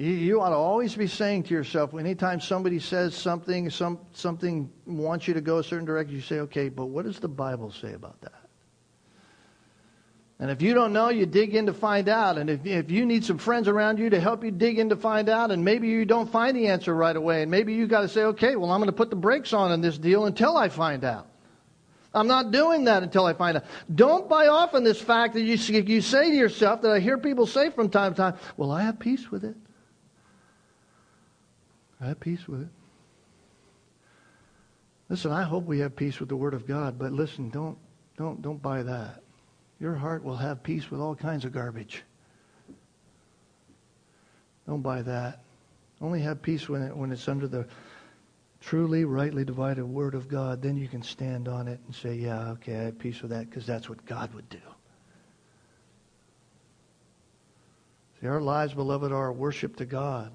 You, 0.00 0.12
you 0.12 0.40
ought 0.40 0.48
to 0.48 0.56
always 0.56 0.94
be 0.94 1.06
saying 1.06 1.42
to 1.42 1.54
yourself, 1.54 1.92
anytime 1.92 2.40
somebody 2.40 2.78
says 2.78 3.14
something, 3.14 3.68
some, 3.68 3.98
something 4.14 4.72
wants 4.86 5.28
you 5.28 5.34
to 5.34 5.42
go 5.42 5.58
a 5.58 5.62
certain 5.62 5.84
direction, 5.84 6.16
you 6.16 6.22
say, 6.22 6.38
okay, 6.40 6.70
but 6.70 6.86
what 6.86 7.04
does 7.04 7.18
the 7.18 7.28
Bible 7.28 7.70
say 7.70 7.92
about 7.92 8.18
that? 8.22 8.32
And 10.38 10.50
if 10.50 10.62
you 10.62 10.72
don't 10.72 10.94
know, 10.94 11.10
you 11.10 11.26
dig 11.26 11.54
in 11.54 11.66
to 11.66 11.74
find 11.74 12.08
out. 12.08 12.38
And 12.38 12.48
if, 12.48 12.64
if 12.64 12.90
you 12.90 13.04
need 13.04 13.26
some 13.26 13.36
friends 13.36 13.68
around 13.68 13.98
you 13.98 14.08
to 14.08 14.18
help 14.18 14.42
you 14.42 14.50
dig 14.50 14.78
in 14.78 14.88
to 14.88 14.96
find 14.96 15.28
out, 15.28 15.50
and 15.50 15.66
maybe 15.66 15.88
you 15.88 16.06
don't 16.06 16.32
find 16.32 16.56
the 16.56 16.68
answer 16.68 16.94
right 16.94 17.14
away, 17.14 17.42
and 17.42 17.50
maybe 17.50 17.74
you 17.74 17.86
got 17.86 18.00
to 18.00 18.08
say, 18.08 18.22
okay, 18.22 18.56
well, 18.56 18.70
I'm 18.70 18.80
going 18.80 18.88
to 18.88 18.96
put 18.96 19.10
the 19.10 19.16
brakes 19.16 19.52
on 19.52 19.70
in 19.70 19.82
this 19.82 19.98
deal 19.98 20.24
until 20.24 20.56
I 20.56 20.70
find 20.70 21.04
out. 21.04 21.26
I'm 22.14 22.26
not 22.26 22.52
doing 22.52 22.84
that 22.84 23.02
until 23.02 23.26
I 23.26 23.34
find 23.34 23.58
out. 23.58 23.64
Don't 23.94 24.30
buy 24.30 24.46
off 24.46 24.72
on 24.72 24.82
this 24.82 24.98
fact 24.98 25.34
that 25.34 25.42
you, 25.42 25.56
you 25.56 26.00
say 26.00 26.30
to 26.30 26.36
yourself 26.36 26.80
that 26.80 26.90
I 26.90 27.00
hear 27.00 27.18
people 27.18 27.46
say 27.46 27.68
from 27.68 27.90
time 27.90 28.14
to 28.14 28.16
time, 28.16 28.34
well, 28.56 28.72
I 28.72 28.84
have 28.84 28.98
peace 28.98 29.30
with 29.30 29.44
it. 29.44 29.56
I 32.00 32.08
have 32.08 32.20
peace 32.20 32.48
with 32.48 32.62
it. 32.62 32.68
Listen, 35.08 35.32
I 35.32 35.42
hope 35.42 35.64
we 35.64 35.80
have 35.80 35.96
peace 35.96 36.20
with 36.20 36.28
the 36.28 36.36
Word 36.36 36.54
of 36.54 36.66
God, 36.66 36.98
but 36.98 37.12
listen, 37.12 37.50
don't, 37.50 37.76
don't, 38.16 38.40
don't 38.40 38.62
buy 38.62 38.82
that. 38.82 39.22
your 39.80 39.94
heart 39.94 40.22
will 40.22 40.36
have 40.36 40.62
peace 40.62 40.90
with 40.90 41.00
all 41.00 41.16
kinds 41.16 41.44
of 41.44 41.52
garbage. 41.52 42.04
Don't 44.66 44.82
buy 44.82 45.02
that. 45.02 45.40
Only 46.00 46.20
have 46.20 46.40
peace 46.42 46.68
when, 46.68 46.82
it, 46.82 46.96
when 46.96 47.10
it's 47.10 47.26
under 47.28 47.48
the 47.48 47.66
truly, 48.60 49.04
rightly 49.04 49.44
divided 49.44 49.84
Word 49.84 50.14
of 50.14 50.28
God. 50.28 50.62
Then 50.62 50.76
you 50.76 50.86
can 50.86 51.02
stand 51.02 51.48
on 51.48 51.66
it 51.66 51.80
and 51.86 51.94
say, 51.94 52.14
yeah, 52.14 52.50
okay, 52.50 52.76
I 52.76 52.82
have 52.84 52.98
peace 52.98 53.20
with 53.20 53.32
that 53.32 53.50
because 53.50 53.66
that's 53.66 53.88
what 53.88 54.04
God 54.06 54.32
would 54.34 54.48
do. 54.48 54.60
See, 58.20 58.28
our 58.28 58.40
lives, 58.40 58.74
beloved, 58.74 59.12
are 59.12 59.32
worship 59.32 59.76
to 59.76 59.86
God. 59.86 60.30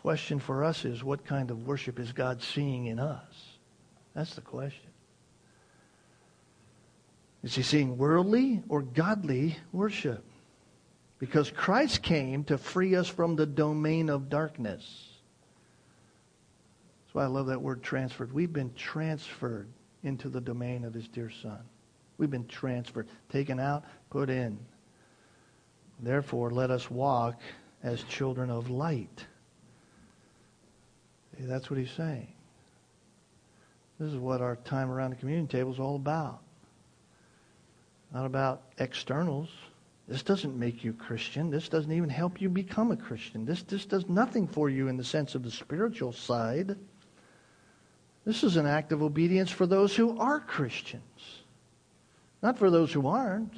Question 0.00 0.40
for 0.40 0.64
us 0.64 0.86
is, 0.86 1.04
what 1.04 1.26
kind 1.26 1.50
of 1.50 1.66
worship 1.66 1.98
is 1.98 2.12
God 2.12 2.42
seeing 2.42 2.86
in 2.86 2.98
us? 2.98 3.58
That's 4.14 4.34
the 4.34 4.40
question. 4.40 4.88
Is 7.42 7.54
he 7.54 7.62
seeing 7.62 7.98
worldly 7.98 8.62
or 8.70 8.80
godly 8.80 9.58
worship? 9.72 10.24
Because 11.18 11.50
Christ 11.50 12.02
came 12.02 12.44
to 12.44 12.56
free 12.56 12.94
us 12.94 13.08
from 13.08 13.36
the 13.36 13.44
domain 13.44 14.08
of 14.08 14.30
darkness. 14.30 15.06
That's 17.04 17.14
why 17.14 17.24
I 17.24 17.26
love 17.26 17.48
that 17.48 17.60
word 17.60 17.82
transferred. 17.82 18.32
We've 18.32 18.52
been 18.52 18.72
transferred 18.72 19.68
into 20.02 20.30
the 20.30 20.40
domain 20.40 20.86
of 20.86 20.94
his 20.94 21.08
dear 21.08 21.30
Son. 21.42 21.60
We've 22.16 22.30
been 22.30 22.46
transferred, 22.46 23.08
taken 23.28 23.60
out, 23.60 23.84
put 24.08 24.30
in. 24.30 24.58
Therefore, 25.98 26.50
let 26.50 26.70
us 26.70 26.90
walk 26.90 27.38
as 27.82 28.02
children 28.04 28.48
of 28.48 28.70
light. 28.70 29.26
That's 31.46 31.70
what 31.70 31.78
he's 31.78 31.90
saying. 31.90 32.28
This 33.98 34.12
is 34.12 34.18
what 34.18 34.40
our 34.40 34.56
time 34.56 34.90
around 34.90 35.10
the 35.10 35.16
communion 35.16 35.46
table 35.46 35.72
is 35.72 35.78
all 35.78 35.96
about. 35.96 36.40
Not 38.12 38.26
about 38.26 38.62
externals. 38.78 39.48
This 40.08 40.22
doesn't 40.22 40.58
make 40.58 40.82
you 40.82 40.92
Christian. 40.92 41.50
This 41.50 41.68
doesn't 41.68 41.92
even 41.92 42.08
help 42.08 42.40
you 42.40 42.48
become 42.48 42.90
a 42.90 42.96
Christian. 42.96 43.44
This, 43.44 43.62
this 43.62 43.84
does 43.84 44.08
nothing 44.08 44.48
for 44.48 44.68
you 44.68 44.88
in 44.88 44.96
the 44.96 45.04
sense 45.04 45.34
of 45.34 45.44
the 45.44 45.50
spiritual 45.50 46.12
side. 46.12 46.76
This 48.24 48.42
is 48.42 48.56
an 48.56 48.66
act 48.66 48.92
of 48.92 49.02
obedience 49.02 49.50
for 49.50 49.66
those 49.66 49.94
who 49.94 50.18
are 50.18 50.40
Christians, 50.40 51.42
not 52.42 52.58
for 52.58 52.70
those 52.70 52.92
who 52.92 53.06
aren't. 53.06 53.54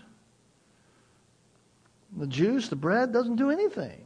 The 2.18 2.26
juice, 2.26 2.68
the 2.68 2.76
bread, 2.76 3.12
doesn't 3.12 3.36
do 3.36 3.50
anything. 3.50 4.04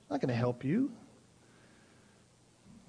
It's 0.00 0.10
not 0.10 0.20
going 0.20 0.28
to 0.28 0.34
help 0.34 0.64
you. 0.64 0.90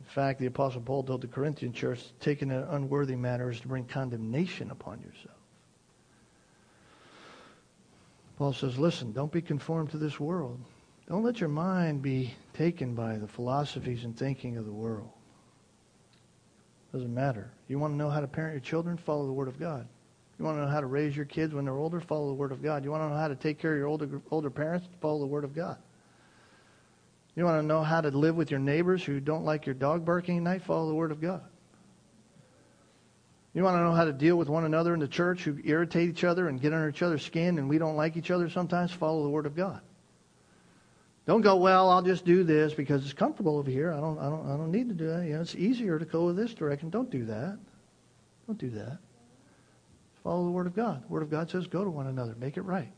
In 0.10 0.16
fact, 0.16 0.40
the 0.40 0.48
Apostle 0.48 0.82
Paul 0.82 1.04
told 1.04 1.22
the 1.22 1.28
Corinthian 1.28 1.72
church, 1.72 2.04
taking 2.20 2.50
an 2.50 2.64
unworthy 2.64 3.16
manner 3.16 3.52
is 3.52 3.60
to 3.62 3.68
bring 3.68 3.86
condemnation 3.86 4.72
upon 4.72 5.00
yourself. 5.02 5.38
Paul 8.40 8.54
says, 8.54 8.80
listen, 8.80 9.12
don't 9.12 9.32
be 9.32 9.44
conformed 9.44 9.92
to 9.92 10.00
this 10.00 10.20
world. 10.20 10.60
Don't 11.08 11.22
let 11.22 11.40
your 11.40 11.50
mind 11.50 12.02
be 12.02 12.34
taken 12.56 12.96
by 12.96 13.18
the 13.18 13.28
philosophies 13.28 14.04
and 14.04 14.18
thinking 14.18 14.58
of 14.58 14.66
the 14.66 14.72
world. 14.72 15.12
Doesn't 16.92 17.14
matter. 17.14 17.52
You 17.68 17.78
want 17.78 17.94
to 17.94 17.98
know 17.98 18.10
how 18.10 18.22
to 18.22 18.28
parent 18.28 18.54
your 18.54 18.62
children? 18.62 18.98
Follow 18.98 19.28
the 19.28 19.34
Word 19.34 19.48
of 19.48 19.60
God. 19.60 19.88
You 20.40 20.46
want 20.46 20.58
to 20.58 20.62
know 20.62 20.72
how 20.72 20.82
to 20.82 20.88
raise 20.88 21.16
your 21.16 21.26
kids 21.26 21.54
when 21.54 21.66
they're 21.66 21.78
older? 21.78 22.02
Follow 22.02 22.30
the 22.30 22.34
Word 22.34 22.52
of 22.52 22.64
God. 22.64 22.84
You 22.84 22.90
want 22.90 23.04
to 23.04 23.10
know 23.10 23.16
how 23.16 23.28
to 23.28 23.36
take 23.36 23.60
care 23.60 23.74
of 23.74 23.78
your 23.78 23.88
older, 23.88 24.22
older 24.32 24.50
parents? 24.50 24.88
Follow 25.02 25.20
the 25.20 25.28
Word 25.28 25.44
of 25.44 25.54
God. 25.54 25.78
You 27.40 27.46
want 27.46 27.64
to 27.64 27.66
know 27.66 27.84
how 27.84 28.02
to 28.02 28.10
live 28.10 28.36
with 28.36 28.52
your 28.52 28.60
neighbors 28.60 29.02
who 29.02 29.22
don't 29.22 29.46
like 29.46 29.66
your 29.66 29.74
dog 29.74 30.04
barking 30.04 30.36
at 30.36 30.44
night? 30.44 30.62
Follow 30.62 30.90
the 30.90 30.94
Word 30.94 31.14
of 31.14 31.22
God. 31.22 31.42
You 33.54 33.64
want 33.64 33.78
to 33.78 33.82
know 33.82 33.94
how 33.94 34.04
to 34.04 34.12
deal 34.12 34.36
with 34.36 34.50
one 34.50 34.66
another 34.66 34.94
in 34.94 35.00
the 35.00 35.08
church 35.08 35.46
who 35.46 35.58
irritate 35.64 36.10
each 36.10 36.26
other 36.26 36.50
and 36.50 36.60
get 36.60 36.74
under 36.74 36.90
each 36.90 37.02
other's 37.02 37.24
skin 37.24 37.58
and 37.58 37.70
we 37.70 37.78
don't 37.78 37.96
like 37.96 38.18
each 38.18 38.30
other 38.30 38.50
sometimes? 38.50 38.92
Follow 38.92 39.24
the 39.24 39.30
Word 39.30 39.46
of 39.46 39.56
God. 39.56 39.80
Don't 41.28 41.40
go, 41.40 41.56
well, 41.56 41.90
I'll 41.90 42.02
just 42.02 42.26
do 42.26 42.44
this 42.44 42.74
because 42.74 43.06
it's 43.06 43.14
comfortable 43.14 43.58
over 43.58 43.72
here. 43.72 43.94
I 43.94 44.02
don't, 44.02 44.20
I 44.20 44.26
don't, 44.26 44.46
I 44.46 44.58
don't 44.58 44.72
need 44.74 44.90
to 44.90 44.96
do 44.96 45.08
that. 45.08 45.26
You 45.26 45.36
know, 45.36 45.40
it's 45.42 45.56
easier 45.56 45.98
to 45.98 46.04
go 46.04 46.26
with 46.26 46.36
this 46.36 46.54
direction. 46.54 46.90
Don't 46.90 47.10
do 47.10 47.24
that. 47.24 47.58
Don't 48.48 48.60
do 48.60 48.70
that. 48.72 48.98
Follow 50.26 50.44
the 50.44 50.52
Word 50.52 50.68
of 50.68 50.76
God. 50.76 51.04
The 51.04 51.08
Word 51.08 51.24
of 51.24 51.30
God 51.30 51.50
says, 51.50 51.68
go 51.68 51.86
to 51.86 51.90
one 51.90 52.08
another. 52.08 52.36
Make 52.38 52.58
it 52.58 52.64
right. 52.64 52.92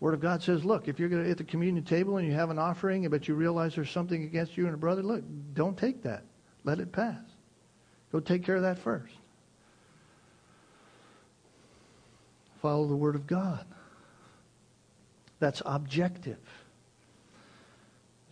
Word 0.00 0.14
of 0.14 0.20
God 0.20 0.42
says, 0.42 0.64
look, 0.64 0.88
if 0.88 0.98
you're 0.98 1.08
going 1.08 1.24
to 1.24 1.30
at 1.30 1.38
the 1.38 1.44
communion 1.44 1.84
table 1.84 2.18
and 2.18 2.26
you 2.26 2.34
have 2.34 2.50
an 2.50 2.58
offering, 2.58 3.08
but 3.08 3.28
you 3.28 3.34
realize 3.34 3.74
there's 3.74 3.90
something 3.90 4.24
against 4.24 4.56
you 4.56 4.66
and 4.66 4.74
a 4.74 4.76
brother, 4.76 5.02
look, 5.02 5.24
don't 5.54 5.76
take 5.76 6.02
that. 6.02 6.24
Let 6.64 6.80
it 6.80 6.92
pass. 6.92 7.22
Go 8.12 8.20
take 8.20 8.44
care 8.44 8.56
of 8.56 8.62
that 8.62 8.78
first. 8.78 9.14
follow 12.66 12.88
the 12.88 12.96
Word 12.96 13.14
of 13.14 13.28
God. 13.28 13.64
That's 15.38 15.62
objective. 15.64 16.40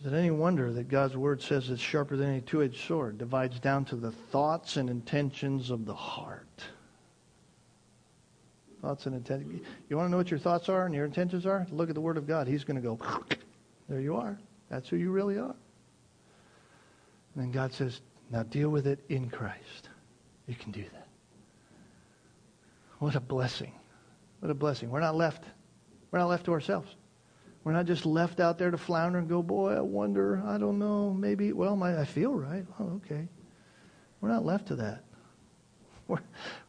Is 0.01 0.07
it 0.07 0.13
any 0.13 0.29
wonder 0.29 0.73
that 0.73 0.89
God's 0.89 1.15
Word 1.15 1.41
says 1.41 1.69
it's 1.69 1.81
sharper 1.81 2.17
than 2.17 2.27
any 2.27 2.41
two 2.41 2.61
edged 2.61 2.85
sword, 2.85 3.17
divides 3.17 3.61
down 3.61 3.85
to 3.85 3.95
the 3.95 4.11
thoughts 4.11 4.75
and 4.75 4.89
intentions 4.89 5.69
of 5.69 5.85
the 5.85 5.93
heart? 5.93 6.65
Thoughts 8.81 9.05
and 9.05 9.15
intentions. 9.15 9.61
You 9.89 9.97
want 9.97 10.07
to 10.07 10.11
know 10.11 10.17
what 10.17 10.29
your 10.29 10.39
thoughts 10.39 10.69
are 10.69 10.85
and 10.85 10.93
your 10.93 11.05
intentions 11.05 11.45
are? 11.45 11.65
Look 11.71 11.89
at 11.89 11.95
the 11.95 12.01
Word 12.01 12.17
of 12.17 12.27
God. 12.27 12.47
He's 12.47 12.63
going 12.63 12.75
to 12.75 12.81
go, 12.81 12.99
there 13.89 13.99
you 13.99 14.15
are. 14.15 14.37
That's 14.69 14.89
who 14.89 14.97
you 14.97 15.11
really 15.11 15.37
are. 15.37 15.55
And 17.33 17.43
then 17.43 17.51
God 17.51 17.73
says, 17.73 18.01
now 18.29 18.43
deal 18.43 18.69
with 18.69 18.87
it 18.87 18.99
in 19.09 19.29
Christ. 19.29 19.89
You 20.47 20.55
can 20.55 20.71
do 20.71 20.83
that. 20.83 21.07
What 22.99 23.15
a 23.15 23.19
blessing. 23.19 23.73
What 24.39 24.51
a 24.51 24.55
blessing. 24.55 24.89
We're 24.89 24.99
not 24.99 25.15
left. 25.15 25.43
We're 26.11 26.19
not 26.19 26.29
left 26.29 26.45
to 26.45 26.53
ourselves. 26.53 26.95
We're 27.63 27.73
not 27.73 27.85
just 27.85 28.05
left 28.05 28.39
out 28.39 28.57
there 28.57 28.69
to 28.69 28.77
flounder 28.77 29.17
and 29.17 29.27
go, 29.27 29.41
boy, 29.41 29.73
I 29.73 29.81
wonder, 29.81 30.41
I 30.45 30.59
don't 30.59 30.77
know, 30.77 31.11
maybe, 31.11 31.51
well, 31.51 31.75
my, 31.75 31.99
I 31.99 32.05
feel 32.05 32.31
right. 32.31 32.63
Oh, 32.79 33.01
okay. 33.03 33.27
We're 34.21 34.29
not 34.29 34.45
left 34.45 34.67
to 34.67 34.75
that. 34.75 35.03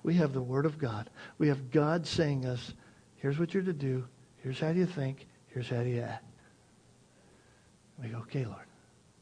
We 0.03 0.14
have 0.14 0.32
the 0.32 0.43
Word 0.43 0.66
of 0.66 0.78
God. 0.78 1.11
We 1.39 1.49
have 1.49 1.70
God 1.72 2.07
saying 2.07 2.47
us, 2.47 2.74
here's 3.16 3.41
what 3.41 3.53
you're 3.53 3.62
to 3.64 3.72
do. 3.72 4.07
Here's 4.37 4.61
how 4.61 4.70
you 4.70 4.87
think. 4.87 5.26
Here's 5.49 5.68
how 5.68 5.80
you 5.80 6.01
act. 6.01 6.24
We 8.01 8.09
go, 8.09 8.18
okay, 8.18 8.45
Lord. 8.45 8.66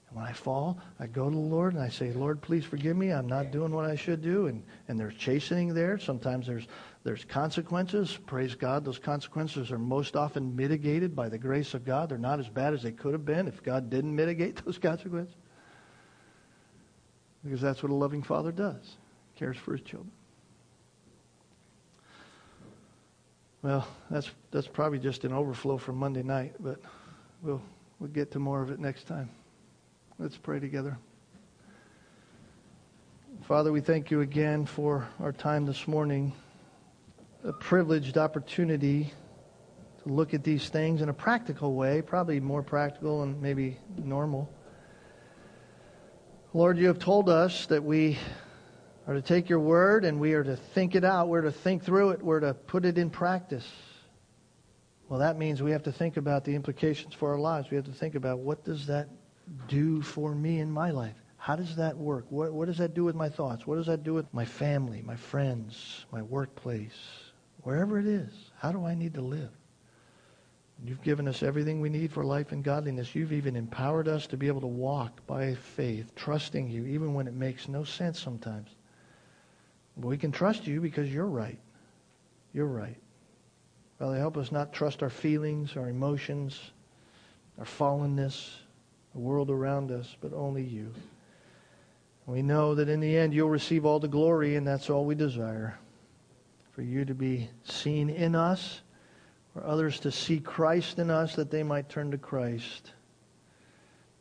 And 0.08 0.18
when 0.18 0.26
I 0.26 0.32
fall, 0.32 0.78
I 1.00 1.06
go 1.06 1.30
to 1.30 1.34
the 1.34 1.40
Lord 1.40 1.72
and 1.72 1.82
I 1.82 1.88
say, 1.88 2.12
Lord, 2.12 2.42
please 2.42 2.66
forgive 2.66 2.98
me. 2.98 3.12
I'm 3.12 3.26
not 3.26 3.50
doing 3.50 3.72
what 3.72 3.86
I 3.86 3.96
should 3.96 4.20
do. 4.20 4.48
And, 4.48 4.62
and 4.88 5.00
there's 5.00 5.14
chastening 5.14 5.72
there. 5.72 5.98
Sometimes 5.98 6.46
there's 6.46 6.66
there's 7.04 7.24
consequences. 7.24 8.18
Praise 8.26 8.54
God. 8.54 8.82
Those 8.82 8.98
consequences 8.98 9.70
are 9.70 9.78
most 9.78 10.16
often 10.16 10.56
mitigated 10.56 11.14
by 11.14 11.28
the 11.28 11.36
grace 11.36 11.74
of 11.74 11.84
God. 11.84 12.08
They're 12.08 12.18
not 12.18 12.40
as 12.40 12.48
bad 12.48 12.72
as 12.72 12.82
they 12.82 12.92
could 12.92 13.12
have 13.12 13.26
been 13.26 13.46
if 13.46 13.62
God 13.62 13.90
didn't 13.90 14.16
mitigate 14.16 14.56
those 14.64 14.78
consequences. 14.78 15.34
Because 17.44 17.60
that's 17.60 17.82
what 17.82 17.92
a 17.92 17.94
loving 17.94 18.22
father 18.22 18.52
does. 18.52 18.96
Cares 19.36 19.56
for 19.56 19.72
his 19.72 19.82
children. 19.82 20.10
Well, 23.62 23.86
that's 24.10 24.30
that's 24.50 24.66
probably 24.66 24.98
just 24.98 25.24
an 25.24 25.32
overflow 25.32 25.78
from 25.78 25.96
Monday 25.96 26.22
night, 26.22 26.54
but 26.60 26.80
we'll 27.42 27.62
we'll 27.98 28.10
get 28.10 28.30
to 28.32 28.38
more 28.38 28.62
of 28.62 28.70
it 28.70 28.78
next 28.78 29.06
time. 29.06 29.30
Let's 30.18 30.36
pray 30.36 30.60
together. 30.60 30.98
Father, 33.42 33.72
we 33.72 33.80
thank 33.80 34.10
you 34.10 34.20
again 34.20 34.64
for 34.64 35.08
our 35.20 35.32
time 35.32 35.66
this 35.66 35.88
morning 35.88 36.32
a 37.44 37.52
privileged 37.52 38.16
opportunity 38.16 39.12
to 40.02 40.08
look 40.08 40.32
at 40.32 40.42
these 40.42 40.70
things 40.70 41.02
in 41.02 41.10
a 41.10 41.12
practical 41.12 41.74
way, 41.74 42.00
probably 42.00 42.40
more 42.40 42.62
practical 42.62 43.22
and 43.22 43.40
maybe 43.42 43.76
normal. 43.98 44.50
Lord, 46.54 46.78
you 46.78 46.86
have 46.86 46.98
told 46.98 47.28
us 47.28 47.66
that 47.66 47.84
we 47.84 48.18
are 49.06 49.14
to 49.14 49.22
take 49.22 49.48
your 49.48 49.60
word 49.60 50.04
and 50.04 50.18
we 50.18 50.34
are 50.34 50.44
to 50.44 50.56
think 50.56 50.94
it 50.94 51.04
out. 51.04 51.28
We're 51.28 51.42
to 51.42 51.52
think 51.52 51.84
through 51.84 52.10
it. 52.10 52.22
We're 52.22 52.40
to 52.40 52.54
put 52.54 52.84
it 52.84 52.98
in 52.98 53.10
practice. 53.10 53.70
Well, 55.08 55.20
that 55.20 55.38
means 55.38 55.62
we 55.62 55.72
have 55.72 55.82
to 55.84 55.92
think 55.92 56.16
about 56.16 56.44
the 56.44 56.54
implications 56.54 57.14
for 57.14 57.32
our 57.32 57.38
lives. 57.38 57.70
We 57.70 57.76
have 57.76 57.84
to 57.86 57.92
think 57.92 58.14
about 58.14 58.38
what 58.38 58.64
does 58.64 58.86
that 58.86 59.08
do 59.68 60.00
for 60.00 60.34
me 60.34 60.60
in 60.60 60.70
my 60.70 60.90
life? 60.90 61.16
How 61.36 61.56
does 61.56 61.76
that 61.76 61.96
work? 61.96 62.24
What, 62.30 62.54
what 62.54 62.66
does 62.66 62.78
that 62.78 62.94
do 62.94 63.04
with 63.04 63.14
my 63.14 63.28
thoughts? 63.28 63.66
What 63.66 63.76
does 63.76 63.86
that 63.86 64.02
do 64.02 64.14
with 64.14 64.32
my 64.32 64.46
family, 64.46 65.02
my 65.02 65.16
friends, 65.16 66.06
my 66.10 66.22
workplace? 66.22 67.24
wherever 67.64 67.98
it 67.98 68.06
is, 68.06 68.30
how 68.58 68.70
do 68.70 68.86
I 68.86 68.94
need 68.94 69.14
to 69.14 69.20
live? 69.20 69.50
You've 70.84 71.02
given 71.02 71.26
us 71.26 71.42
everything 71.42 71.80
we 71.80 71.88
need 71.88 72.12
for 72.12 72.24
life 72.24 72.52
and 72.52 72.62
godliness. 72.62 73.14
You've 73.14 73.32
even 73.32 73.56
empowered 73.56 74.06
us 74.06 74.26
to 74.28 74.36
be 74.36 74.48
able 74.48 74.60
to 74.60 74.66
walk 74.66 75.26
by 75.26 75.54
faith, 75.54 76.14
trusting 76.14 76.68
you, 76.68 76.84
even 76.84 77.14
when 77.14 77.26
it 77.26 77.32
makes 77.32 77.68
no 77.68 77.84
sense 77.84 78.20
sometimes. 78.20 78.73
But 79.96 80.08
we 80.08 80.16
can 80.16 80.32
trust 80.32 80.66
you 80.66 80.80
because 80.80 81.12
you're 81.12 81.26
right. 81.26 81.58
You're 82.52 82.66
right. 82.66 82.96
Father, 83.98 84.18
help 84.18 84.36
us 84.36 84.50
not 84.50 84.72
trust 84.72 85.02
our 85.02 85.10
feelings, 85.10 85.76
our 85.76 85.88
emotions, 85.88 86.72
our 87.58 87.64
fallenness, 87.64 88.50
the 89.12 89.20
world 89.20 89.50
around 89.50 89.92
us, 89.92 90.16
but 90.20 90.32
only 90.32 90.64
you. 90.64 90.92
We 92.26 92.42
know 92.42 92.74
that 92.74 92.88
in 92.88 93.00
the 93.00 93.16
end 93.16 93.34
you'll 93.34 93.50
receive 93.50 93.84
all 93.84 94.00
the 94.00 94.08
glory, 94.08 94.56
and 94.56 94.66
that's 94.66 94.90
all 94.90 95.04
we 95.04 95.14
desire. 95.14 95.78
for 96.74 96.82
you 96.82 97.04
to 97.04 97.14
be 97.14 97.48
seen 97.62 98.10
in 98.10 98.34
us, 98.34 98.80
for 99.52 99.64
others 99.64 100.00
to 100.00 100.10
see 100.10 100.40
Christ 100.40 100.98
in 100.98 101.08
us 101.08 101.36
that 101.36 101.50
they 101.50 101.62
might 101.62 101.88
turn 101.88 102.10
to 102.10 102.18
Christ. 102.18 102.92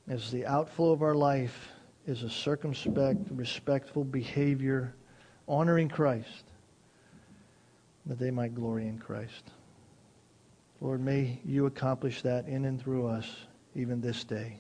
As 0.08 0.30
the 0.30 0.46
outflow 0.46 0.92
of 0.92 1.02
our 1.02 1.16
life 1.16 1.70
is 2.06 2.22
a 2.22 2.30
circumspect, 2.30 3.20
respectful 3.32 4.04
behavior, 4.04 4.94
honoring 5.48 5.90
Christ, 5.90 6.44
that 8.06 8.20
they 8.20 8.32
might 8.32 8.56
glory 8.56 8.88
in 8.88 8.98
Christ. 8.98 9.52
Lord, 10.82 11.02
may 11.02 11.40
you 11.46 11.66
accomplish 11.66 12.22
that 12.24 12.48
in 12.48 12.66
and 12.66 12.82
through 12.82 13.08
us 13.08 13.30
even 13.76 14.02
this 14.02 14.24
day. 14.24 14.60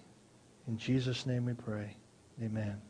In 0.67 0.77
Jesus' 0.77 1.25
name 1.25 1.45
we 1.45 1.53
pray. 1.53 1.95
Amen. 2.41 2.81